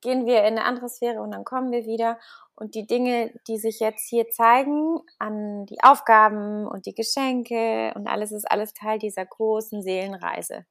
gehen 0.00 0.26
wir 0.26 0.40
in 0.40 0.58
eine 0.58 0.64
andere 0.64 0.88
Sphäre 0.88 1.20
und 1.20 1.32
dann 1.32 1.44
kommen 1.44 1.72
wir 1.72 1.86
wieder. 1.86 2.18
Und 2.54 2.74
die 2.74 2.86
Dinge, 2.86 3.32
die 3.48 3.58
sich 3.58 3.80
jetzt 3.80 4.08
hier 4.08 4.28
zeigen, 4.30 5.00
an 5.18 5.66
die 5.66 5.82
Aufgaben 5.82 6.66
und 6.66 6.86
die 6.86 6.94
Geschenke 6.94 7.92
und 7.94 8.06
alles 8.06 8.32
ist 8.32 8.50
alles 8.50 8.72
Teil 8.72 8.98
dieser 8.98 9.26
großen 9.26 9.82
Seelenreise. 9.82 10.64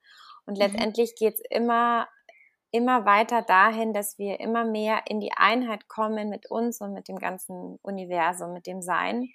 Und 0.45 0.55
mhm. 0.55 0.61
letztendlich 0.61 1.15
geht 1.15 1.35
es 1.35 1.41
immer, 1.49 2.07
immer 2.71 3.05
weiter 3.05 3.43
dahin, 3.43 3.93
dass 3.93 4.17
wir 4.17 4.39
immer 4.39 4.65
mehr 4.65 5.01
in 5.07 5.19
die 5.19 5.33
Einheit 5.35 5.87
kommen 5.87 6.29
mit 6.29 6.49
uns 6.49 6.81
und 6.81 6.93
mit 6.93 7.07
dem 7.07 7.17
ganzen 7.17 7.77
Universum, 7.83 8.53
mit 8.53 8.65
dem 8.65 8.81
Sein. 8.81 9.29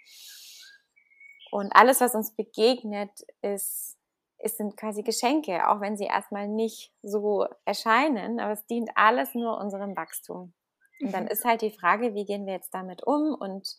Und 1.53 1.75
alles, 1.75 2.01
was 2.01 2.15
uns 2.15 2.35
begegnet, 2.35 3.11
ist 3.43 4.00
es 4.43 4.57
sind 4.57 4.77
quasi 4.77 5.03
Geschenke, 5.03 5.69
auch 5.69 5.81
wenn 5.81 5.97
sie 5.97 6.05
erstmal 6.05 6.49
nicht 6.49 6.93
so 7.03 7.47
erscheinen, 7.65 8.41
aber 8.41 8.53
es 8.53 8.67
dient 8.67 8.91
alles 8.95 9.35
nur 9.35 9.59
unserem 9.59 9.97
Wachstum. 9.97 10.53
Und 11.01 11.13
dann 11.13 11.25
mhm. 11.25 11.31
ist 11.31 11.45
halt 11.45 11.63
die 11.63 11.71
Frage, 11.71 12.15
wie 12.15 12.25
gehen 12.25 12.47
wir 12.47 12.55
jetzt 12.55 12.75
damit 12.75 13.07
um 13.07 13.35
und 13.35 13.77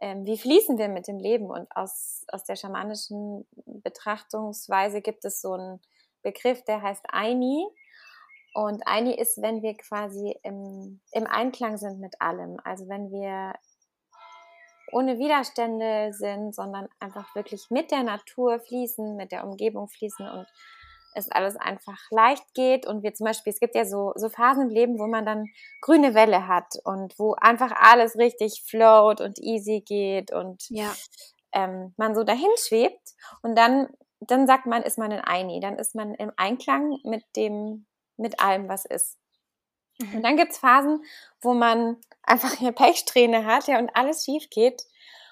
ähm, 0.00 0.24
wie 0.24 0.38
fließen 0.38 0.78
wir 0.78 0.88
mit 0.88 1.08
dem 1.08 1.18
Leben? 1.18 1.46
Und 1.46 1.68
aus, 1.74 2.24
aus 2.28 2.44
der 2.44 2.56
schamanischen 2.56 3.46
Betrachtungsweise 3.66 5.00
gibt 5.00 5.24
es 5.24 5.40
so 5.40 5.52
einen 5.52 5.80
Begriff, 6.22 6.62
der 6.64 6.82
heißt 6.82 7.04
Aini. 7.08 7.66
Und 8.54 8.86
Aini 8.86 9.14
ist, 9.14 9.40
wenn 9.42 9.62
wir 9.62 9.76
quasi 9.76 10.36
im, 10.42 11.00
im 11.12 11.26
Einklang 11.26 11.76
sind 11.76 12.00
mit 12.00 12.20
allem. 12.20 12.58
Also 12.64 12.88
wenn 12.88 13.10
wir 13.10 13.54
ohne 14.94 15.18
Widerstände 15.18 16.12
sind, 16.12 16.54
sondern 16.54 16.88
einfach 17.00 17.34
wirklich 17.34 17.66
mit 17.70 17.90
der 17.90 18.04
Natur 18.04 18.60
fließen, 18.60 19.16
mit 19.16 19.32
der 19.32 19.44
Umgebung 19.44 19.88
fließen 19.88 20.28
und 20.28 20.46
es 21.14 21.30
alles 21.30 21.56
einfach 21.56 21.98
leicht 22.10 22.54
geht 22.54 22.86
und 22.86 23.02
wir 23.02 23.14
zum 23.14 23.26
Beispiel, 23.26 23.52
es 23.52 23.60
gibt 23.60 23.74
ja 23.74 23.84
so, 23.84 24.12
so 24.16 24.28
Phasen 24.28 24.64
im 24.64 24.68
Leben, 24.68 24.98
wo 24.98 25.06
man 25.06 25.24
dann 25.24 25.46
grüne 25.80 26.14
Welle 26.14 26.48
hat 26.48 26.74
und 26.84 27.18
wo 27.18 27.34
einfach 27.34 27.72
alles 27.72 28.16
richtig 28.16 28.62
float 28.68 29.20
und 29.20 29.38
easy 29.38 29.82
geht 29.86 30.32
und 30.32 30.64
ja. 30.70 30.92
ähm, 31.52 31.94
man 31.96 32.14
so 32.14 32.24
dahin 32.24 32.50
schwebt 32.58 33.14
und 33.42 33.56
dann, 33.56 33.88
dann 34.20 34.46
sagt 34.46 34.66
man, 34.66 34.82
ist 34.82 34.98
man 34.98 35.12
in 35.12 35.20
Eini, 35.20 35.60
dann 35.60 35.78
ist 35.78 35.94
man 35.94 36.14
im 36.14 36.32
Einklang 36.36 36.98
mit 37.04 37.24
dem, 37.36 37.86
mit 38.16 38.40
allem, 38.40 38.68
was 38.68 38.84
ist. 38.84 39.18
Und 40.00 40.22
dann 40.22 40.36
gibt's 40.36 40.58
Phasen, 40.58 41.04
wo 41.40 41.54
man 41.54 41.98
einfach 42.22 42.60
eine 42.60 42.72
Pechsträhne 42.72 43.44
hat 43.44 43.68
ja, 43.68 43.78
und 43.78 43.94
alles 43.94 44.24
schief 44.24 44.50
geht. 44.50 44.82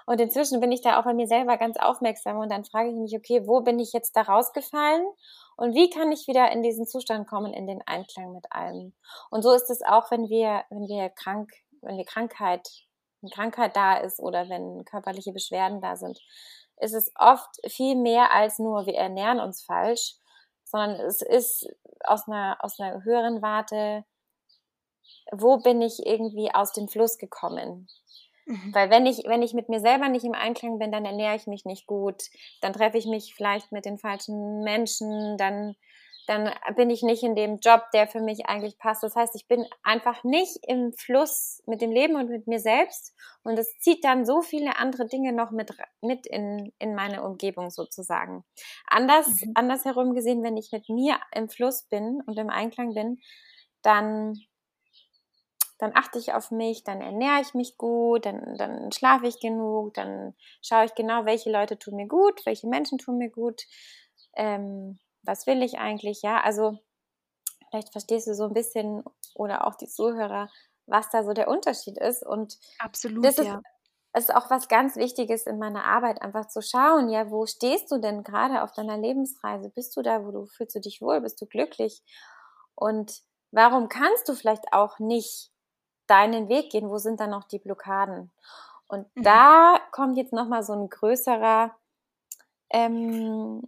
Und 0.06 0.20
inzwischen 0.20 0.60
bin 0.60 0.72
ich 0.72 0.82
da 0.82 0.98
auch 0.98 1.04
bei 1.04 1.14
mir 1.14 1.26
selber 1.26 1.56
ganz 1.56 1.76
aufmerksam 1.76 2.38
und 2.38 2.50
dann 2.50 2.64
frage 2.64 2.90
ich 2.90 2.96
mich, 2.96 3.14
okay, 3.16 3.46
wo 3.46 3.60
bin 3.60 3.78
ich 3.78 3.92
jetzt 3.92 4.16
da 4.16 4.22
rausgefallen 4.22 5.06
und 5.56 5.74
wie 5.74 5.90
kann 5.90 6.10
ich 6.10 6.26
wieder 6.26 6.50
in 6.50 6.62
diesen 6.62 6.86
Zustand 6.86 7.28
kommen, 7.28 7.52
in 7.52 7.66
den 7.66 7.82
Einklang 7.86 8.32
mit 8.32 8.50
allem? 8.50 8.94
Und 9.30 9.42
so 9.42 9.52
ist 9.52 9.70
es 9.70 9.82
auch, 9.82 10.10
wenn 10.10 10.28
wir, 10.28 10.64
wenn 10.70 10.88
wir 10.88 11.08
krank, 11.10 11.52
wenn 11.82 11.96
wir 11.96 12.04
Krankheit, 12.04 12.68
wenn 13.20 13.30
Krankheit 13.30 13.76
da 13.76 13.96
ist 13.96 14.18
oder 14.18 14.48
wenn 14.48 14.84
körperliche 14.84 15.32
Beschwerden 15.32 15.80
da 15.80 15.96
sind, 15.96 16.18
ist 16.80 16.94
es 16.94 17.12
oft 17.14 17.60
viel 17.70 17.94
mehr 17.94 18.34
als 18.34 18.58
nur 18.58 18.86
wir 18.86 18.96
ernähren 18.96 19.38
uns 19.38 19.62
falsch, 19.62 20.16
sondern 20.64 20.98
es 21.00 21.22
ist 21.22 21.68
aus 22.04 22.26
einer, 22.26 22.56
aus 22.60 22.80
einer 22.80 23.04
höheren 23.04 23.40
Warte, 23.40 24.04
wo 25.30 25.58
bin 25.58 25.80
ich 25.82 26.06
irgendwie 26.06 26.54
aus 26.54 26.72
dem 26.72 26.88
Fluss 26.88 27.18
gekommen? 27.18 27.88
Mhm. 28.46 28.74
Weil 28.74 28.90
wenn 28.90 29.06
ich, 29.06 29.24
wenn 29.26 29.42
ich 29.42 29.54
mit 29.54 29.68
mir 29.68 29.80
selber 29.80 30.08
nicht 30.08 30.24
im 30.24 30.34
Einklang 30.34 30.78
bin, 30.78 30.92
dann 30.92 31.04
ernähre 31.04 31.36
ich 31.36 31.46
mich 31.46 31.64
nicht 31.64 31.86
gut, 31.86 32.22
dann 32.60 32.72
treffe 32.72 32.98
ich 32.98 33.06
mich 33.06 33.34
vielleicht 33.34 33.72
mit 33.72 33.84
den 33.84 33.98
falschen 33.98 34.62
Menschen, 34.62 35.36
dann, 35.36 35.76
dann 36.26 36.50
bin 36.76 36.90
ich 36.90 37.02
nicht 37.02 37.22
in 37.22 37.36
dem 37.36 37.58
Job, 37.58 37.82
der 37.92 38.08
für 38.08 38.20
mich 38.20 38.46
eigentlich 38.46 38.78
passt. 38.78 39.02
Das 39.02 39.14
heißt, 39.14 39.34
ich 39.36 39.46
bin 39.46 39.64
einfach 39.82 40.24
nicht 40.24 40.58
im 40.66 40.92
Fluss 40.92 41.62
mit 41.66 41.80
dem 41.80 41.92
Leben 41.92 42.16
und 42.16 42.30
mit 42.30 42.46
mir 42.46 42.58
selbst. 42.58 43.14
Und 43.44 43.58
es 43.58 43.78
zieht 43.78 44.04
dann 44.04 44.26
so 44.26 44.42
viele 44.42 44.76
andere 44.76 45.06
Dinge 45.06 45.32
noch 45.32 45.50
mit, 45.50 45.72
mit 46.00 46.26
in, 46.26 46.72
in 46.78 46.94
meine 46.94 47.22
Umgebung 47.22 47.70
sozusagen. 47.70 48.44
Anders, 48.86 49.28
mhm. 49.28 49.52
andersherum 49.54 50.14
gesehen, 50.14 50.42
wenn 50.42 50.56
ich 50.56 50.72
mit 50.72 50.88
mir 50.88 51.18
im 51.32 51.48
Fluss 51.48 51.84
bin 51.84 52.20
und 52.26 52.38
im 52.38 52.50
Einklang 52.50 52.94
bin, 52.94 53.20
dann 53.82 54.34
dann 55.82 55.96
achte 55.96 56.16
ich 56.16 56.32
auf 56.32 56.52
mich, 56.52 56.84
dann 56.84 57.00
ernähre 57.00 57.40
ich 57.40 57.54
mich 57.54 57.76
gut, 57.76 58.24
dann, 58.24 58.56
dann 58.56 58.92
schlafe 58.92 59.26
ich 59.26 59.40
genug, 59.40 59.94
dann 59.94 60.32
schaue 60.62 60.84
ich 60.84 60.94
genau, 60.94 61.24
welche 61.24 61.50
Leute 61.50 61.76
tun 61.76 61.96
mir 61.96 62.06
gut, 62.06 62.46
welche 62.46 62.68
Menschen 62.68 62.98
tun 62.98 63.18
mir 63.18 63.30
gut, 63.30 63.64
ähm, 64.34 65.00
was 65.24 65.48
will 65.48 65.60
ich 65.60 65.78
eigentlich, 65.80 66.22
ja, 66.22 66.40
also 66.40 66.78
vielleicht 67.68 67.90
verstehst 67.90 68.28
du 68.28 68.34
so 68.36 68.44
ein 68.44 68.52
bisschen 68.52 69.02
oder 69.34 69.66
auch 69.66 69.74
die 69.74 69.88
Zuhörer, 69.88 70.48
was 70.86 71.10
da 71.10 71.24
so 71.24 71.32
der 71.32 71.48
Unterschied 71.48 71.98
ist 71.98 72.24
und 72.24 72.58
absolut, 72.78 73.24
das 73.24 73.38
ist, 73.38 73.46
ja. 73.46 73.60
ist 74.16 74.32
auch 74.32 74.50
was 74.50 74.68
ganz 74.68 74.94
Wichtiges 74.94 75.48
in 75.48 75.58
meiner 75.58 75.84
Arbeit, 75.84 76.22
einfach 76.22 76.46
zu 76.46 76.62
schauen, 76.62 77.08
ja, 77.08 77.28
wo 77.28 77.44
stehst 77.44 77.90
du 77.90 77.98
denn 77.98 78.22
gerade 78.22 78.62
auf 78.62 78.70
deiner 78.70 78.98
Lebensreise? 78.98 79.68
Bist 79.70 79.96
du 79.96 80.02
da, 80.02 80.24
wo 80.24 80.30
du 80.30 80.46
fühlst 80.46 80.76
du 80.76 80.80
dich 80.80 81.02
wohl, 81.02 81.20
bist 81.22 81.40
du 81.40 81.46
glücklich? 81.46 82.04
Und 82.76 83.22
warum 83.50 83.88
kannst 83.88 84.28
du 84.28 84.34
vielleicht 84.34 84.72
auch 84.72 85.00
nicht 85.00 85.51
deinen 86.12 86.50
Weg 86.50 86.70
gehen, 86.70 86.90
wo 86.90 86.98
sind 86.98 87.20
dann 87.20 87.30
noch 87.30 87.44
die 87.44 87.58
Blockaden? 87.58 88.30
Und 88.86 89.06
mhm. 89.16 89.22
da 89.22 89.80
kommt 89.92 90.18
jetzt 90.18 90.34
nochmal 90.34 90.62
so 90.62 90.74
ein 90.74 90.90
größerer, 90.90 91.74
ähm, 92.68 93.62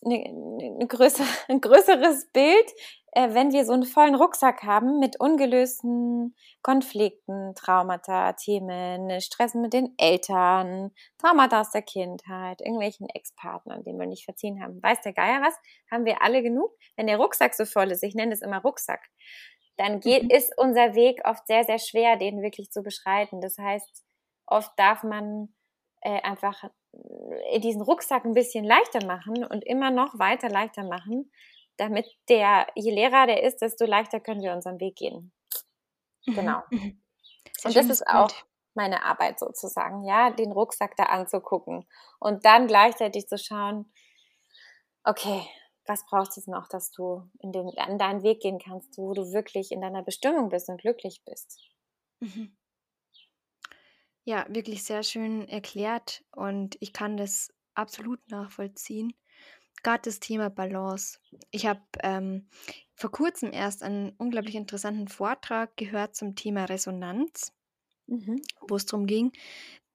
ne, 0.00 0.32
ne 0.32 0.86
größer, 0.88 1.24
ein 1.48 1.60
größeres 1.60 2.30
Bild, 2.32 2.72
äh, 3.14 3.34
wenn 3.34 3.52
wir 3.52 3.66
so 3.66 3.74
einen 3.74 3.84
vollen 3.84 4.14
Rucksack 4.14 4.62
haben 4.62 4.98
mit 4.98 5.20
ungelösten 5.20 6.34
Konflikten, 6.62 7.54
Traumata, 7.54 8.32
Themen, 8.32 9.20
Stress 9.20 9.52
mit 9.52 9.74
den 9.74 9.92
Eltern, 9.98 10.92
Traumata 11.18 11.60
aus 11.60 11.72
der 11.72 11.82
Kindheit, 11.82 12.62
irgendwelchen 12.62 13.10
Ex-Partnern, 13.10 13.84
denen 13.84 14.00
wir 14.00 14.06
nicht 14.06 14.24
verziehen 14.24 14.62
haben. 14.62 14.82
Weiß 14.82 15.02
der 15.02 15.12
Geier 15.12 15.42
was? 15.42 15.54
Haben 15.90 16.06
wir 16.06 16.22
alle 16.22 16.42
genug? 16.42 16.70
Wenn 16.96 17.06
der 17.06 17.18
Rucksack 17.18 17.52
so 17.54 17.66
voll 17.66 17.90
ist, 17.90 18.02
ich 18.02 18.14
nenne 18.14 18.32
es 18.32 18.40
immer 18.40 18.62
Rucksack, 18.62 19.02
dann 19.76 20.00
geht, 20.00 20.24
mhm. 20.24 20.30
ist 20.30 20.52
unser 20.56 20.94
Weg 20.94 21.20
oft 21.24 21.46
sehr, 21.46 21.64
sehr 21.64 21.78
schwer, 21.78 22.16
den 22.16 22.42
wirklich 22.42 22.70
zu 22.70 22.82
beschreiten. 22.82 23.40
Das 23.40 23.58
heißt, 23.58 24.04
oft 24.46 24.70
darf 24.76 25.02
man 25.02 25.54
äh, 26.02 26.20
einfach 26.22 26.64
äh, 27.44 27.60
diesen 27.60 27.82
Rucksack 27.82 28.24
ein 28.24 28.34
bisschen 28.34 28.64
leichter 28.64 29.04
machen 29.06 29.44
und 29.44 29.64
immer 29.64 29.90
noch 29.90 30.18
weiter 30.18 30.48
leichter 30.48 30.84
machen, 30.84 31.30
damit 31.76 32.06
der, 32.28 32.66
je 32.74 32.92
leerer 32.92 33.26
der 33.26 33.42
ist, 33.42 33.62
desto 33.62 33.86
leichter 33.86 34.20
können 34.20 34.42
wir 34.42 34.52
unseren 34.52 34.78
Weg 34.78 34.96
gehen. 34.96 35.32
Mhm. 36.26 36.34
Genau. 36.34 36.62
Mhm. 36.70 37.02
Und 37.64 37.76
das 37.76 37.86
ist 37.86 38.06
auch 38.06 38.30
meine 38.74 39.04
Arbeit 39.04 39.38
sozusagen, 39.38 40.04
ja, 40.04 40.30
den 40.30 40.52
Rucksack 40.52 40.96
da 40.96 41.04
anzugucken 41.04 41.86
und 42.18 42.44
dann 42.44 42.66
gleichzeitig 42.66 43.28
zu 43.28 43.38
schauen, 43.38 43.92
okay, 45.04 45.42
was 45.86 46.04
braucht 46.06 46.36
es 46.36 46.46
noch, 46.46 46.68
dass 46.68 46.90
du 46.90 47.28
in 47.40 47.52
den, 47.52 47.68
an 47.76 47.98
deinen 47.98 48.22
Weg 48.22 48.40
gehen 48.40 48.58
kannst, 48.58 48.96
wo 48.96 49.14
du 49.14 49.32
wirklich 49.32 49.72
in 49.72 49.80
deiner 49.80 50.02
Bestimmung 50.02 50.48
bist 50.48 50.68
und 50.68 50.80
glücklich 50.80 51.22
bist. 51.24 51.60
Mhm. 52.20 52.56
Ja, 54.24 54.46
wirklich 54.48 54.84
sehr 54.84 55.02
schön 55.02 55.48
erklärt 55.48 56.24
und 56.30 56.76
ich 56.80 56.92
kann 56.92 57.16
das 57.16 57.52
absolut 57.74 58.20
nachvollziehen. 58.30 59.14
Gerade 59.82 60.02
das 60.04 60.20
Thema 60.20 60.48
Balance. 60.48 61.18
Ich 61.50 61.66
habe 61.66 61.82
ähm, 62.04 62.48
vor 62.94 63.10
kurzem 63.10 63.52
erst 63.52 63.82
einen 63.82 64.10
unglaublich 64.18 64.54
interessanten 64.54 65.08
Vortrag 65.08 65.76
gehört 65.76 66.14
zum 66.14 66.36
Thema 66.36 66.66
Resonanz. 66.66 67.52
mhm. 68.06 68.40
wo 68.68 68.76
es 68.76 68.86
darum 68.86 69.06
ging, 69.06 69.32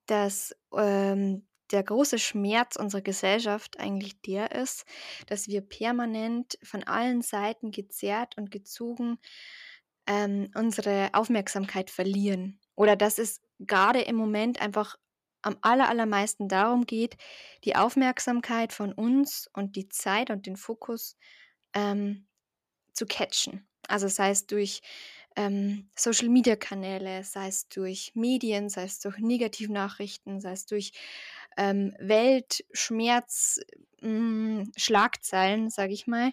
dass 0.06 0.54
ähm, 0.74 1.47
der 1.70 1.82
große 1.82 2.18
Schmerz 2.18 2.76
unserer 2.76 3.02
Gesellschaft 3.02 3.78
eigentlich 3.78 4.20
der 4.22 4.52
ist, 4.52 4.84
dass 5.26 5.48
wir 5.48 5.60
permanent 5.60 6.58
von 6.62 6.84
allen 6.84 7.22
Seiten 7.22 7.70
gezerrt 7.70 8.36
und 8.36 8.50
gezogen 8.50 9.18
ähm, 10.06 10.50
unsere 10.54 11.10
Aufmerksamkeit 11.12 11.90
verlieren. 11.90 12.60
Oder 12.74 12.96
dass 12.96 13.18
es 13.18 13.40
gerade 13.58 14.00
im 14.00 14.16
Moment 14.16 14.60
einfach 14.60 14.96
am 15.42 15.56
aller, 15.60 15.88
allermeisten 15.88 16.48
darum 16.48 16.86
geht, 16.86 17.16
die 17.64 17.76
Aufmerksamkeit 17.76 18.72
von 18.72 18.92
uns 18.92 19.48
und 19.52 19.76
die 19.76 19.88
Zeit 19.88 20.30
und 20.30 20.46
den 20.46 20.56
Fokus 20.56 21.16
ähm, 21.74 22.26
zu 22.92 23.06
catchen. 23.06 23.68
Also 23.86 24.08
sei 24.08 24.30
es 24.30 24.46
durch 24.46 24.80
ähm, 25.36 25.88
Social-Media-Kanäle, 25.94 27.22
sei 27.22 27.46
es 27.46 27.68
durch 27.68 28.12
Medien, 28.14 28.68
sei 28.68 28.84
es 28.84 28.98
durch 28.98 29.18
Negativnachrichten, 29.18 30.40
sei 30.40 30.52
es 30.52 30.66
durch 30.66 30.92
ähm, 31.58 31.94
Weltschmerz, 31.98 33.60
hm, 34.00 34.70
Schlagzeilen, 34.76 35.70
sage 35.70 35.92
ich 35.92 36.06
mal, 36.06 36.32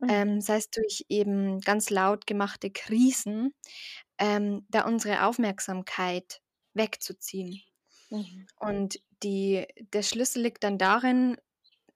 mhm. 0.00 0.08
ähm, 0.08 0.40
sei 0.40 0.56
es 0.56 0.70
durch 0.70 1.06
eben 1.08 1.60
ganz 1.60 1.90
laut 1.90 2.26
gemachte 2.26 2.70
Krisen, 2.70 3.54
ähm, 4.18 4.66
da 4.68 4.84
unsere 4.84 5.24
Aufmerksamkeit 5.24 6.40
wegzuziehen. 6.74 7.62
Mhm. 8.10 8.46
Und 8.58 9.00
die, 9.22 9.64
der 9.92 10.02
Schlüssel 10.02 10.42
liegt 10.42 10.64
dann 10.64 10.76
darin, 10.76 11.36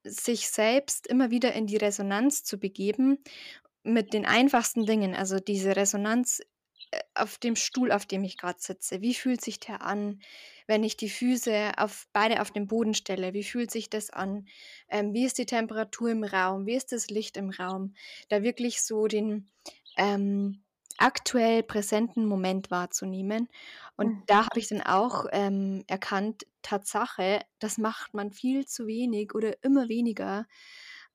sich 0.04 0.48
selbst 0.48 1.06
immer 1.06 1.30
wieder 1.30 1.52
in 1.52 1.66
die 1.66 1.76
Resonanz 1.76 2.44
zu 2.44 2.58
begeben 2.58 3.18
mit 3.82 4.12
den 4.12 4.24
einfachsten 4.24 4.86
Dingen. 4.86 5.14
Also 5.14 5.38
diese 5.38 5.76
Resonanz 5.76 6.40
auf 7.14 7.38
dem 7.38 7.56
Stuhl, 7.56 7.92
auf 7.92 8.06
dem 8.06 8.24
ich 8.24 8.38
gerade 8.38 8.60
sitze. 8.60 9.00
Wie 9.00 9.14
fühlt 9.14 9.40
sich 9.40 9.60
der 9.60 9.82
an, 9.82 10.20
wenn 10.66 10.84
ich 10.84 10.96
die 10.96 11.10
Füße 11.10 11.72
auf, 11.76 12.08
beide 12.12 12.40
auf 12.40 12.50
den 12.50 12.66
Boden 12.66 12.94
stelle? 12.94 13.34
Wie 13.34 13.44
fühlt 13.44 13.70
sich 13.70 13.90
das 13.90 14.10
an? 14.10 14.46
Ähm, 14.88 15.12
wie 15.12 15.24
ist 15.24 15.38
die 15.38 15.46
Temperatur 15.46 16.10
im 16.10 16.24
Raum? 16.24 16.66
Wie 16.66 16.74
ist 16.74 16.92
das 16.92 17.08
Licht 17.10 17.36
im 17.36 17.50
Raum? 17.50 17.94
Da 18.28 18.42
wirklich 18.42 18.82
so 18.82 19.06
den 19.06 19.48
ähm, 19.96 20.62
aktuell 20.96 21.62
präsenten 21.62 22.26
Moment 22.26 22.70
wahrzunehmen. 22.70 23.48
Und 23.96 24.08
mhm. 24.08 24.22
da 24.26 24.44
habe 24.46 24.58
ich 24.58 24.68
dann 24.68 24.82
auch 24.82 25.26
ähm, 25.32 25.84
erkannt, 25.86 26.46
Tatsache, 26.62 27.40
das 27.58 27.78
macht 27.78 28.14
man 28.14 28.32
viel 28.32 28.66
zu 28.66 28.86
wenig 28.86 29.34
oder 29.34 29.62
immer 29.62 29.88
weniger. 29.88 30.46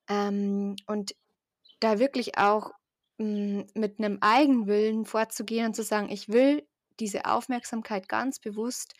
Ähm, 0.08 0.76
und 0.86 1.14
da 1.80 1.98
wirklich 1.98 2.38
auch 2.38 2.72
mit 3.18 3.98
einem 3.98 4.18
Eigenwillen 4.20 5.04
vorzugehen 5.04 5.66
und 5.66 5.74
zu 5.74 5.82
sagen, 5.82 6.10
ich 6.10 6.28
will 6.28 6.66
diese 7.00 7.26
Aufmerksamkeit 7.26 8.08
ganz 8.08 8.38
bewusst 8.38 8.94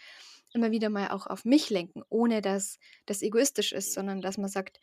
immer 0.55 0.71
wieder 0.71 0.89
mal 0.89 1.09
auch 1.09 1.27
auf 1.27 1.45
mich 1.45 1.69
lenken, 1.69 2.03
ohne 2.09 2.41
dass 2.41 2.79
das 3.07 3.23
egoistisch 3.23 3.73
ist, 3.73 3.93
sondern 3.93 4.23
dass 4.23 4.39
man 4.39 4.49
sagt, 4.49 4.81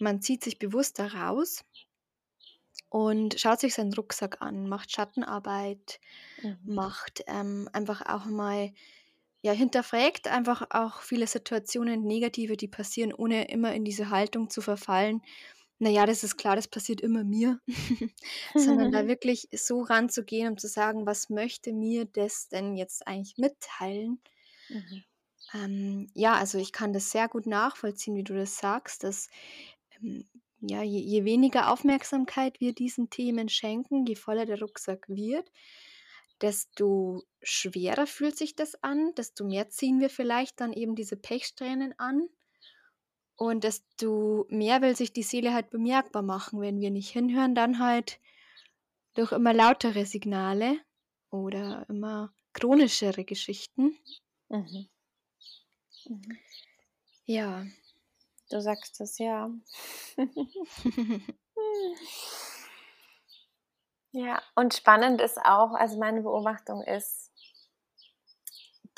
man 0.00 0.20
zieht 0.20 0.42
sich 0.42 0.58
bewusst 0.58 0.98
da 0.98 1.06
raus 1.06 1.64
und 2.90 3.38
schaut 3.38 3.60
sich 3.60 3.74
seinen 3.74 3.94
Rucksack 3.94 4.42
an, 4.42 4.68
macht 4.68 4.92
Schattenarbeit, 4.92 6.00
mhm. 6.42 6.58
macht 6.64 7.22
ähm, 7.28 7.68
einfach 7.72 8.02
auch 8.06 8.26
mal, 8.26 8.72
ja, 9.42 9.52
hinterfragt 9.52 10.26
einfach 10.28 10.66
auch 10.70 11.00
viele 11.00 11.26
Situationen, 11.26 12.04
negative, 12.04 12.56
die 12.56 12.68
passieren, 12.68 13.12
ohne 13.12 13.48
immer 13.48 13.74
in 13.74 13.84
diese 13.84 14.10
Haltung 14.10 14.50
zu 14.50 14.60
verfallen, 14.60 15.22
naja, 15.78 16.06
das 16.06 16.24
ist 16.24 16.36
klar, 16.36 16.56
das 16.56 16.68
passiert 16.68 17.00
immer 17.00 17.24
mir, 17.24 17.60
sondern 18.54 18.92
da 18.92 19.06
wirklich 19.08 19.48
so 19.52 19.82
ranzugehen, 19.82 20.48
um 20.48 20.58
zu 20.58 20.68
sagen, 20.68 21.06
was 21.06 21.28
möchte 21.28 21.72
mir 21.72 22.06
das 22.06 22.48
denn 22.48 22.76
jetzt 22.76 23.06
eigentlich 23.06 23.36
mitteilen? 23.36 24.20
Mhm. 24.68 25.04
Ähm, 25.54 26.10
ja, 26.14 26.34
also 26.34 26.58
ich 26.58 26.72
kann 26.72 26.92
das 26.92 27.10
sehr 27.10 27.28
gut 27.28 27.46
nachvollziehen, 27.46 28.16
wie 28.16 28.24
du 28.24 28.34
das 28.34 28.58
sagst, 28.58 29.04
dass 29.04 29.28
ähm, 30.00 30.26
ja, 30.60 30.82
je, 30.82 31.00
je, 31.00 31.24
weniger 31.24 31.70
Aufmerksamkeit 31.70 32.60
wir 32.60 32.74
diesen 32.74 33.10
Themen 33.10 33.48
schenken, 33.48 34.06
je 34.06 34.16
voller 34.16 34.46
der 34.46 34.58
Rucksack 34.58 35.06
wird, 35.08 35.52
desto 36.40 37.22
schwerer 37.42 38.06
fühlt 38.06 38.36
sich 38.36 38.56
das 38.56 38.82
an, 38.82 39.14
desto 39.16 39.44
mehr 39.44 39.68
ziehen 39.68 40.00
wir 40.00 40.10
vielleicht 40.10 40.60
dann 40.60 40.72
eben 40.72 40.94
diese 40.94 41.16
Pechsträhnen 41.16 41.94
an 41.98 42.28
und 43.36 43.64
desto 43.64 44.46
mehr 44.48 44.82
will 44.82 44.96
sich 44.96 45.12
die 45.12 45.22
Seele 45.22 45.52
halt 45.52 45.70
bemerkbar 45.70 46.22
machen. 46.22 46.60
Wenn 46.60 46.80
wir 46.80 46.90
nicht 46.90 47.10
hinhören, 47.10 47.54
dann 47.54 47.78
halt 47.78 48.18
durch 49.14 49.32
immer 49.32 49.52
lautere 49.52 50.06
Signale 50.06 50.78
oder 51.30 51.86
immer 51.88 52.32
chronischere 52.52 53.24
Geschichten. 53.24 53.96
Mhm. 54.48 54.88
Mhm. 56.08 56.38
Ja. 57.26 57.66
Du 58.50 58.60
sagst 58.60 59.00
es 59.00 59.18
ja. 59.18 59.50
ja, 64.12 64.40
und 64.54 64.72
spannend 64.74 65.20
ist 65.20 65.38
auch, 65.38 65.72
also 65.74 65.98
meine 65.98 66.22
Beobachtung 66.22 66.82
ist, 66.82 67.32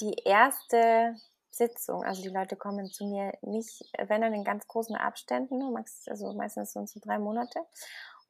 die 0.00 0.14
erste 0.24 1.16
Sitzung. 1.58 2.04
Also 2.04 2.22
die 2.22 2.28
Leute 2.28 2.56
kommen 2.56 2.86
zu 2.86 3.06
mir 3.06 3.32
nicht, 3.42 3.84
wenn 3.98 4.22
dann 4.22 4.32
in 4.32 4.44
ganz 4.44 4.66
großen 4.66 4.96
Abständen, 4.96 5.62
also 6.06 6.32
meistens 6.32 6.72
so 6.72 7.00
drei 7.00 7.18
Monate. 7.18 7.60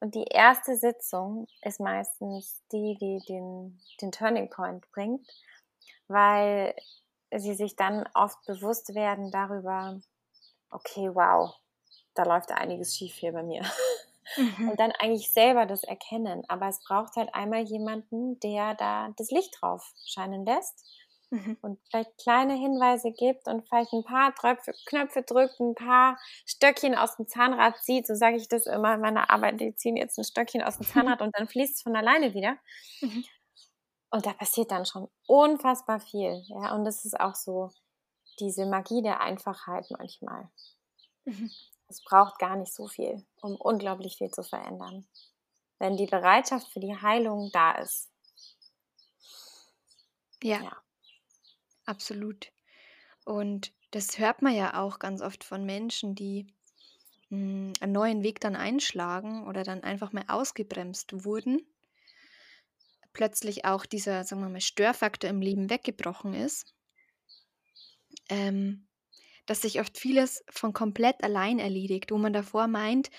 Und 0.01 0.15
die 0.15 0.25
erste 0.25 0.75
Sitzung 0.75 1.47
ist 1.61 1.79
meistens 1.79 2.61
die, 2.71 2.97
die 2.99 3.21
den, 3.27 3.79
den 4.01 4.11
Turning 4.11 4.49
Point 4.49 4.89
bringt, 4.91 5.27
weil 6.07 6.75
sie 7.35 7.53
sich 7.53 7.75
dann 7.75 8.07
oft 8.13 8.43
bewusst 8.45 8.95
werden 8.95 9.31
darüber, 9.31 9.99
okay, 10.71 11.09
wow, 11.13 11.53
da 12.15 12.23
läuft 12.23 12.51
einiges 12.51 12.95
schief 12.95 13.13
hier 13.15 13.33
bei 13.33 13.43
mir. 13.43 13.63
Mhm. 14.37 14.69
Und 14.69 14.79
dann 14.79 14.91
eigentlich 14.99 15.31
selber 15.31 15.65
das 15.65 15.83
erkennen. 15.83 16.43
Aber 16.47 16.67
es 16.67 16.79
braucht 16.83 17.15
halt 17.15 17.33
einmal 17.33 17.61
jemanden, 17.61 18.39
der 18.39 18.75
da 18.75 19.09
das 19.17 19.31
Licht 19.31 19.57
drauf 19.59 19.93
scheinen 20.05 20.45
lässt 20.45 20.85
mhm. 21.29 21.57
und 21.61 21.79
vielleicht 21.89 22.17
kleine 22.17 22.53
Hinweise 22.53 23.11
gibt 23.11 23.47
und 23.47 23.67
vielleicht 23.67 23.93
ein 23.93 24.03
paar 24.03 24.33
Tröpfe, 24.35 24.73
Knöpfe 24.85 25.23
drückt, 25.23 25.59
ein 25.59 25.75
paar 25.75 26.17
Stöckchen 26.45 26.95
aus 26.95 27.17
dem 27.17 27.27
Zahnrad 27.27 27.77
zieht, 27.83 28.07
so 28.07 28.15
sage 28.15 28.37
ich 28.37 28.47
das 28.47 28.65
immer 28.65 28.93
in 28.93 29.01
meiner 29.01 29.29
Arbeit, 29.29 29.59
die 29.59 29.75
ziehen 29.75 29.97
jetzt 29.97 30.17
ein 30.17 30.23
Stöckchen 30.23 30.61
aus 30.61 30.77
dem 30.77 30.85
Zahnrad 30.87 31.21
und 31.21 31.37
dann 31.37 31.47
fließt 31.47 31.77
es 31.77 31.81
von 31.81 31.95
alleine 31.95 32.33
wieder. 32.33 32.57
Mhm. 33.01 33.25
Und 34.11 34.25
da 34.25 34.33
passiert 34.33 34.71
dann 34.71 34.85
schon 34.85 35.07
unfassbar 35.27 35.99
viel. 35.99 36.43
Ja, 36.47 36.73
und 36.73 36.83
das 36.83 37.05
ist 37.05 37.19
auch 37.19 37.35
so 37.35 37.69
diese 38.39 38.65
Magie 38.65 39.01
der 39.01 39.21
Einfachheit 39.21 39.85
manchmal. 39.91 40.49
Mhm. 41.25 41.51
Es 41.87 42.03
braucht 42.03 42.39
gar 42.39 42.55
nicht 42.55 42.73
so 42.73 42.87
viel, 42.87 43.25
um 43.41 43.55
unglaublich 43.55 44.17
viel 44.17 44.31
zu 44.31 44.43
verändern. 44.43 45.07
Wenn 45.79 45.97
die 45.97 46.05
Bereitschaft 46.05 46.67
für 46.71 46.79
die 46.79 46.95
Heilung 46.95 47.49
da 47.53 47.73
ist. 47.73 48.09
Ja. 50.41 50.61
ja. 50.61 50.77
Absolut. 51.89 52.51
Und 53.25 53.73
das 53.89 54.19
hört 54.19 54.43
man 54.43 54.55
ja 54.55 54.79
auch 54.79 54.99
ganz 54.99 55.23
oft 55.23 55.43
von 55.43 55.65
Menschen, 55.65 56.13
die 56.13 56.45
hm, 57.29 57.73
einen 57.79 57.91
neuen 57.91 58.21
Weg 58.21 58.39
dann 58.39 58.55
einschlagen 58.55 59.47
oder 59.47 59.63
dann 59.63 59.83
einfach 59.83 60.11
mal 60.11 60.25
ausgebremst 60.27 61.25
wurden. 61.25 61.65
Plötzlich 63.11 63.65
auch 63.65 63.87
dieser, 63.87 64.23
sagen 64.23 64.43
wir 64.43 64.49
mal, 64.49 64.61
Störfaktor 64.61 65.31
im 65.31 65.41
Leben 65.41 65.71
weggebrochen 65.71 66.35
ist. 66.35 66.75
Ähm, 68.29 68.85
dass 69.47 69.63
sich 69.63 69.79
oft 69.79 69.97
vieles 69.97 70.45
von 70.51 70.73
komplett 70.73 71.23
allein 71.23 71.57
erledigt, 71.57 72.11
wo 72.11 72.19
man 72.19 72.33
davor 72.33 72.67
meint, 72.67 73.09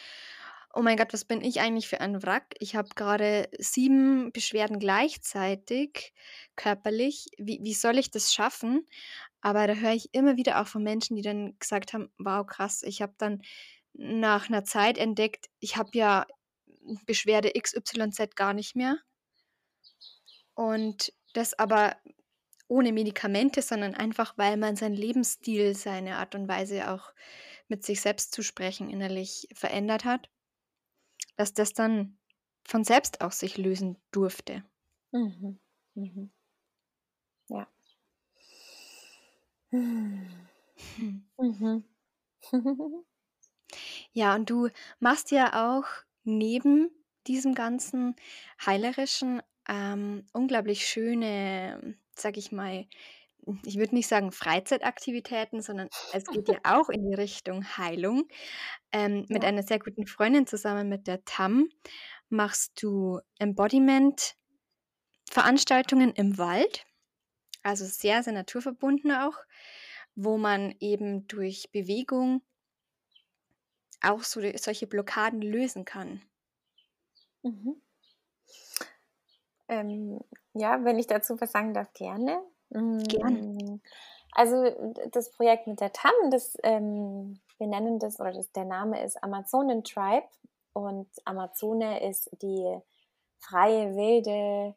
oh 0.74 0.83
mein 0.83 0.96
Gott, 0.96 1.12
was 1.12 1.24
bin 1.24 1.42
ich 1.42 1.61
eigentlich 1.61 1.88
für 1.88 2.00
ein 2.00 2.22
Wrack? 2.22 2.54
Ich 2.61 2.76
habe 2.76 2.88
gerade 2.94 3.48
sieben 3.59 4.33
Beschwerden 4.33 4.78
gleichzeitig 4.78 6.12
körperlich. 6.56 7.26
Wie, 7.38 7.61
wie 7.62 7.74
soll 7.74 7.98
ich 7.98 8.11
das 8.11 8.33
schaffen? 8.33 8.87
Aber 9.40 9.66
da 9.66 9.74
höre 9.74 9.94
ich 9.94 10.11
immer 10.12 10.37
wieder 10.37 10.61
auch 10.61 10.66
von 10.66 10.83
Menschen, 10.83 11.16
die 11.16 11.22
dann 11.22 11.59
gesagt 11.59 11.92
haben, 11.92 12.11
wow, 12.18 12.46
krass, 12.46 12.83
ich 12.83 13.02
habe 13.02 13.14
dann 13.18 13.42
nach 13.94 14.48
einer 14.48 14.64
Zeit 14.64 14.98
entdeckt, 14.98 15.48
ich 15.59 15.76
habe 15.76 15.90
ja 15.94 16.26
Beschwerde 17.06 17.50
XYZ 17.59 18.37
gar 18.37 18.54
nicht 18.54 18.76
mehr. 18.76 18.98
Und 20.54 21.12
das 21.35 21.59
aber 21.59 21.96
ohne 22.68 22.92
Medikamente, 22.92 23.62
sondern 23.62 23.94
einfach, 23.94 24.38
weil 24.38 24.56
man 24.56 24.76
seinen 24.76 24.94
Lebensstil, 24.94 25.74
seine 25.74 26.18
Art 26.18 26.35
und 26.37 26.48
Weise 26.48 26.90
auch 26.90 27.12
mit 27.66 27.85
sich 27.85 28.00
selbst 28.00 28.33
zu 28.33 28.42
sprechen 28.42 28.90
innerlich 28.90 29.48
verändert 29.54 30.04
hat 30.04 30.28
dass 31.40 31.55
das 31.55 31.72
dann 31.72 32.18
von 32.64 32.85
selbst 32.85 33.22
auch 33.22 33.33
sich 33.33 33.59
lösen 33.59 33.98
durfte. 34.12 34.64
Mhm. 35.12 35.59
Mhm. 35.94 36.31
Ja. 37.48 37.66
Mhm. 41.38 41.85
ja, 44.12 44.35
und 44.35 44.50
du 44.50 44.68
machst 44.98 45.31
ja 45.31 45.76
auch 45.76 45.85
neben 46.24 46.90
diesem 47.26 47.55
ganzen 47.55 48.16
heilerischen 48.64 49.42
ähm, 49.68 50.24
unglaublich 50.33 50.87
schöne, 50.87 51.96
sag 52.16 52.37
ich 52.37 52.53
mal, 52.53 52.87
ich 53.64 53.79
würde 53.79 53.94
nicht 53.94 54.09
sagen 54.09 54.33
Freizeitaktivitäten, 54.33 55.62
sondern 55.62 55.88
es 56.11 56.31
geht 56.31 56.48
ja 56.48 56.59
auch 56.64 56.88
in 56.90 57.09
die 57.09 57.14
Richtung 57.14 57.64
Heilung. 57.76 58.24
Ähm, 58.92 59.26
mit 59.29 59.42
Ja. 59.42 59.44
einer 59.44 59.62
sehr 59.62 59.79
guten 59.81 60.07
Freundin 60.07 60.46
zusammen, 60.46 60.88
mit 60.88 61.07
der 61.07 61.22
Tam, 61.24 61.68
machst 62.31 62.83
du 62.83 63.20
Embodiment-Veranstaltungen 63.38 66.12
im 66.14 66.38
Wald. 66.38 66.87
Also 67.62 67.85
sehr, 67.87 68.22
sehr 68.22 68.33
naturverbunden 68.35 69.12
auch, 69.12 69.37
wo 70.14 70.37
man 70.38 70.74
eben 70.81 71.26
durch 71.29 71.70
Bewegung 71.72 72.42
auch 74.03 74.22
so 74.24 74.42
solche 74.57 74.87
Blockaden 74.87 75.40
lösen 75.40 75.85
kann. 75.87 76.20
Mhm. 77.44 77.81
Ähm, 79.68 80.20
ja, 80.55 80.85
wenn 80.85 80.98
ich 80.98 81.07
dazu 81.07 81.40
was 81.40 81.53
sagen 81.53 81.72
darf, 81.74 81.92
gerne. 81.94 82.42
Gerne. 82.70 83.40
Mm, 83.40 83.80
Also 84.33 84.64
das 85.11 85.30
Projekt 85.33 85.66
mit 85.66 85.80
der 85.80 85.92
TAM, 85.92 86.12
das, 86.30 86.56
ähm, 86.62 87.40
wir 87.59 87.66
nennen 87.66 87.98
das, 87.98 88.20
oder 88.20 88.33
das, 88.33 88.52
der 88.52 88.64
Name 88.64 89.02
ist 89.04 89.22
Amazonen 89.22 89.83
Tribe 89.83 90.28
und 90.72 91.09
Amazone 91.24 92.09
ist 92.09 92.30
die 92.40 92.78
freie, 93.40 93.96
wilde, 93.96 94.74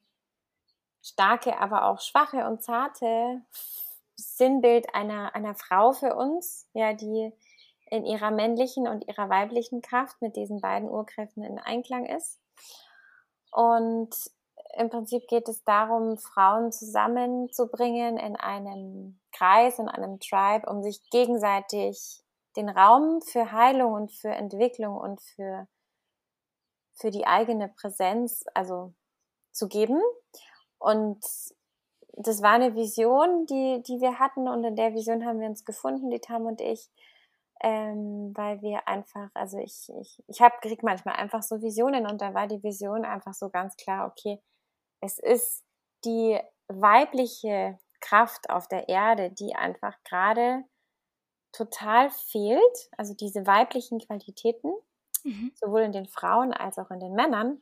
starke, 1.04 1.60
aber 1.60 1.86
auch 1.86 2.00
schwache 2.02 2.48
und 2.48 2.64
zarte 2.64 3.42
Sinnbild 4.16 4.94
einer, 4.96 5.36
einer 5.36 5.54
Frau 5.54 5.92
für 5.92 6.16
uns, 6.16 6.68
ja, 6.74 6.94
die 6.94 7.32
in 7.92 8.06
ihrer 8.06 8.32
männlichen 8.32 8.88
und 8.88 9.08
ihrer 9.08 9.30
weiblichen 9.30 9.82
Kraft 9.82 10.20
mit 10.22 10.36
diesen 10.36 10.62
beiden 10.62 10.90
Urkräften 10.90 11.44
in 11.44 11.60
Einklang 11.60 12.06
ist. 12.06 12.40
Und 13.52 14.16
im 14.78 14.90
Prinzip 14.90 15.28
geht 15.28 15.48
es 15.50 15.64
darum, 15.64 16.18
Frauen 16.18 16.72
zusammenzubringen 16.72 18.18
in 18.18 18.36
einem 18.36 19.20
Kreis, 19.32 19.80
in 19.80 19.88
einem 19.88 20.20
Tribe, 20.20 20.70
um 20.70 20.82
sich 20.82 21.02
gegenseitig 21.10 22.24
den 22.56 22.70
Raum 22.70 23.22
für 23.22 23.52
Heilung 23.52 23.94
und 23.94 24.12
für 24.12 24.30
Entwicklung 24.30 24.98
und 24.98 25.22
für, 25.22 25.68
für 26.94 27.12
die 27.12 27.26
eigene 27.26 27.70
Präsenz, 27.70 28.46
also 28.54 28.94
zu 29.52 29.68
geben. 29.68 30.02
Und 30.80 31.24
das 32.16 32.42
war 32.42 32.54
eine 32.54 32.76
Vision, 32.76 33.46
die, 33.46 33.82
die 33.84 34.02
wir 34.02 34.20
hatten 34.20 34.48
und 34.48 34.64
in 34.64 34.76
der 34.76 34.94
Vision 34.94 35.26
haben 35.26 35.40
wir 35.40 35.48
uns 35.48 35.66
gefunden, 35.66 36.10
die 36.10 36.20
Tam 36.20 36.46
und 36.46 36.62
ich, 36.62 36.90
ähm, 37.62 38.34
weil 38.36 38.62
wir 38.62 38.88
einfach, 38.88 39.30
also 39.34 39.58
ich, 39.58 39.90
ich, 40.00 40.24
ich 40.28 40.42
hab, 40.42 40.62
krieg 40.62 40.84
manchmal 40.84 41.16
einfach 41.16 41.42
so 41.42 41.62
Visionen 41.62 42.06
und 42.06 42.22
da 42.22 42.34
war 42.34 42.48
die 42.48 42.62
Vision 42.62 43.06
einfach 43.06 43.34
so 43.34 43.50
ganz 43.50 43.76
klar, 43.78 44.08
okay, 44.08 44.40
es 45.04 45.20
ist 45.20 45.64
die 46.06 46.40
weibliche 46.68 47.80
Kraft 48.02 48.50
auf 48.50 48.68
der 48.68 48.90
Erde, 48.90 49.32
die 49.32 49.56
einfach 49.56 49.96
gerade 50.06 50.64
total 51.54 52.10
fehlt, 52.12 52.90
also 52.98 53.14
diese 53.16 53.48
weiblichen 53.48 54.00
Qualitäten, 54.00 54.74
Mhm. 55.26 55.50
sowohl 55.56 55.82
in 55.84 55.94
den 55.94 56.08
Frauen 56.08 56.54
als 56.54 56.80
auch 56.80 56.92
in 56.92 57.00
den 57.02 57.14
Männern. 57.16 57.62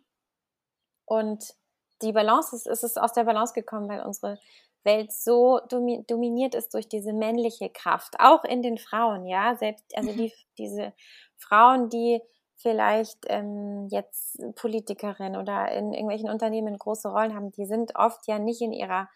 Und 1.06 1.54
die 2.02 2.12
Balance 2.14 2.56
ist, 2.56 2.68
es 2.68 2.84
ist 2.84 3.00
aus 3.00 3.14
der 3.14 3.24
Balance 3.26 3.54
gekommen, 3.54 3.90
weil 3.90 4.02
unsere 4.06 4.40
Welt 4.84 5.12
so 5.12 5.60
domi 5.70 6.04
dominiert 6.08 6.56
ist 6.56 6.74
durch 6.74 6.90
diese 6.90 7.14
männliche 7.14 7.70
Kraft, 7.70 8.16
auch 8.20 8.44
in 8.44 8.64
den 8.64 8.78
Frauen, 8.80 9.26
ja, 9.28 9.56
selbst, 9.56 9.86
also 9.96 10.14
Mhm. 10.14 10.16
die, 10.16 10.34
diese 10.58 10.94
Frauen, 11.38 11.90
die 11.90 12.22
vielleicht 12.62 13.20
ähm, 13.28 13.88
jetzt 13.90 14.40
Politikerin 14.56 15.36
oder 15.36 15.72
in 15.72 15.94
irgendwelchen 15.94 16.30
Unternehmen 16.30 16.78
große 16.78 17.10
Rollen 17.10 17.36
haben, 17.36 17.52
die 17.52 17.66
sind 17.66 17.96
oft 17.96 18.28
ja 18.28 18.40
nicht 18.40 18.62
in 18.62 18.74
ihrer 18.74 19.10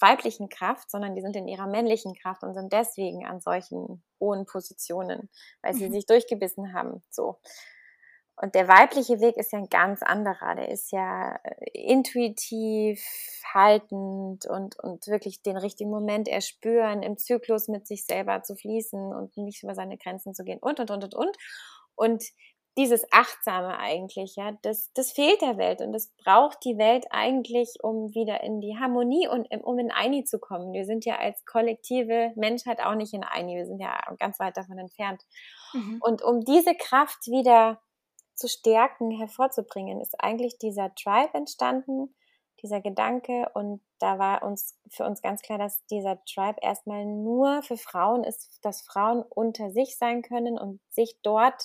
weiblichen 0.00 0.48
Kraft, 0.48 0.90
sondern 0.90 1.14
die 1.14 1.22
sind 1.22 1.34
in 1.36 1.48
ihrer 1.48 1.66
männlichen 1.66 2.14
Kraft 2.14 2.42
und 2.44 2.54
sind 2.54 2.72
deswegen 2.72 3.26
an 3.26 3.40
solchen 3.40 4.02
hohen 4.20 4.46
Positionen, 4.46 5.28
weil 5.62 5.74
sie 5.74 5.88
Mhm. 5.88 5.92
sich 5.92 6.06
durchgebissen 6.06 6.72
haben, 6.72 7.02
so. 7.10 7.38
Und 8.40 8.54
der 8.54 8.68
weibliche 8.68 9.20
Weg 9.20 9.36
ist 9.36 9.52
ja 9.52 9.58
ein 9.58 9.68
ganz 9.68 10.00
anderer. 10.02 10.54
Der 10.54 10.68
ist 10.68 10.92
ja 10.92 11.34
äh, 11.42 11.70
intuitiv, 11.72 13.02
haltend 13.52 14.46
und, 14.46 14.78
und 14.78 15.08
wirklich 15.08 15.42
den 15.42 15.56
richtigen 15.56 15.90
Moment 15.90 16.28
erspüren, 16.28 17.02
im 17.02 17.18
Zyklus 17.18 17.66
mit 17.66 17.88
sich 17.88 18.04
selber 18.06 18.42
zu 18.42 18.54
fließen 18.54 19.12
und 19.12 19.36
nicht 19.36 19.64
über 19.64 19.74
seine 19.74 19.98
Grenzen 19.98 20.34
zu 20.34 20.44
gehen 20.44 20.58
und, 20.60 20.78
und, 20.78 20.90
und, 20.92 21.02
und, 21.04 21.14
und. 21.16 21.36
Und 21.96 22.24
dieses 22.78 23.04
Achtsame 23.12 23.76
eigentlich, 23.78 24.36
ja, 24.36 24.52
das, 24.62 24.92
das 24.94 25.10
fehlt 25.12 25.42
der 25.42 25.58
Welt 25.58 25.82
und 25.82 25.92
das 25.92 26.14
braucht 26.24 26.64
die 26.64 26.78
Welt 26.78 27.06
eigentlich, 27.10 27.74
um 27.82 28.14
wieder 28.14 28.42
in 28.42 28.60
die 28.60 28.78
Harmonie 28.78 29.28
und 29.28 29.44
im- 29.50 29.60
um 29.62 29.78
in 29.80 29.90
Eini 29.90 30.24
zu 30.24 30.38
kommen. 30.38 30.72
Wir 30.72 30.86
sind 30.86 31.04
ja 31.04 31.16
als 31.16 31.44
kollektive 31.44 32.32
Menschheit 32.36 32.80
auch 32.80 32.94
nicht 32.94 33.12
in 33.12 33.24
Eini, 33.24 33.56
wir 33.56 33.66
sind 33.66 33.80
ja 33.80 34.00
ganz 34.18 34.38
weit 34.38 34.56
davon 34.56 34.78
entfernt. 34.78 35.22
Mhm. 35.74 36.00
Und 36.00 36.22
um 36.22 36.44
diese 36.44 36.74
Kraft 36.74 37.26
wieder 37.26 37.80
zu 38.34 38.48
stärken, 38.48 39.10
hervorzubringen, 39.10 40.00
ist 40.00 40.14
eigentlich 40.20 40.58
dieser 40.58 40.94
Tribe 40.94 41.34
entstanden, 41.34 42.14
dieser 42.62 42.80
Gedanke. 42.80 43.50
Und 43.54 43.82
da 43.98 44.20
war 44.20 44.44
uns 44.44 44.78
für 44.88 45.04
uns 45.04 45.20
ganz 45.20 45.42
klar, 45.42 45.58
dass 45.58 45.84
dieser 45.86 46.24
Tribe 46.24 46.58
erstmal 46.62 47.04
nur 47.04 47.62
für 47.62 47.76
Frauen 47.76 48.22
ist, 48.22 48.60
dass 48.62 48.82
Frauen 48.82 49.22
unter 49.28 49.72
sich 49.72 49.98
sein 49.98 50.22
können 50.22 50.56
und 50.56 50.80
sich 50.90 51.18
dort 51.22 51.60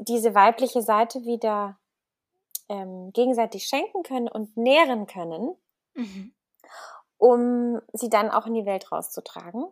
diese 0.00 0.34
weibliche 0.34 0.82
Seite 0.82 1.24
wieder 1.24 1.78
ähm, 2.68 3.12
gegenseitig 3.12 3.64
schenken 3.66 4.02
können 4.02 4.28
und 4.28 4.56
nähren 4.56 5.06
können, 5.06 5.56
Mhm. 5.94 6.34
um 7.16 7.80
sie 7.92 8.08
dann 8.08 8.30
auch 8.30 8.46
in 8.46 8.54
die 8.54 8.66
Welt 8.66 8.92
rauszutragen. 8.92 9.66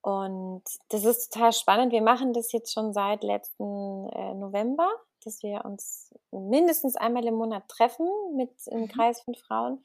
Und 0.00 0.62
das 0.90 1.04
ist 1.04 1.32
total 1.32 1.52
spannend. 1.52 1.92
Wir 1.92 2.02
machen 2.02 2.32
das 2.32 2.52
jetzt 2.52 2.72
schon 2.72 2.92
seit 2.92 3.24
letzten 3.24 4.08
äh, 4.10 4.34
November, 4.34 4.88
dass 5.24 5.42
wir 5.42 5.64
uns 5.64 6.14
mindestens 6.30 6.94
einmal 6.96 7.26
im 7.26 7.34
Monat 7.34 7.68
treffen 7.68 8.08
mit 8.36 8.50
einem 8.70 8.82
Mhm. 8.82 8.88
Kreis 8.88 9.20
von 9.22 9.34
Frauen. 9.34 9.82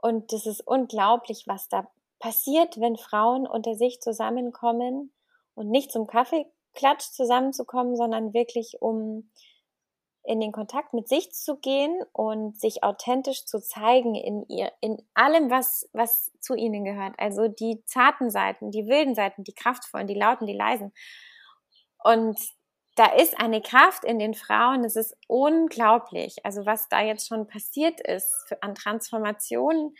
Und 0.00 0.32
das 0.32 0.46
ist 0.46 0.66
unglaublich, 0.66 1.44
was 1.46 1.68
da 1.68 1.86
passiert, 2.20 2.80
wenn 2.80 2.96
Frauen 2.96 3.46
unter 3.46 3.74
sich 3.74 4.00
zusammenkommen 4.00 5.12
und 5.54 5.68
nicht 5.70 5.92
zum 5.92 6.06
Kaffeeklatsch 6.78 7.12
zusammenzukommen, 7.12 7.96
sondern 7.96 8.32
wirklich 8.32 8.76
um 8.80 9.30
in 10.24 10.40
den 10.40 10.52
Kontakt 10.52 10.92
mit 10.92 11.08
sich 11.08 11.32
zu 11.32 11.56
gehen 11.56 12.02
und 12.12 12.60
sich 12.60 12.82
authentisch 12.82 13.46
zu 13.46 13.60
zeigen 13.62 14.14
in 14.14 14.44
ihr, 14.48 14.70
in 14.82 14.98
allem, 15.14 15.48
was, 15.48 15.88
was 15.94 16.32
zu 16.40 16.54
ihnen 16.54 16.84
gehört. 16.84 17.14
Also 17.16 17.48
die 17.48 17.82
zarten 17.86 18.30
Seiten, 18.30 18.70
die 18.70 18.86
wilden 18.86 19.14
Seiten, 19.14 19.42
die 19.42 19.54
kraftvollen, 19.54 20.06
die 20.06 20.18
lauten, 20.18 20.46
die 20.46 20.56
leisen. 20.56 20.92
Und 22.04 22.38
da 22.96 23.06
ist 23.06 23.40
eine 23.40 23.62
Kraft 23.62 24.04
in 24.04 24.18
den 24.18 24.34
Frauen, 24.34 24.82
das 24.82 24.96
ist 24.96 25.16
unglaublich. 25.28 26.44
Also 26.44 26.66
was 26.66 26.88
da 26.88 27.00
jetzt 27.00 27.26
schon 27.26 27.46
passiert 27.46 28.00
ist 28.00 28.54
an 28.60 28.74
Transformationen 28.74 29.94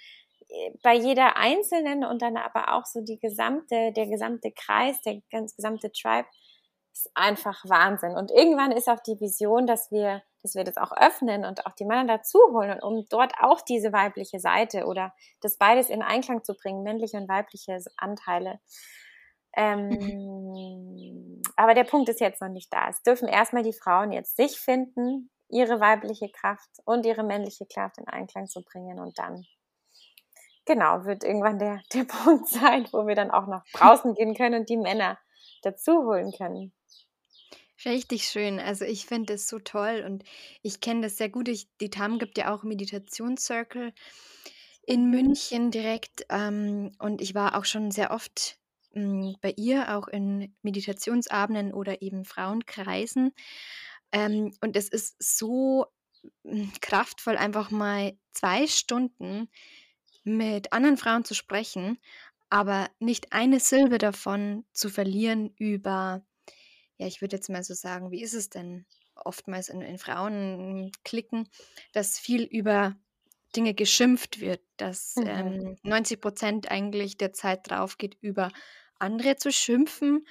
äh, 0.48 0.72
bei 0.83 0.94
jeder 0.94 1.37
Einzelnen 1.38 2.04
und 2.04 2.20
dann 2.20 2.37
aber 2.37 2.74
auch 2.74 2.85
so 2.85 3.00
die 3.00 3.18
gesamte, 3.18 3.92
der 3.92 4.07
gesamte 4.09 4.52
Kreis, 4.52 5.00
der 5.02 5.22
ganz 5.31 5.57
gesamte 5.57 5.90
Tribe, 5.92 6.28
ist 6.98 7.11
einfach 7.14 7.64
Wahnsinn. 7.64 8.16
Und 8.16 8.30
irgendwann 8.30 8.72
ist 8.72 8.88
auch 8.88 9.00
die 9.00 9.20
Vision, 9.20 9.66
dass 9.66 9.90
wir, 9.90 10.22
dass 10.42 10.54
wir 10.54 10.64
das 10.64 10.76
auch 10.76 10.92
öffnen 10.92 11.44
und 11.44 11.64
auch 11.66 11.72
die 11.72 11.84
Männer 11.84 12.16
dazu 12.16 12.38
holen, 12.50 12.82
um 12.82 13.06
dort 13.08 13.34
auch 13.38 13.61
diese 13.61 13.92
weibliche 13.92 14.40
Seite 14.40 14.84
oder 14.84 15.14
das 15.40 15.58
beides 15.58 15.90
in 15.90 16.02
Einklang 16.02 16.42
zu 16.42 16.54
bringen, 16.54 16.82
männliche 16.82 17.16
und 17.16 17.28
weibliche 17.28 17.78
Anteile. 17.96 18.58
Ähm, 19.56 21.42
aber 21.56 21.74
der 21.74 21.84
Punkt 21.84 22.08
ist 22.08 22.20
jetzt 22.20 22.42
noch 22.42 22.48
nicht 22.48 22.72
da. 22.72 22.88
Es 22.88 23.02
dürfen 23.02 23.28
erstmal 23.28 23.62
die 23.62 23.72
Frauen 23.72 24.12
jetzt 24.12 24.37
sich 24.37 24.58
finden, 24.58 25.30
ihre 25.48 25.80
weibliche 25.80 26.28
Kraft 26.30 26.68
und 26.84 27.06
ihre 27.06 27.22
männliche 27.22 27.66
Kraft 27.66 27.98
in 27.98 28.08
Einklang 28.08 28.46
zu 28.48 28.62
bringen 28.62 28.98
und 28.98 29.18
dann 29.18 29.46
genau 30.66 31.04
wird 31.04 31.24
irgendwann 31.24 31.59
der, 31.59 31.80
der 31.94 32.05
Punkt 32.24 32.49
sein, 32.49 32.86
wo 32.92 33.07
wir 33.07 33.14
dann 33.14 33.30
auch 33.30 33.46
noch 33.46 33.62
draußen 33.72 34.14
gehen 34.14 34.34
können 34.34 34.61
und 34.61 34.68
die 34.68 34.76
Männer 34.76 35.18
dazu 35.62 35.92
holen 36.04 36.32
können. 36.32 36.72
Richtig 37.84 38.24
schön. 38.24 38.59
Also 38.59 38.84
ich 38.84 39.06
finde 39.06 39.34
es 39.34 39.48
so 39.48 39.61
toll 39.61 40.02
und 40.04 40.24
ich 40.62 40.80
kenne 40.80 41.02
das 41.02 41.16
sehr 41.16 41.28
gut. 41.28 41.48
Ich, 41.48 41.68
die 41.80 41.90
TAM 41.90 42.18
gibt 42.18 42.36
ja 42.36 42.52
auch 42.52 42.64
Meditationscircle 42.64 43.92
in 44.82 45.11
München 45.11 45.70
direkt 45.70 46.24
ähm, 46.28 46.92
und 46.98 47.20
ich 47.20 47.34
war 47.34 47.56
auch 47.56 47.64
schon 47.64 47.90
sehr 47.90 48.11
oft 48.11 48.59
ähm, 48.94 49.36
bei 49.40 49.52
ihr, 49.56 49.96
auch 49.96 50.09
in 50.09 50.56
Meditationsabenden 50.62 51.72
oder 51.72 52.02
eben 52.02 52.24
Frauenkreisen. 52.24 53.32
Ähm, 54.12 54.52
und 54.61 54.76
es 54.76 54.88
ist 54.88 55.16
so 55.22 55.86
mm, 56.44 56.70
kraftvoll, 56.80 57.36
einfach 57.36 57.70
mal 57.70 58.18
zwei 58.32 58.66
Stunden 58.66 59.48
mit 60.24 60.72
anderen 60.72 60.96
Frauen 60.96 61.24
zu 61.24 61.34
sprechen, 61.34 61.98
aber 62.51 62.90
nicht 63.01 63.32
eine 63.32 63.61
Silbe 63.61 63.99
davon 63.99 64.64
zu 64.72 64.88
verlieren 64.90 65.55
über 65.59 66.24
ja, 66.99 67.07
ich 67.07 67.20
würde 67.20 67.36
jetzt 67.36 67.49
mal 67.49 67.62
so 67.62 67.74
sagen, 67.74 68.11
wie 68.11 68.22
ist 68.22 68.34
es 68.34 68.51
denn 68.51 68.86
oftmals 69.14 69.68
in, 69.68 69.80
in 69.82 69.99
Frauenklicken, 69.99 71.49
dass 71.92 72.18
viel 72.18 72.42
über 72.44 72.96
Dinge 73.57 73.74
geschimpft 73.74 74.40
wird, 74.40 74.62
dass 74.76 75.14
Mhm. 75.16 75.24
ähm, 75.24 75.76
90 75.82 76.20
Prozent 76.20 76.70
eigentlich 76.70 77.16
der 77.16 77.32
Zeit 77.32 77.70
drauf 77.70 77.99
geht, 77.99 78.16
über 78.20 78.51
andere 78.99 79.36
zu 79.36 79.53
schimpfen, 79.53 80.26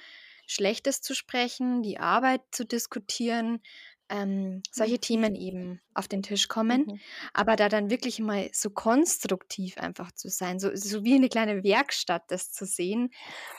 Schlechtes 0.46 1.00
zu 1.02 1.14
sprechen, 1.14 1.82
die 1.82 1.98
Arbeit 1.98 2.42
zu 2.52 2.64
diskutieren, 2.64 3.60
ähm, 4.08 4.62
solche 4.70 4.98
Mhm. 4.98 5.00
Themen 5.00 5.34
eben 5.34 5.80
auf 5.94 6.08
den 6.08 6.22
Tisch 6.22 6.48
kommen. 6.48 6.86
Mhm. 6.86 7.00
Aber 7.34 7.56
da 7.56 7.68
dann 7.68 7.90
wirklich 7.90 8.20
mal 8.20 8.48
so 8.52 8.70
konstruktiv 8.70 9.78
einfach 9.78 10.12
zu 10.12 10.28
sein, 10.28 10.58
so, 10.60 10.70
so 10.74 11.04
wie 11.04 11.14
eine 11.14 11.28
kleine 11.28 11.62
Werkstatt 11.64 12.24
das 12.28 12.52
zu 12.52 12.66
sehen 12.66 13.10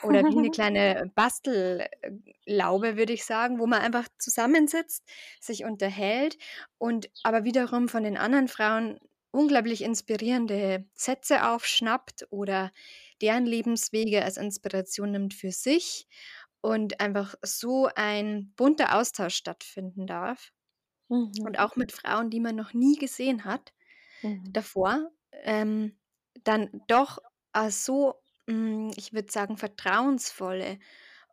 oder 0.02 0.28
wie 0.28 0.36
eine 0.38 0.50
kleine 0.50 1.10
Bastellaube, 1.14 2.96
würde 2.96 3.12
ich 3.12 3.24
sagen, 3.24 3.58
wo 3.58 3.66
man 3.66 3.80
einfach 3.80 4.08
zusammensitzt, 4.18 5.04
sich 5.40 5.64
unterhält 5.64 6.36
und 6.78 7.08
aber 7.22 7.44
wiederum 7.44 7.88
von 7.88 8.02
den 8.02 8.16
anderen 8.16 8.48
Frauen 8.48 8.98
unglaublich 9.32 9.82
inspirierende 9.82 10.86
Sätze 10.94 11.46
aufschnappt 11.48 12.26
oder 12.30 12.72
deren 13.22 13.46
Lebenswege 13.46 14.24
als 14.24 14.36
Inspiration 14.36 15.12
nimmt 15.12 15.34
für 15.34 15.52
sich 15.52 16.08
und 16.62 17.00
einfach 17.00 17.34
so 17.42 17.88
ein 17.94 18.52
bunter 18.56 18.96
Austausch 18.98 19.34
stattfinden 19.36 20.06
darf. 20.06 20.52
Mhm. 21.10 21.44
Und 21.44 21.58
auch 21.58 21.76
mit 21.76 21.92
Frauen, 21.92 22.30
die 22.30 22.40
man 22.40 22.56
noch 22.56 22.74
nie 22.74 22.96
gesehen 22.96 23.44
hat 23.44 23.72
Mhm. 24.22 24.54
davor, 24.54 25.10
ähm, 25.32 25.98
dann 26.44 26.70
doch 26.88 27.18
äh, 27.54 27.70
so, 27.70 28.22
mm, 28.46 28.90
ich 28.96 29.12
würde 29.12 29.32
sagen, 29.32 29.56
vertrauensvolle 29.58 30.78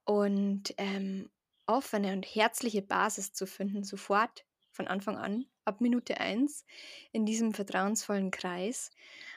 und 0.05 0.73
ähm, 0.77 1.29
offene 1.67 2.13
und 2.13 2.25
herzliche 2.25 2.81
Basis 2.81 3.33
zu 3.33 3.47
finden, 3.47 3.83
sofort 3.83 4.45
von 4.71 4.87
Anfang 4.87 5.17
an, 5.17 5.45
ab 5.65 5.81
Minute 5.81 6.19
eins, 6.19 6.65
in 7.11 7.25
diesem 7.25 7.53
vertrauensvollen 7.53 8.31
Kreis. 8.31 8.91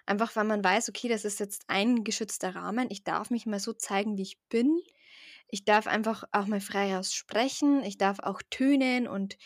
Einfach 0.06 0.36
weil 0.36 0.44
man 0.44 0.64
weiß, 0.64 0.88
okay, 0.90 1.08
das 1.08 1.24
ist 1.24 1.40
jetzt 1.40 1.64
ein 1.68 2.04
geschützter 2.04 2.54
Rahmen, 2.54 2.88
ich 2.90 3.04
darf 3.04 3.30
mich 3.30 3.46
mal 3.46 3.60
so 3.60 3.72
zeigen, 3.72 4.16
wie 4.18 4.22
ich 4.22 4.40
bin. 4.48 4.80
Ich 5.48 5.64
darf 5.64 5.86
einfach 5.86 6.24
auch 6.32 6.46
mal 6.46 6.60
frei 6.60 6.94
raus 6.94 7.12
sprechen, 7.12 7.82
ich 7.84 7.98
darf 7.98 8.20
auch 8.20 8.42
tönen 8.50 9.08
und 9.08 9.36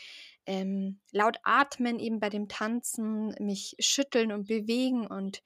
ähm, 0.47 1.01
laut 1.11 1.39
atmen 1.43 1.99
eben 1.99 2.21
bei 2.21 2.29
dem 2.29 2.49
Tanzen, 2.49 3.35
mich 3.39 3.77
schütteln 3.79 4.33
und 4.33 4.47
bewegen 4.47 5.07
und 5.07 5.43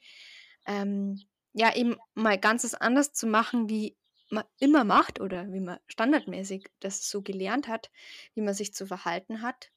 ähm, 0.66 1.22
ja, 1.52 1.74
eben 1.74 1.96
mal 2.14 2.38
ganzes 2.38 2.74
anders 2.74 3.12
zu 3.12 3.26
machen, 3.26 3.68
wie 3.68 3.96
man 4.30 4.44
immer 4.58 4.84
macht 4.84 5.20
oder 5.20 5.52
wie 5.52 5.60
man 5.60 5.78
standardmäßig 5.86 6.66
das 6.80 7.08
so 7.08 7.22
gelernt 7.22 7.68
hat, 7.68 7.90
wie 8.34 8.42
man 8.42 8.54
sich 8.54 8.74
zu 8.74 8.86
verhalten 8.86 9.42
hat 9.42 9.70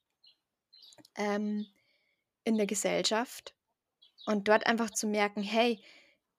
ähm, 1.16 1.66
in 2.44 2.58
der 2.58 2.68
Gesellschaft. 2.68 3.56
Und 4.26 4.48
dort 4.48 4.68
einfach 4.68 4.92
zu 4.92 5.08
merken, 5.08 5.42
hey, 5.42 5.82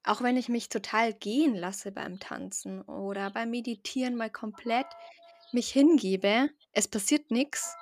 auch 0.03 0.21
wenn 0.21 0.37
ich 0.37 0.49
mich 0.49 0.69
total 0.69 1.13
gehen 1.13 1.55
lasse 1.55 1.91
beim 1.91 2.19
Tanzen 2.19 2.81
oder 2.81 3.29
beim 3.31 3.49
Meditieren 3.49 4.15
mal 4.15 4.29
komplett 4.29 4.87
mich 5.51 5.69
hingebe, 5.69 6.49
es 6.73 6.87
passiert 6.87 7.31
nichts, 7.31 7.75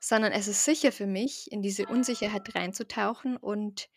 sondern 0.00 0.32
es 0.32 0.48
ist 0.48 0.64
sicher 0.64 0.92
für 0.92 1.06
mich, 1.06 1.50
in 1.52 1.62
diese 1.62 1.86
Unsicherheit 1.86 2.54
reinzutauchen 2.54 3.36
und 3.36 3.88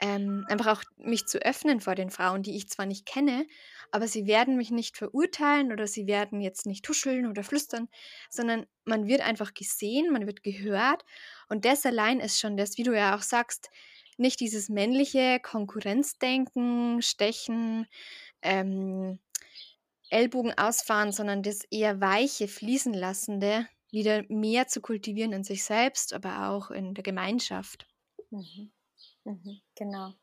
ähm, 0.00 0.44
einfach 0.48 0.78
auch 0.78 0.82
mich 0.96 1.26
zu 1.26 1.38
öffnen 1.38 1.80
vor 1.80 1.94
den 1.94 2.10
Frauen, 2.10 2.42
die 2.42 2.56
ich 2.56 2.68
zwar 2.68 2.86
nicht 2.86 3.06
kenne, 3.06 3.46
aber 3.90 4.06
sie 4.06 4.26
werden 4.26 4.56
mich 4.56 4.70
nicht 4.70 4.96
verurteilen 4.96 5.72
oder 5.72 5.86
sie 5.86 6.06
werden 6.06 6.40
jetzt 6.40 6.66
nicht 6.66 6.84
tuscheln 6.84 7.26
oder 7.26 7.42
flüstern, 7.42 7.88
sondern 8.30 8.66
man 8.84 9.08
wird 9.08 9.22
einfach 9.22 9.54
gesehen, 9.54 10.12
man 10.12 10.26
wird 10.26 10.42
gehört 10.42 11.04
und 11.48 11.64
das 11.64 11.84
allein 11.84 12.20
ist 12.20 12.38
schon 12.38 12.56
das, 12.56 12.78
wie 12.78 12.84
du 12.84 12.94
ja 12.96 13.16
auch 13.16 13.22
sagst, 13.22 13.70
nicht 14.18 14.40
dieses 14.40 14.68
männliche 14.68 15.40
Konkurrenzdenken, 15.42 17.02
Stechen, 17.02 17.86
ähm, 18.42 19.18
Ellbogen 20.10 20.52
ausfahren, 20.58 21.12
sondern 21.12 21.42
das 21.42 21.64
eher 21.70 22.00
weiche, 22.00 22.48
fließen 22.48 22.94
lassende 22.94 23.66
wieder 23.90 24.24
mehr 24.28 24.66
zu 24.68 24.80
kultivieren 24.82 25.32
in 25.32 25.44
sich 25.44 25.64
selbst, 25.64 26.12
aber 26.14 26.50
auch 26.50 26.70
in 26.70 26.94
der 26.94 27.04
Gemeinschaft. 27.04 27.86
Mhm. 28.30 28.72
Mhm. 29.24 29.60
Genau. 29.76 30.14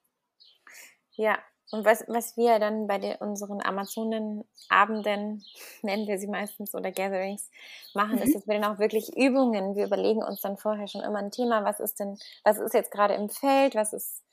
Ja, 1.18 1.40
und 1.72 1.86
was, 1.86 2.04
was 2.08 2.38
wir 2.38 2.60
dann 2.60 2.88
bei 2.88 3.00
den, 3.00 3.16
unseren 3.18 3.62
Amazonenabenden, 3.62 5.44
nennen 5.82 6.08
wir 6.08 6.20
sie 6.20 6.28
meistens, 6.28 6.74
oder 6.76 6.92
Gatherings, 6.92 7.50
machen, 7.94 8.18
Mhm. 8.18 8.22
ist, 8.22 8.36
dass 8.36 8.48
wir 8.48 8.60
dann 8.60 8.74
auch 8.76 8.80
wirklich 8.80 9.16
Übungen, 9.18 9.76
wir 9.76 9.86
überlegen 9.86 10.24
uns 10.24 10.42
dann 10.42 10.58
vorher 10.58 10.88
schon 10.88 11.02
immer 11.02 11.20
ein 11.20 11.32
Thema, 11.32 11.64
was 11.64 11.80
ist 11.80 12.00
denn, 12.00 12.18
was 12.44 12.58
ist 12.60 12.74
jetzt 12.74 12.92
gerade 12.92 13.16
im 13.16 13.30
Feld, 13.30 13.76
was 13.76 13.94
ist, 13.94 14.24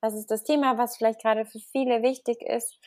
was 0.00 0.14
ist 0.14 0.30
das 0.30 0.44
Thema, 0.44 0.78
was 0.78 0.96
vielleicht 0.96 1.20
gerade 1.22 1.44
für 1.44 1.60
viele 1.60 2.02
wichtig 2.02 2.42
ist. 2.42 2.78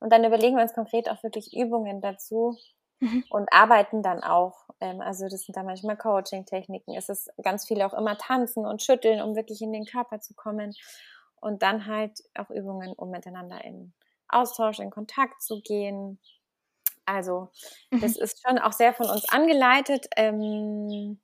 Und 0.00 0.12
dann 0.12 0.24
überlegen 0.24 0.56
wir 0.56 0.62
uns 0.62 0.74
konkret 0.74 1.08
auch 1.08 1.22
wirklich 1.22 1.54
Übungen 1.56 2.00
dazu 2.00 2.56
Mhm. 3.00 3.22
und 3.30 3.52
arbeiten 3.52 4.02
dann 4.02 4.22
auch. 4.22 4.68
Ähm, 4.80 5.00
also 5.00 5.28
das 5.28 5.42
sind 5.42 5.56
dann 5.56 5.66
manchmal 5.66 5.96
Coaching-Techniken. 5.96 6.94
Es 6.96 7.08
ist 7.08 7.30
ganz 7.42 7.66
viel 7.66 7.82
auch 7.82 7.94
immer 7.94 8.18
tanzen 8.18 8.66
und 8.66 8.82
schütteln, 8.82 9.20
um 9.22 9.36
wirklich 9.36 9.62
in 9.62 9.72
den 9.72 9.84
Körper 9.86 10.20
zu 10.20 10.34
kommen. 10.34 10.74
Und 11.42 11.62
dann 11.64 11.86
halt 11.88 12.20
auch 12.36 12.50
Übungen, 12.50 12.94
um 12.94 13.10
miteinander 13.12 13.64
in 13.64 13.94
Austausch, 14.28 14.80
in 14.80 14.90
Kontakt 14.92 15.42
zu 15.42 15.62
gehen. 15.62 16.20
Also 17.06 17.50
das 18.00 18.16
Mhm. 18.16 18.16
ist 18.16 18.42
schon 18.46 18.58
auch 18.58 18.72
sehr 18.72 18.94
von 18.94 19.10
uns 19.10 19.28
angeleitet, 19.28 20.06
ähm, 20.16 21.20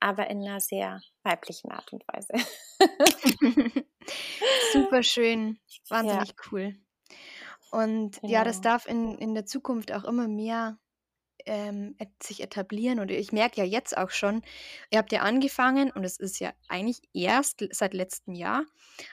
aber 0.00 0.28
in 0.30 0.42
einer 0.42 0.60
sehr 0.60 1.00
weiblichen 1.24 1.70
Art 1.72 1.92
und 1.92 2.04
Weise. 2.08 2.34
Super 4.58 5.02
schön, 5.02 5.58
Ja, 6.02 6.24
wahnsinnig 6.24 6.34
cool. 6.50 6.76
Und 7.70 8.20
ja, 8.26 8.44
das 8.44 8.60
genau. 8.60 8.62
darf 8.62 8.86
in, 8.86 9.16
in 9.18 9.34
der 9.34 9.46
Zukunft 9.46 9.92
auch 9.92 10.04
immer 10.04 10.28
mehr 10.28 10.78
ähm, 11.46 11.96
sich 12.22 12.42
etablieren. 12.42 13.00
Und 13.00 13.10
ich 13.10 13.32
merke 13.32 13.60
ja 13.60 13.64
jetzt 13.66 13.96
auch 13.96 14.10
schon, 14.10 14.42
ihr 14.90 14.98
habt 14.98 15.12
ja 15.12 15.22
angefangen 15.22 15.90
und 15.92 16.04
es 16.04 16.18
ist 16.18 16.40
ja 16.40 16.52
eigentlich 16.68 17.00
erst 17.14 17.64
seit 17.72 17.94
letztem 17.94 18.34
Jahr, 18.34 18.64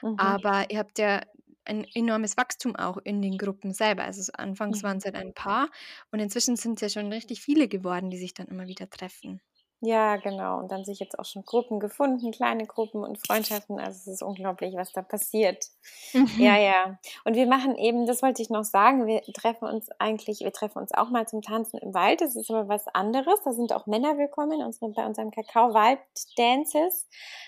Mhm. 0.02 0.42
aber 0.42 0.70
ihr 0.70 0.78
habt 0.78 0.98
ja 0.98 1.22
ein 1.64 1.84
enormes 1.94 2.36
Wachstum 2.36 2.76
auch 2.76 2.98
in 2.98 3.22
den 3.22 3.38
Gruppen 3.38 3.72
selber. 3.74 4.04
Also 4.04 4.32
anfangs 4.34 4.82
waren 4.82 4.96
Mhm. 4.96 4.98
es 4.98 5.04
halt 5.04 5.16
ein 5.16 5.34
paar 5.34 5.68
und 6.12 6.20
inzwischen 6.20 6.56
sind 6.56 6.82
es 6.82 6.94
ja 6.94 7.00
schon 7.02 7.12
richtig 7.12 7.42
viele 7.42 7.68
geworden, 7.68 8.10
die 8.10 8.18
sich 8.18 8.34
dann 8.34 8.48
immer 8.48 8.66
wieder 8.66 8.88
treffen. 8.90 9.40
Ja, 9.80 10.16
genau. 10.16 10.58
Und 10.58 10.72
dann 10.72 10.84
sich 10.84 10.98
jetzt 10.98 11.16
auch 11.20 11.24
schon 11.24 11.44
Gruppen 11.44 11.78
gefunden, 11.78 12.32
kleine 12.32 12.66
Gruppen 12.66 13.04
und 13.04 13.24
Freundschaften. 13.24 13.78
Also 13.78 13.98
es 13.98 14.06
ist 14.08 14.22
unglaublich, 14.24 14.74
was 14.74 14.90
da 14.90 15.02
passiert. 15.02 15.66
Ja, 16.12 16.20
Mhm. 16.54 16.60
ja. 16.60 16.98
Und 17.24 17.36
wir 17.36 17.46
machen 17.46 17.76
eben, 17.76 18.04
das 18.04 18.20
wollte 18.20 18.42
ich 18.42 18.50
noch 18.50 18.64
sagen, 18.64 19.06
wir 19.06 19.22
treffen 19.22 19.68
uns 19.68 19.88
eigentlich, 20.00 20.40
wir 20.40 20.52
treffen 20.52 20.78
uns 20.80 20.92
auch 20.92 21.10
mal 21.10 21.28
zum 21.28 21.42
Tanzen 21.42 21.78
im 21.78 21.94
Wald. 21.94 22.20
Das 22.20 22.34
ist 22.34 22.50
aber 22.50 22.66
was 22.68 22.88
anderes. 22.88 23.40
Da 23.44 23.52
sind 23.52 23.72
auch 23.72 23.86
Männer 23.86 24.18
willkommen 24.18 24.60
unsere, 24.64 24.90
bei 24.90 25.06
unserem 25.06 25.30
Kakao-Wald-Dances. 25.30 27.06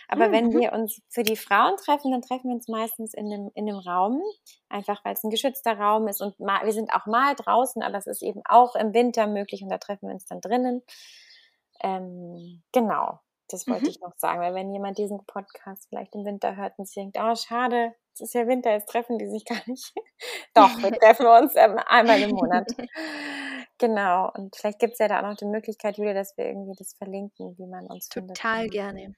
Aber 0.09 0.31
wenn 0.31 0.47
Mhm. 0.51 0.61
wir 0.61 0.73
uns 0.73 1.03
für 1.09 1.25
die 1.25 1.37
Frauen 1.37 1.77
treffen, 1.79 2.13
dann 2.13 2.23
treffen 2.23 2.49
wir 2.49 2.55
uns 2.55 2.69
meistens 2.69 3.13
in 3.13 3.27
einem, 3.33 3.51
in 3.55 3.69
einem 3.69 3.79
Raum. 3.79 4.23
Einfach 4.69 5.05
weil 5.05 5.15
es 5.15 5.25
ein 5.25 5.31
geschützter 5.31 5.77
Raum 5.77 6.07
ist. 6.07 6.21
Und 6.21 6.39
mal, 6.39 6.65
wir 6.65 6.73
sind 6.73 6.93
auch 6.93 7.07
mal 7.07 7.35
draußen, 7.35 7.83
aber 7.83 7.99
es 7.99 8.07
ist 8.07 8.23
eben 8.23 8.43
auch 8.49 8.77
im 8.77 8.95
Winter 8.95 9.27
möglich 9.27 9.63
und 9.63 9.69
da 9.69 9.79
treffen 9.79 10.07
wir 10.07 10.15
uns 10.15 10.27
dann 10.27 10.41
drinnen. 10.41 10.83
Ähm, 11.83 12.63
genau, 12.73 13.21
das 13.49 13.69
wollte 13.69 13.85
Mhm. 13.85 13.91
ich 13.91 14.01
noch 14.01 14.13
sagen, 14.17 14.41
weil 14.41 14.55
wenn 14.55 14.73
jemand 14.73 14.99
diesen 14.99 15.25
Podcast 15.27 15.87
vielleicht 15.89 16.15
im 16.15 16.25
Winter 16.25 16.57
hört 16.57 16.79
und 16.79 16.87
sich 16.87 16.95
denkt, 16.97 17.17
oh 17.21 17.35
schade, 17.35 17.95
es 18.15 18.21
ist 18.21 18.35
ja 18.35 18.47
Winter, 18.47 18.73
jetzt 18.73 18.89
treffen 18.89 19.19
die 19.19 19.29
sich 19.29 19.45
gar 19.47 19.63
nicht. 19.67 19.93
Doch, 20.55 20.83
wir 20.83 20.93
treffen 21.01 21.27
uns 21.27 21.55
ähm, 21.57 21.79
einmal 21.87 22.21
im 22.23 22.31
Monat. 22.31 22.67
Genau, 23.79 24.31
und 24.35 24.57
vielleicht 24.57 24.79
gibt 24.79 24.93
es 24.95 24.99
ja 24.99 25.09
da 25.09 25.19
auch 25.21 25.23
noch 25.31 25.37
die 25.37 25.47
Möglichkeit, 25.47 25.97
Julia, 25.97 26.13
dass 26.15 26.37
wir 26.37 26.47
irgendwie 26.47 26.75
das 26.77 26.95
verlinken, 26.95 27.57
wie 27.59 27.67
man 27.67 27.87
uns 27.87 28.09
findet. 28.13 28.37
Total 28.37 28.69
gerne. 28.69 29.15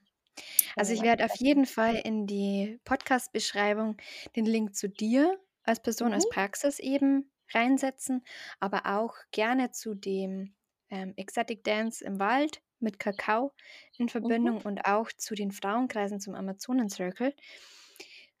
Also 0.75 0.93
ich 0.93 1.01
jemand 1.01 1.19
werde 1.19 1.25
auf 1.25 1.35
jeden. 1.37 1.65
Fall 1.65 1.95
in 1.95 2.25
die 2.27 2.79
Podcast-Beschreibung 2.85 3.97
den 4.35 4.45
Link 4.45 4.75
zu 4.75 4.89
dir 4.89 5.37
als 5.63 5.81
Person, 5.81 6.13
als 6.13 6.25
Mhm. 6.25 6.29
Praxis 6.29 6.79
eben 6.79 7.31
reinsetzen, 7.53 8.23
aber 8.59 8.83
auch 8.97 9.15
gerne 9.31 9.71
zu 9.71 9.93
dem 9.95 10.55
ähm, 10.93 11.13
Ecstatic 11.17 11.63
Dance 11.63 12.05
im 12.05 12.19
Wald 12.19 12.61
mit 12.79 12.99
Kakao 12.99 13.53
in 13.97 14.09
Mhm. 14.21 14.49
Verbindung 14.49 14.61
und 14.61 14.85
auch 14.85 15.09
zu 15.17 15.35
den 15.35 15.51
Frauenkreisen 15.51 16.19
zum 16.21 16.35
Amazonen 16.35 16.89
Circle. 16.89 17.33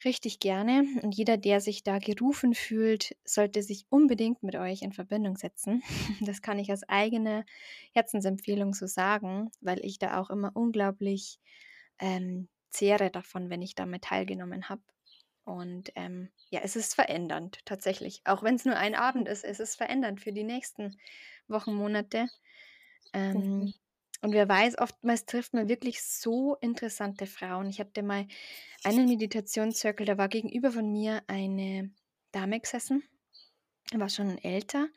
Richtig 0.05 0.39
gerne. 0.39 0.83
Und 1.01 1.15
jeder, 1.15 1.37
der 1.37 1.61
sich 1.61 1.83
da 1.83 1.97
gerufen 1.99 2.53
fühlt, 2.53 3.15
sollte 3.23 3.63
sich 3.63 3.85
unbedingt 3.89 4.43
mit 4.43 4.55
euch 4.55 4.81
in 4.81 4.91
Verbindung 4.91 5.37
setzen. 5.37 5.81
Das 6.21 6.41
kann 6.41 6.59
ich 6.59 6.69
als 6.71 6.83
eigene 6.87 7.45
Herzensempfehlung 7.93 8.73
so 8.73 8.85
sagen, 8.85 9.49
weil 9.61 9.79
ich 9.85 9.99
da 9.99 10.19
auch 10.19 10.29
immer 10.29 10.51
unglaublich 10.55 11.39
ähm, 11.99 12.49
zehre 12.69 13.11
davon, 13.11 13.49
wenn 13.49 13.61
ich 13.61 13.75
damit 13.75 14.03
teilgenommen 14.05 14.67
habe. 14.69 14.81
Und 15.45 15.91
ähm, 15.95 16.29
ja, 16.49 16.61
es 16.63 16.75
ist 16.75 16.95
verändernd 16.95 17.59
tatsächlich. 17.65 18.21
Auch 18.25 18.43
wenn 18.43 18.55
es 18.55 18.65
nur 18.65 18.77
ein 18.77 18.95
Abend 18.95 19.27
ist, 19.27 19.43
es 19.43 19.59
ist 19.59 19.75
verändernd 19.75 20.21
für 20.21 20.33
die 20.33 20.43
nächsten 20.45 20.97
Wochen, 21.47 21.73
Monate. 21.75 22.27
Ähm, 23.13 23.43
Mhm. 23.43 23.73
und 24.21 24.33
wer 24.33 24.49
weiß, 24.49 24.77
oftmals 24.79 25.25
trifft 25.25 25.53
man 25.53 25.69
wirklich 25.69 26.03
so 26.03 26.55
interessante 26.57 27.27
Frauen. 27.27 27.69
Ich 27.69 27.79
hatte 27.79 28.03
mal 28.03 28.27
einen 28.83 29.07
Meditationszirkel, 29.07 30.05
da 30.05 30.17
war 30.17 30.29
gegenüber 30.29 30.71
von 30.71 30.91
mir 30.91 31.23
eine 31.27 31.91
Dame 32.31 32.59
gesessen, 32.59 33.03
war 33.93 34.09
schon 34.09 34.37
älter. 34.39 34.87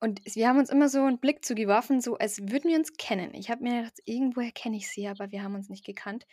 Und 0.00 0.20
wir 0.34 0.48
haben 0.48 0.58
uns 0.58 0.70
immer 0.70 0.88
so 0.88 1.04
einen 1.04 1.20
Blick 1.20 1.44
zugeworfen, 1.44 2.00
so 2.00 2.18
als 2.18 2.40
würden 2.42 2.70
wir 2.70 2.78
uns 2.78 2.94
kennen. 2.98 3.34
Ich 3.34 3.50
habe 3.50 3.62
mir 3.62 3.78
gedacht, 3.82 4.00
irgendwoher 4.04 4.52
kenne 4.52 4.76
ich 4.76 4.88
sie, 4.90 5.08
aber 5.08 5.30
wir 5.32 5.42
haben 5.42 5.54
uns 5.54 5.68
nicht 5.68 5.84
gekannt. 5.86 6.26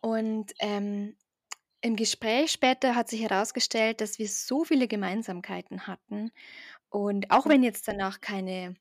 Und 0.00 0.52
ähm, 0.60 1.16
im 1.80 1.96
Gespräch 1.96 2.50
später 2.50 2.94
hat 2.94 3.08
sich 3.08 3.22
herausgestellt, 3.22 4.00
dass 4.00 4.18
wir 4.18 4.28
so 4.28 4.64
viele 4.64 4.88
Gemeinsamkeiten 4.88 5.86
hatten. 5.86 6.30
Und 6.88 7.30
auch 7.30 7.46
wenn 7.46 7.62
jetzt 7.62 7.86
danach 7.86 8.20
keine 8.20 8.74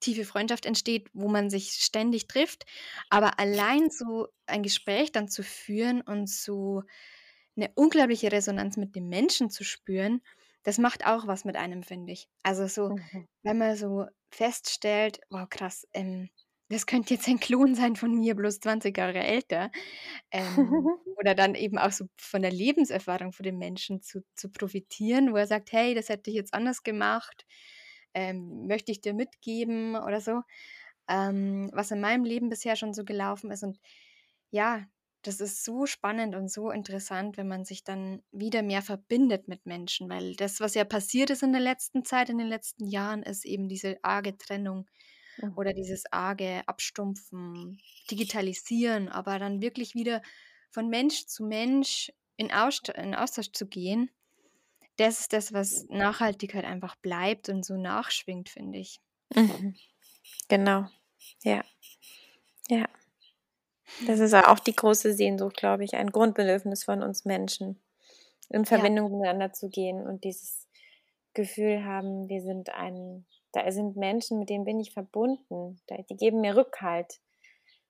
tiefe 0.00 0.24
Freundschaft 0.24 0.66
entsteht, 0.66 1.08
wo 1.14 1.28
man 1.28 1.50
sich 1.50 1.72
ständig 1.72 2.28
trifft, 2.28 2.66
aber 3.08 3.38
allein 3.40 3.90
so 3.90 4.28
ein 4.46 4.62
Gespräch 4.62 5.10
dann 5.10 5.28
zu 5.28 5.42
führen 5.42 6.02
und 6.02 6.28
so 6.28 6.82
eine 7.56 7.70
unglaubliche 7.74 8.30
Resonanz 8.30 8.76
mit 8.76 8.94
dem 8.94 9.08
Menschen 9.08 9.50
zu 9.50 9.64
spüren, 9.64 10.20
das 10.62 10.78
macht 10.78 11.06
auch 11.06 11.26
was 11.26 11.44
mit 11.44 11.56
einem, 11.56 11.82
finde 11.82 12.12
ich. 12.12 12.28
Also 12.42 12.66
so, 12.66 12.90
mhm. 12.90 13.26
wenn 13.42 13.58
man 13.58 13.76
so 13.76 14.06
feststellt, 14.30 15.20
wow, 15.30 15.48
krass, 15.48 15.86
ähm, 15.94 16.28
das 16.68 16.86
könnte 16.86 17.14
jetzt 17.14 17.28
ein 17.28 17.40
Klon 17.40 17.74
sein 17.74 17.96
von 17.96 18.12
mir, 18.12 18.34
bloß 18.34 18.60
20 18.60 18.96
Jahre 18.96 19.20
älter. 19.20 19.70
Ähm, 20.30 20.44
oder 21.18 21.34
dann 21.34 21.54
eben 21.54 21.78
auch 21.78 21.92
so 21.92 22.06
von 22.16 22.42
der 22.42 22.52
Lebenserfahrung 22.52 23.32
von 23.32 23.44
dem 23.44 23.58
Menschen 23.58 24.02
zu, 24.02 24.24
zu 24.34 24.50
profitieren, 24.50 25.32
wo 25.32 25.36
er 25.36 25.46
sagt, 25.46 25.72
hey, 25.72 25.94
das 25.94 26.08
hätte 26.08 26.30
ich 26.30 26.36
jetzt 26.36 26.54
anders 26.54 26.82
gemacht, 26.82 27.46
ähm, 28.14 28.66
möchte 28.66 28.92
ich 28.92 29.00
dir 29.00 29.14
mitgeben 29.14 29.96
oder 29.96 30.20
so, 30.20 30.42
ähm, 31.08 31.70
was 31.72 31.90
in 31.90 32.00
meinem 32.00 32.24
Leben 32.24 32.48
bisher 32.48 32.76
schon 32.76 32.94
so 32.94 33.04
gelaufen 33.04 33.50
ist. 33.50 33.62
Und 33.62 33.78
ja, 34.50 34.84
das 35.22 35.40
ist 35.40 35.64
so 35.64 35.86
spannend 35.86 36.34
und 36.36 36.50
so 36.50 36.70
interessant, 36.70 37.36
wenn 37.36 37.48
man 37.48 37.64
sich 37.64 37.82
dann 37.84 38.22
wieder 38.30 38.62
mehr 38.62 38.82
verbindet 38.82 39.48
mit 39.48 39.66
Menschen, 39.66 40.08
weil 40.08 40.36
das, 40.36 40.60
was 40.60 40.74
ja 40.74 40.84
passiert 40.84 41.30
ist 41.30 41.42
in 41.42 41.52
der 41.52 41.60
letzten 41.60 42.04
Zeit, 42.04 42.28
in 42.28 42.38
den 42.38 42.46
letzten 42.48 42.86
Jahren, 42.86 43.22
ist 43.22 43.44
eben 43.44 43.68
diese 43.68 43.96
arge 44.02 44.36
Trennung 44.38 44.86
mhm. 45.38 45.52
oder 45.56 45.72
dieses 45.72 46.04
arge 46.12 46.62
Abstumpfen, 46.66 47.80
Digitalisieren, 48.10 49.08
aber 49.08 49.38
dann 49.38 49.60
wirklich 49.60 49.94
wieder 49.94 50.22
von 50.70 50.88
Mensch 50.88 51.26
zu 51.26 51.44
Mensch 51.44 52.12
in, 52.36 52.52
Aust 52.52 52.90
in 52.90 53.14
Austausch 53.14 53.52
zu 53.52 53.66
gehen, 53.66 54.10
das 54.96 55.20
ist 55.20 55.32
das, 55.32 55.52
was 55.52 55.86
Nachhaltigkeit 55.88 56.64
einfach 56.64 56.96
bleibt 56.96 57.48
und 57.48 57.64
so 57.64 57.76
nachschwingt, 57.76 58.48
finde 58.48 58.78
ich. 58.78 59.00
Mhm. 59.34 59.76
Genau, 60.48 60.86
ja. 61.42 61.62
Ja. 62.68 62.88
Das 64.06 64.20
ist 64.20 64.34
auch 64.34 64.58
die 64.58 64.74
große 64.74 65.14
Sehnsucht, 65.14 65.56
glaube 65.56 65.84
ich, 65.84 65.94
ein 65.94 66.10
Grundbedürfnis 66.10 66.84
von 66.84 67.02
uns 67.02 67.24
Menschen, 67.24 67.80
in 68.48 68.64
Verbindung 68.64 69.12
ja. 69.12 69.16
miteinander 69.16 69.52
zu 69.52 69.68
gehen 69.68 70.06
und 70.06 70.24
dieses 70.24 70.66
Gefühl 71.34 71.84
haben, 71.84 72.28
wir 72.28 72.42
sind 72.42 72.70
ein 72.70 73.26
da 73.52 73.70
sind 73.70 73.96
Menschen, 73.96 74.38
mit 74.38 74.50
denen 74.50 74.64
bin 74.64 74.80
ich 74.80 74.92
verbunden. 74.92 75.80
Die 75.88 76.16
geben 76.16 76.40
mir 76.40 76.56
Rückhalt. 76.56 77.20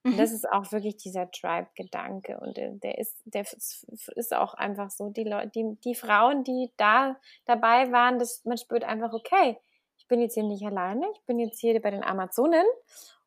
Und 0.06 0.12
mhm. 0.12 0.18
das 0.18 0.30
ist 0.30 0.48
auch 0.48 0.70
wirklich 0.70 0.96
dieser 0.96 1.28
Tribe-Gedanke. 1.30 2.38
Und 2.38 2.56
der 2.56 2.98
ist, 2.98 3.20
der 3.24 3.42
ist 3.42 4.34
auch 4.34 4.54
einfach 4.54 4.90
so. 4.90 5.10
Die 5.10 5.24
Leute, 5.24 5.48
die, 5.48 5.76
die 5.84 5.94
Frauen, 5.96 6.44
die 6.44 6.70
da 6.76 7.16
dabei 7.44 7.90
waren, 7.90 8.20
das, 8.20 8.44
man 8.44 8.56
spürt 8.56 8.84
einfach, 8.84 9.12
okay, 9.12 9.58
ich 9.98 10.06
bin 10.06 10.20
jetzt 10.20 10.34
hier 10.34 10.44
nicht 10.44 10.64
alleine, 10.64 11.04
ich 11.12 11.24
bin 11.26 11.40
jetzt 11.40 11.58
hier 11.58 11.82
bei 11.82 11.90
den 11.90 12.04
Amazonen 12.04 12.64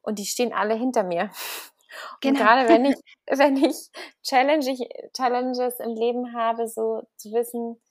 und 0.01 0.19
die 0.19 0.25
stehen 0.25 0.53
alle 0.53 0.75
hinter 0.75 1.03
mir. 1.03 1.29
Und 2.13 2.21
genau. 2.21 2.39
gerade 2.39 2.69
wenn 2.69 2.85
ich, 2.85 2.95
wenn 3.25 3.57
ich, 3.57 3.89
Challenge, 4.21 4.63
Challenges 5.11 5.79
im 5.79 5.95
Leben 5.95 6.33
habe, 6.33 6.67
so 6.67 7.01
zu 7.17 7.31
wissen, 7.31 7.81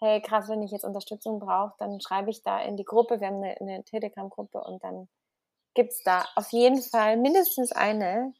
hey, 0.00 0.20
krass, 0.22 0.48
wenn 0.48 0.62
ich 0.62 0.70
jetzt 0.70 0.84
Unterstützung 0.84 1.38
brauche, 1.38 1.74
dann 1.78 2.00
schreibe 2.00 2.30
ich 2.30 2.42
da 2.42 2.60
in 2.60 2.76
die 2.76 2.84
Gruppe. 2.84 3.20
Wir 3.20 3.28
haben 3.28 3.42
eine, 3.42 3.56
eine 3.60 3.84
Telegram-Gruppe 3.84 4.60
und 4.60 4.82
dann 4.82 5.08
gibt 5.74 5.92
es 5.92 6.02
da 6.02 6.26
auf 6.36 6.50
jeden 6.52 6.82
Fall 6.82 7.16
mindestens 7.16 7.72
eine, 7.72 8.32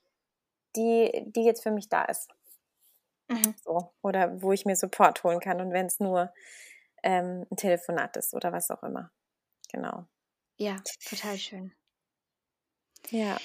die, 0.76 1.24
die 1.26 1.44
jetzt 1.44 1.62
für 1.62 1.70
mich 1.70 1.88
da 1.88 2.04
ist. 2.04 2.28
Mhm. 3.28 3.54
So, 3.62 3.92
oder 4.02 4.40
wo 4.42 4.52
ich 4.52 4.64
mir 4.64 4.76
Support 4.76 5.22
holen 5.24 5.40
kann 5.40 5.60
und 5.60 5.72
wenn 5.72 5.86
es 5.86 6.00
nur 6.00 6.32
ähm, 7.02 7.46
ein 7.50 7.56
Telefonat 7.56 8.16
ist 8.16 8.34
oder 8.34 8.52
was 8.52 8.70
auch 8.70 8.82
immer. 8.82 9.10
Genau. 9.70 10.06
Ja, 10.56 10.76
total 11.08 11.36
schön. 11.36 11.72
Ja. 13.10 13.36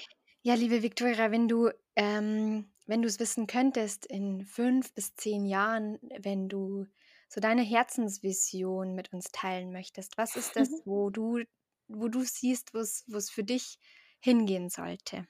Ja, 0.42 0.56
liebe 0.56 0.82
Viktoria, 0.82 1.32
wenn 1.32 1.48
du 1.48 1.70
ähm, 1.96 2.74
wenn 2.86 3.02
du 3.02 3.08
es 3.08 3.20
wissen 3.20 3.48
könntest 3.48 4.06
in 4.06 4.46
fünf 4.46 4.94
bis 4.94 5.16
zehn 5.16 5.46
Jahren, 5.46 6.00
wenn 6.20 6.50
du 6.50 6.86
so 7.34 7.42
deine 7.42 7.64
Herzensvision 7.64 8.94
mit 8.94 9.12
uns 9.12 9.32
teilen 9.32 9.72
möchtest. 9.72 10.20
Was 10.20 10.36
ist 10.36 10.56
das, 10.56 10.70
wo 10.86 11.10
du, 11.10 11.40
wo 11.88 12.08
du 12.08 12.22
siehst, 12.22 12.76
wo 12.76 12.80
es 12.80 13.32
für 13.32 13.44
dich 13.44 13.80
hingehen 14.20 14.70
sollte? 14.70 15.26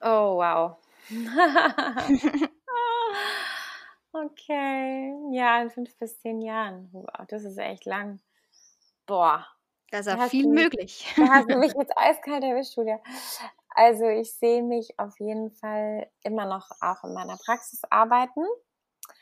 Oh, 0.00 0.36
wow. 0.36 0.76
okay. 4.12 5.12
Ja, 5.32 5.60
in 5.60 5.70
fünf 5.70 5.98
bis 5.98 6.20
zehn 6.20 6.40
Jahren. 6.40 6.88
Wow, 6.92 7.26
das 7.26 7.42
ist 7.42 7.58
echt 7.58 7.84
lang. 7.84 8.20
Boah. 9.06 9.44
Da 9.90 9.98
ist 9.98 10.06
ja 10.06 10.28
viel 10.28 10.46
mich, 10.46 10.64
möglich. 10.64 11.12
da 11.16 11.26
hast 11.26 11.50
du 11.50 11.56
mich 11.56 11.72
jetzt 11.78 11.92
eiskalt 11.96 12.44
erwischt, 12.44 12.76
Julia. 12.76 13.00
Also 13.70 14.06
ich 14.06 14.32
sehe 14.34 14.62
mich 14.62 14.96
auf 14.98 15.18
jeden 15.18 15.50
Fall 15.50 16.08
immer 16.22 16.46
noch 16.46 16.70
auch 16.80 17.02
in 17.02 17.12
meiner 17.12 17.36
Praxis 17.36 17.82
arbeiten. 17.90 18.44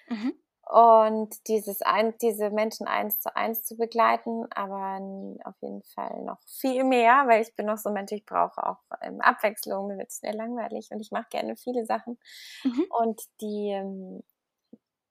Mhm. 0.08 0.41
Und 0.72 1.48
dieses 1.48 1.82
ein, 1.82 2.16
diese 2.22 2.48
Menschen 2.48 2.86
eins 2.86 3.20
zu 3.20 3.36
eins 3.36 3.62
zu 3.62 3.76
begleiten, 3.76 4.50
aber 4.54 5.02
auf 5.44 5.54
jeden 5.60 5.82
Fall 5.82 6.22
noch 6.22 6.40
viel 6.46 6.82
mehr, 6.82 7.24
weil 7.26 7.42
ich 7.42 7.54
bin 7.54 7.66
noch 7.66 7.76
so 7.76 7.90
ein 7.90 7.92
Mensch, 7.92 8.12
ich 8.12 8.24
brauche 8.24 8.66
auch 8.66 8.78
ähm, 9.02 9.20
Abwechslung, 9.20 9.88
mir 9.88 9.98
wird 9.98 10.08
es 10.08 10.20
schnell 10.20 10.34
langweilig 10.34 10.88
und 10.90 11.00
ich 11.00 11.10
mache 11.10 11.26
gerne 11.28 11.56
viele 11.56 11.84
Sachen. 11.84 12.18
Mhm. 12.64 12.86
Und 12.88 13.20
die, 13.42 13.68
ähm, 13.68 14.22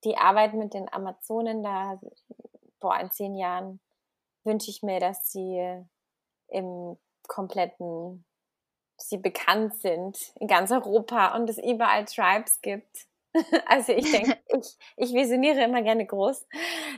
die 0.04 0.18
Arbeit 0.18 0.56
mit 0.56 0.74
den 0.74 0.92
Amazonen, 0.92 1.62
da, 1.62 2.02
boah, 2.80 3.00
in 3.00 3.12
zehn 3.12 3.36
Jahren 3.36 3.80
wünsche 4.44 4.72
ich 4.72 4.82
mir, 4.82 5.00
dass 5.00 5.32
sie 5.32 5.86
im 6.48 6.98
kompletten, 7.28 8.26
dass 8.98 9.10
sie 9.10 9.18
bekannt 9.18 9.76
sind 9.76 10.18
in 10.40 10.48
ganz 10.48 10.72
Europa 10.72 11.36
und 11.36 11.52
es 11.52 11.60
überall 11.60 12.06
Tribes 12.06 12.62
gibt 12.62 13.11
Also 13.66 13.94
ich 13.94 14.12
denke, 14.12 14.38
ich, 14.48 14.78
ich 14.98 15.14
visioniere 15.14 15.64
immer 15.64 15.82
gerne 15.82 16.06
groß, 16.06 16.46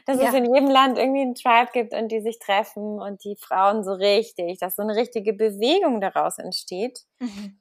dass 0.05 0.19
ja. 0.19 0.29
es 0.29 0.33
in 0.33 0.53
jedem 0.53 0.69
Land 0.69 0.97
irgendwie 0.97 1.21
ein 1.21 1.35
Tribe 1.35 1.69
gibt 1.73 1.93
und 1.93 2.11
die 2.11 2.21
sich 2.21 2.39
treffen 2.39 2.99
und 2.99 3.23
die 3.23 3.35
Frauen 3.39 3.83
so 3.83 3.93
richtig, 3.93 4.59
dass 4.59 4.75
so 4.75 4.81
eine 4.81 4.95
richtige 4.95 5.33
Bewegung 5.33 6.01
daraus 6.01 6.37
entsteht. 6.39 6.99
Mhm. 7.19 7.59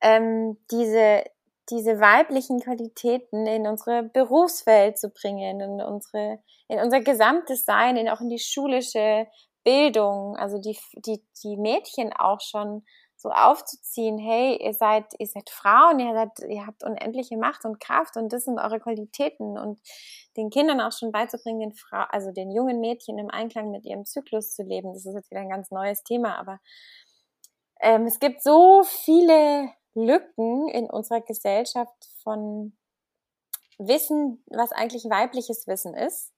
Ähm, 0.00 0.58
diese, 0.70 1.24
diese 1.70 2.00
weiblichen 2.00 2.60
Qualitäten 2.60 3.46
in 3.46 3.66
unsere 3.66 4.04
Berufswelt 4.04 4.98
zu 4.98 5.10
bringen, 5.10 5.60
in 5.60 5.80
unsere, 5.80 6.38
in 6.68 6.78
unser 6.78 7.00
gesamtes 7.00 7.64
Sein, 7.64 7.96
in, 7.96 8.08
auch 8.08 8.20
in 8.20 8.28
die 8.28 8.38
schulische 8.38 9.26
Bildung, 9.64 10.36
also 10.36 10.58
die, 10.58 10.78
die, 10.94 11.22
die 11.42 11.56
Mädchen 11.56 12.12
auch 12.12 12.40
schon 12.40 12.84
so 13.18 13.30
aufzuziehen, 13.30 14.16
hey, 14.16 14.56
ihr 14.62 14.74
seid, 14.74 15.06
ihr 15.18 15.26
seid 15.26 15.50
Frauen, 15.50 15.98
ihr 15.98 16.14
seid, 16.14 16.48
ihr 16.48 16.64
habt 16.66 16.84
unendliche 16.84 17.36
Macht 17.36 17.64
und 17.64 17.80
Kraft 17.80 18.16
und 18.16 18.32
das 18.32 18.44
sind 18.44 18.60
eure 18.60 18.78
Qualitäten 18.78 19.58
und 19.58 19.80
den 20.36 20.50
Kindern 20.50 20.80
auch 20.80 20.92
schon 20.92 21.10
beizubringen, 21.10 21.58
den 21.58 21.72
Frau, 21.72 22.04
also 22.10 22.30
den 22.30 22.52
jungen 22.52 22.80
Mädchen 22.80 23.18
im 23.18 23.28
Einklang 23.28 23.72
mit 23.72 23.84
ihrem 23.84 24.06
Zyklus 24.06 24.54
zu 24.54 24.62
leben. 24.62 24.92
Das 24.94 25.04
ist 25.04 25.14
jetzt 25.14 25.32
wieder 25.32 25.40
ein 25.40 25.50
ganz 25.50 25.72
neues 25.72 26.04
Thema, 26.04 26.38
aber 26.38 26.60
ähm, 27.80 28.06
es 28.06 28.20
gibt 28.20 28.40
so 28.40 28.84
viele 28.84 29.70
Lücken 29.94 30.68
in 30.68 30.88
unserer 30.88 31.20
Gesellschaft 31.20 32.08
von 32.22 32.76
Wissen, 33.78 34.44
was 34.46 34.70
eigentlich 34.70 35.04
weibliches 35.04 35.66
Wissen 35.66 35.94
ist, 35.94 36.32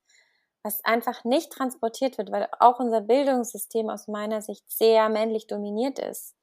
was 0.62 0.82
einfach 0.82 1.24
nicht 1.24 1.52
transportiert 1.52 2.16
wird, 2.16 2.32
weil 2.32 2.48
auch 2.58 2.80
unser 2.80 3.02
Bildungssystem 3.02 3.90
aus 3.90 4.08
meiner 4.08 4.40
Sicht 4.40 4.64
sehr 4.70 5.10
männlich 5.10 5.46
dominiert 5.46 5.98
ist. 5.98 6.36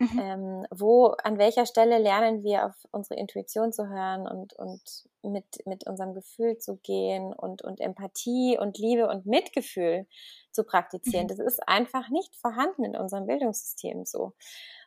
Mhm. 0.00 0.18
Ähm, 0.18 0.66
wo, 0.70 1.08
an 1.22 1.36
welcher 1.36 1.66
Stelle 1.66 1.98
lernen 1.98 2.42
wir 2.42 2.64
auf 2.64 2.74
unsere 2.90 3.20
Intuition 3.20 3.70
zu 3.70 3.86
hören 3.86 4.26
und, 4.26 4.54
und 4.54 4.80
mit, 5.22 5.44
mit 5.66 5.86
unserem 5.86 6.14
Gefühl 6.14 6.56
zu 6.56 6.78
gehen 6.78 7.34
und, 7.34 7.60
und 7.60 7.80
Empathie 7.80 8.56
und 8.58 8.78
Liebe 8.78 9.08
und 9.08 9.26
Mitgefühl 9.26 10.06
zu 10.52 10.64
praktizieren. 10.64 11.24
Mhm. 11.24 11.28
Das 11.28 11.38
ist 11.38 11.68
einfach 11.68 12.08
nicht 12.08 12.34
vorhanden 12.36 12.84
in 12.84 12.96
unserem 12.96 13.26
Bildungssystem 13.26 14.06
so. 14.06 14.32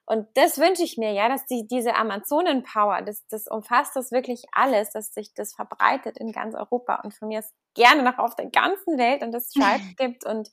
Und 0.08 0.28
das 0.34 0.58
wünsche 0.58 0.84
ich 0.84 0.98
mir, 0.98 1.14
ja, 1.14 1.30
dass 1.30 1.46
die, 1.46 1.68
diese 1.68 1.94
Amazonen-Power, 1.94 3.04
das, 3.04 3.24
das 3.28 3.46
umfasst 3.48 3.96
das 3.96 4.12
wirklich 4.12 4.46
alles, 4.52 4.90
dass 4.90 5.14
sich 5.14 5.36
das 5.36 5.54
verbreitet 5.54 6.18
in 6.18 6.32
ganz 6.32 6.56
Europa 6.56 7.02
und 7.04 7.14
von 7.14 7.28
mir 7.28 7.40
ist 7.40 7.54
gerne 7.76 8.02
noch 8.02 8.18
auf 8.18 8.36
der 8.36 8.48
ganzen 8.48 8.98
Welt 8.98 9.22
und 9.22 9.34
es 9.36 9.50
Tribes 9.52 9.96
gibt 9.98 10.26
und 10.26 10.50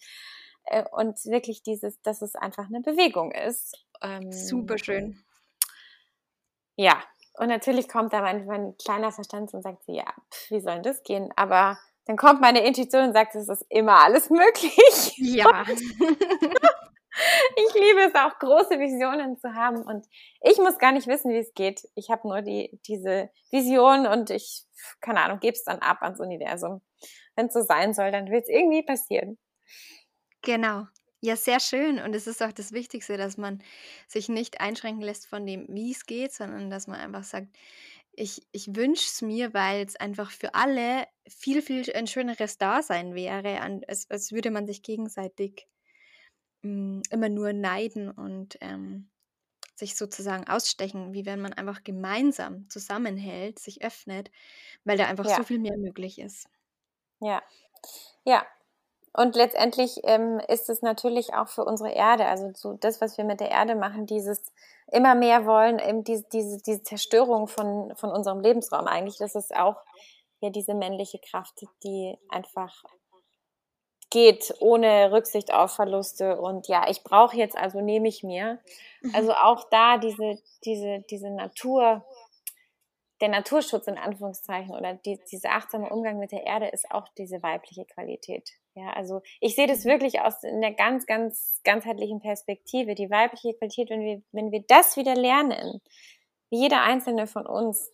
äh, 0.66 0.84
und 0.92 1.16
wirklich 1.24 1.62
dieses, 1.62 2.00
dass 2.02 2.20
es 2.22 2.34
einfach 2.36 2.66
eine 2.66 2.82
Bewegung 2.82 3.32
ist 3.32 3.76
Ähm, 4.02 4.32
Super 4.32 4.78
schön. 4.78 5.22
Ja, 6.76 7.02
und 7.34 7.48
natürlich 7.48 7.88
kommt 7.88 8.12
da 8.12 8.20
manchmal 8.20 8.58
ein 8.58 8.76
kleiner 8.76 9.12
Verstand 9.12 9.52
und 9.54 9.62
sagt, 9.62 9.82
ja, 9.86 10.04
pf, 10.30 10.50
wie 10.50 10.60
soll 10.60 10.74
denn 10.74 10.82
das 10.82 11.02
gehen? 11.02 11.30
Aber 11.36 11.78
dann 12.06 12.16
kommt 12.16 12.40
meine 12.40 12.66
Intuition 12.66 13.04
und 13.04 13.12
sagt, 13.12 13.34
es 13.34 13.48
ist 13.48 13.64
immer 13.68 14.02
alles 14.02 14.30
möglich. 14.30 15.14
Ja. 15.16 15.64
ich 17.56 17.74
liebe 17.74 18.00
es 18.06 18.14
auch, 18.14 18.38
große 18.38 18.78
Visionen 18.78 19.38
zu 19.38 19.54
haben. 19.54 19.82
Und 19.82 20.06
ich 20.42 20.58
muss 20.58 20.78
gar 20.78 20.92
nicht 20.92 21.06
wissen, 21.06 21.32
wie 21.32 21.38
es 21.38 21.54
geht. 21.54 21.88
Ich 21.94 22.10
habe 22.10 22.26
nur 22.28 22.42
die, 22.42 22.80
diese 22.86 23.30
Vision 23.50 24.06
und 24.06 24.30
ich, 24.30 24.64
keine 25.00 25.20
Ahnung, 25.20 25.40
gebe 25.40 25.54
es 25.54 25.64
dann 25.64 25.78
ab 25.80 26.02
ans 26.02 26.20
Universum. 26.20 26.82
Wenn 27.36 27.46
es 27.46 27.52
so 27.52 27.62
sein 27.62 27.94
soll, 27.94 28.10
dann 28.10 28.30
wird 28.30 28.44
es 28.44 28.48
irgendwie 28.48 28.82
passieren. 28.82 29.38
Genau. 30.42 30.86
Ja, 31.22 31.36
sehr 31.36 31.60
schön. 31.60 31.98
Und 32.00 32.14
es 32.14 32.26
ist 32.26 32.42
auch 32.42 32.52
das 32.52 32.72
Wichtigste, 32.72 33.16
dass 33.18 33.36
man 33.36 33.62
sich 34.08 34.28
nicht 34.30 34.60
einschränken 34.60 35.02
lässt 35.02 35.26
von 35.26 35.44
dem, 35.46 35.66
wie 35.68 35.92
es 35.92 36.06
geht, 36.06 36.32
sondern 36.32 36.70
dass 36.70 36.86
man 36.86 36.98
einfach 36.98 37.24
sagt, 37.24 37.48
ich, 38.12 38.46
ich 38.52 38.74
wünsche 38.76 39.04
es 39.06 39.22
mir, 39.22 39.54
weil 39.54 39.86
es 39.86 39.96
einfach 39.96 40.30
für 40.30 40.54
alle 40.54 41.06
viel, 41.28 41.62
viel 41.62 41.84
ein 41.94 42.06
schöneres 42.06 42.58
Dasein 42.58 43.14
wäre, 43.14 43.60
als, 43.60 44.10
als 44.10 44.32
würde 44.32 44.50
man 44.50 44.66
sich 44.66 44.82
gegenseitig 44.82 45.68
mh, 46.62 47.02
immer 47.10 47.28
nur 47.28 47.52
neiden 47.52 48.10
und 48.10 48.58
ähm, 48.60 49.10
sich 49.76 49.96
sozusagen 49.96 50.48
ausstechen, 50.48 51.14
wie 51.14 51.26
wenn 51.26 51.40
man 51.42 51.54
einfach 51.54 51.84
gemeinsam 51.84 52.68
zusammenhält, 52.70 53.58
sich 53.60 53.82
öffnet, 53.84 54.30
weil 54.84 54.98
da 54.98 55.06
einfach 55.08 55.28
so 55.28 55.44
viel 55.44 55.58
mehr 55.60 55.76
möglich 55.78 56.18
ist. 56.20 56.48
Ja, 57.20 57.42
ja. 58.24 58.46
Und 59.12 59.34
letztendlich 59.34 60.00
ähm, 60.04 60.40
ist 60.48 60.70
es 60.70 60.82
natürlich 60.82 61.34
auch 61.34 61.48
für 61.48 61.64
unsere 61.64 61.90
Erde, 61.90 62.26
also 62.26 62.52
so 62.54 62.74
das, 62.74 63.00
was 63.00 63.18
wir 63.18 63.24
mit 63.24 63.40
der 63.40 63.50
Erde 63.50 63.74
machen, 63.74 64.06
dieses 64.06 64.52
immer 64.92 65.14
mehr 65.14 65.46
wollen, 65.46 65.78
eben 65.80 66.04
diese, 66.04 66.24
diese, 66.32 66.58
diese 66.62 66.82
Zerstörung 66.82 67.48
von, 67.48 67.92
von 67.96 68.10
unserem 68.10 68.40
Lebensraum 68.40 68.86
eigentlich, 68.86 69.16
das 69.18 69.34
ist 69.34 69.54
auch 69.54 69.76
ja 70.40 70.50
diese 70.50 70.74
männliche 70.74 71.18
Kraft, 71.18 71.64
die 71.82 72.16
einfach 72.28 72.84
geht 74.10 74.52
ohne 74.58 75.12
Rücksicht 75.12 75.54
auf 75.54 75.72
Verluste 75.72 76.40
und 76.40 76.66
ja, 76.66 76.88
ich 76.88 77.04
brauche 77.04 77.36
jetzt, 77.36 77.56
also 77.56 77.80
nehme 77.80 78.08
ich 78.08 78.24
mir. 78.24 78.58
Mhm. 79.02 79.14
Also 79.14 79.32
auch 79.32 79.68
da 79.70 79.98
diese, 79.98 80.38
diese, 80.64 81.04
diese 81.08 81.30
Natur, 81.30 82.04
der 83.20 83.28
Naturschutz 83.28 83.86
in 83.86 83.98
Anführungszeichen 83.98 84.74
oder 84.74 84.94
die, 84.94 85.20
dieser 85.30 85.52
achtsame 85.52 85.90
Umgang 85.90 86.18
mit 86.18 86.32
der 86.32 86.44
Erde 86.44 86.68
ist 86.68 86.90
auch 86.90 87.06
diese 87.16 87.42
weibliche 87.42 87.84
Qualität. 87.84 88.50
Ja, 88.74 88.90
also 88.90 89.20
ich 89.40 89.56
sehe 89.56 89.66
das 89.66 89.84
mhm. 89.84 89.90
wirklich 89.90 90.20
aus 90.20 90.42
in 90.42 90.60
der 90.60 90.72
ganz, 90.72 91.06
ganz 91.06 91.60
ganzheitlichen 91.64 92.20
Perspektive. 92.20 92.94
Die 92.94 93.10
weibliche 93.10 93.54
Qualität, 93.54 93.90
wenn 93.90 94.00
wir, 94.00 94.22
wenn 94.32 94.52
wir 94.52 94.62
das 94.66 94.96
wieder 94.96 95.14
lernen, 95.14 95.80
wie 96.50 96.62
jeder 96.62 96.82
einzelne 96.82 97.26
von 97.26 97.46
uns 97.46 97.90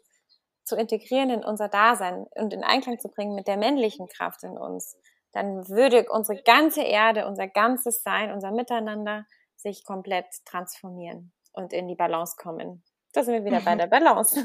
zu 0.64 0.76
integrieren 0.76 1.30
in 1.30 1.44
unser 1.44 1.68
Dasein 1.68 2.26
und 2.34 2.52
in 2.52 2.64
Einklang 2.64 2.98
zu 2.98 3.08
bringen 3.08 3.34
mit 3.34 3.46
der 3.46 3.56
männlichen 3.56 4.08
Kraft 4.08 4.42
in 4.42 4.58
uns, 4.58 4.96
dann 5.32 5.68
würde 5.68 6.06
unsere 6.10 6.42
ganze 6.42 6.82
Erde, 6.82 7.26
unser 7.26 7.46
ganzes 7.46 8.02
Sein, 8.02 8.32
unser 8.32 8.50
Miteinander 8.50 9.26
sich 9.54 9.84
komplett 9.84 10.26
transformieren 10.44 11.32
und 11.52 11.72
in 11.72 11.88
die 11.88 11.94
Balance 11.94 12.36
kommen. 12.36 12.82
Da 13.12 13.22
sind 13.22 13.34
wir 13.34 13.44
wieder 13.44 13.60
bei 13.60 13.74
der 13.74 13.86
Balance. 13.86 14.44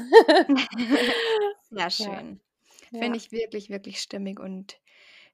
Sehr 1.70 1.90
schön. 1.90 2.40
Ja. 2.90 3.00
Finde 3.00 3.18
ich 3.18 3.32
wirklich, 3.32 3.70
wirklich 3.70 4.00
stimmig 4.00 4.38
und 4.38 4.78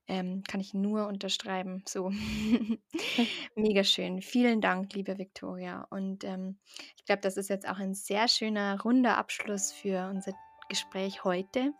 ähm, 0.09 0.43
kann 0.45 0.61
ich 0.61 0.75
nur 0.75 1.07
unterschreiben. 1.07 1.83
So. 1.87 2.11
Mega 3.55 3.85
schön. 3.85 4.23
Vielen 4.23 4.61
Dank, 4.61 4.93
liebe 4.95 5.19
Viktoria. 5.19 5.87
Und 5.91 6.25
ähm, 6.25 6.59
ich 6.97 7.05
glaube, 7.05 7.21
das 7.21 7.37
ist 7.37 7.51
jetzt 7.51 7.69
auch 7.69 7.79
ein 7.79 7.95
sehr 7.95 8.27
schöner, 8.29 8.81
runder 8.83 9.17
Abschluss 9.19 9.73
für 9.73 10.09
unser 10.09 10.33
Gespräch 10.69 11.25
heute. 11.25 11.73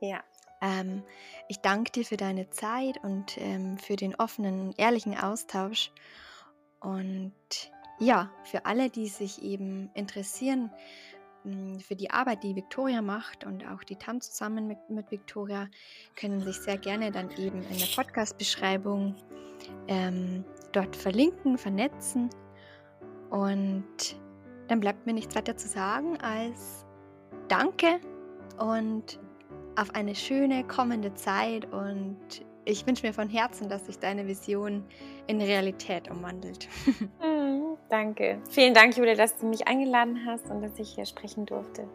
Ja. 0.00 0.22
Ähm, 0.60 1.04
ich 1.48 1.58
danke 1.58 1.92
dir 1.92 2.04
für 2.04 2.16
deine 2.16 2.50
Zeit 2.50 2.98
und 3.04 3.38
ähm, 3.38 3.78
für 3.78 3.94
den 3.94 4.16
offenen, 4.16 4.72
ehrlichen 4.76 5.16
Austausch. 5.16 5.92
Und 6.80 7.32
ja, 8.00 8.30
für 8.44 8.66
alle, 8.66 8.90
die 8.90 9.08
sich 9.08 9.42
eben 9.42 9.90
interessieren 9.94 10.70
für 11.80 11.96
die 11.96 12.10
Arbeit, 12.10 12.42
die 12.42 12.54
Victoria 12.54 13.00
macht 13.00 13.44
und 13.44 13.66
auch 13.66 13.82
die 13.84 13.96
TAM 13.96 14.20
zusammen 14.20 14.66
mit, 14.66 14.78
mit 14.90 15.10
Victoria, 15.10 15.68
können 16.16 16.40
sich 16.40 16.56
sehr 16.56 16.78
gerne 16.78 17.10
dann 17.10 17.30
eben 17.32 17.62
in 17.62 17.78
der 17.78 17.86
Podcast-Beschreibung 17.94 19.14
ähm, 19.86 20.44
dort 20.72 20.94
verlinken, 20.94 21.58
vernetzen. 21.58 22.30
Und 23.30 24.18
dann 24.68 24.80
bleibt 24.80 25.06
mir 25.06 25.12
nichts 25.12 25.34
weiter 25.34 25.56
zu 25.56 25.68
sagen 25.68 26.18
als 26.20 26.84
Danke 27.48 28.00
und 28.58 29.18
auf 29.76 29.94
eine 29.94 30.14
schöne 30.14 30.64
kommende 30.64 31.14
Zeit 31.14 31.72
und 31.72 32.18
ich 32.64 32.86
wünsche 32.86 33.06
mir 33.06 33.14
von 33.14 33.28
Herzen, 33.30 33.68
dass 33.70 33.86
sich 33.86 33.98
deine 33.98 34.26
Vision 34.26 34.84
in 35.26 35.40
Realität 35.40 36.10
umwandelt. 36.10 36.68
Danke. 37.88 38.38
Vielen 38.50 38.74
Dank, 38.74 38.96
Julia, 38.96 39.14
dass 39.14 39.36
du 39.36 39.46
mich 39.46 39.66
eingeladen 39.66 40.20
hast 40.26 40.50
und 40.50 40.62
dass 40.62 40.78
ich 40.78 40.94
hier 40.94 41.06
sprechen 41.06 41.46
durfte. 41.46 41.88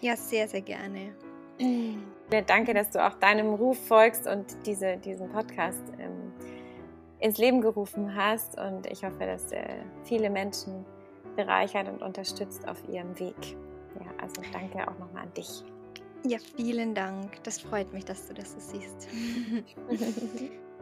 Ja, 0.00 0.16
sehr, 0.16 0.48
sehr 0.48 0.60
gerne. 0.60 1.14
Mm. 1.58 1.98
Danke, 2.46 2.74
dass 2.74 2.90
du 2.90 3.04
auch 3.04 3.14
deinem 3.14 3.54
Ruf 3.54 3.78
folgst 3.86 4.26
und 4.26 4.44
diese, 4.66 4.96
diesen 4.96 5.30
Podcast 5.30 5.82
ähm, 6.00 6.32
ins 7.20 7.38
Leben 7.38 7.60
gerufen 7.60 8.14
hast. 8.16 8.58
Und 8.58 8.86
ich 8.90 9.04
hoffe, 9.04 9.24
dass 9.24 9.52
äh, 9.52 9.76
viele 10.02 10.28
Menschen 10.28 10.84
bereichert 11.36 11.88
und 11.88 12.02
unterstützt 12.02 12.66
auf 12.68 12.82
ihrem 12.88 13.18
Weg. 13.20 13.56
Ja, 14.00 14.10
also 14.20 14.42
danke 14.52 14.82
auch 14.82 14.98
nochmal 14.98 15.22
an 15.22 15.34
dich. 15.34 15.62
Ja, 16.24 16.38
vielen 16.56 16.94
Dank. 16.94 17.42
Das 17.44 17.60
freut 17.60 17.92
mich, 17.92 18.04
dass 18.04 18.26
du 18.26 18.34
das 18.34 18.52
so 18.52 18.58
siehst. 18.58 19.08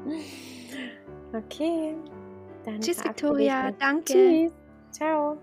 okay. 1.35 1.95
Dann 2.65 2.81
Tschüss, 2.81 3.05
Victoria. 3.05 3.71
Danke. 3.73 4.12
Tschüss. 4.12 4.53
Ciao. 4.91 5.39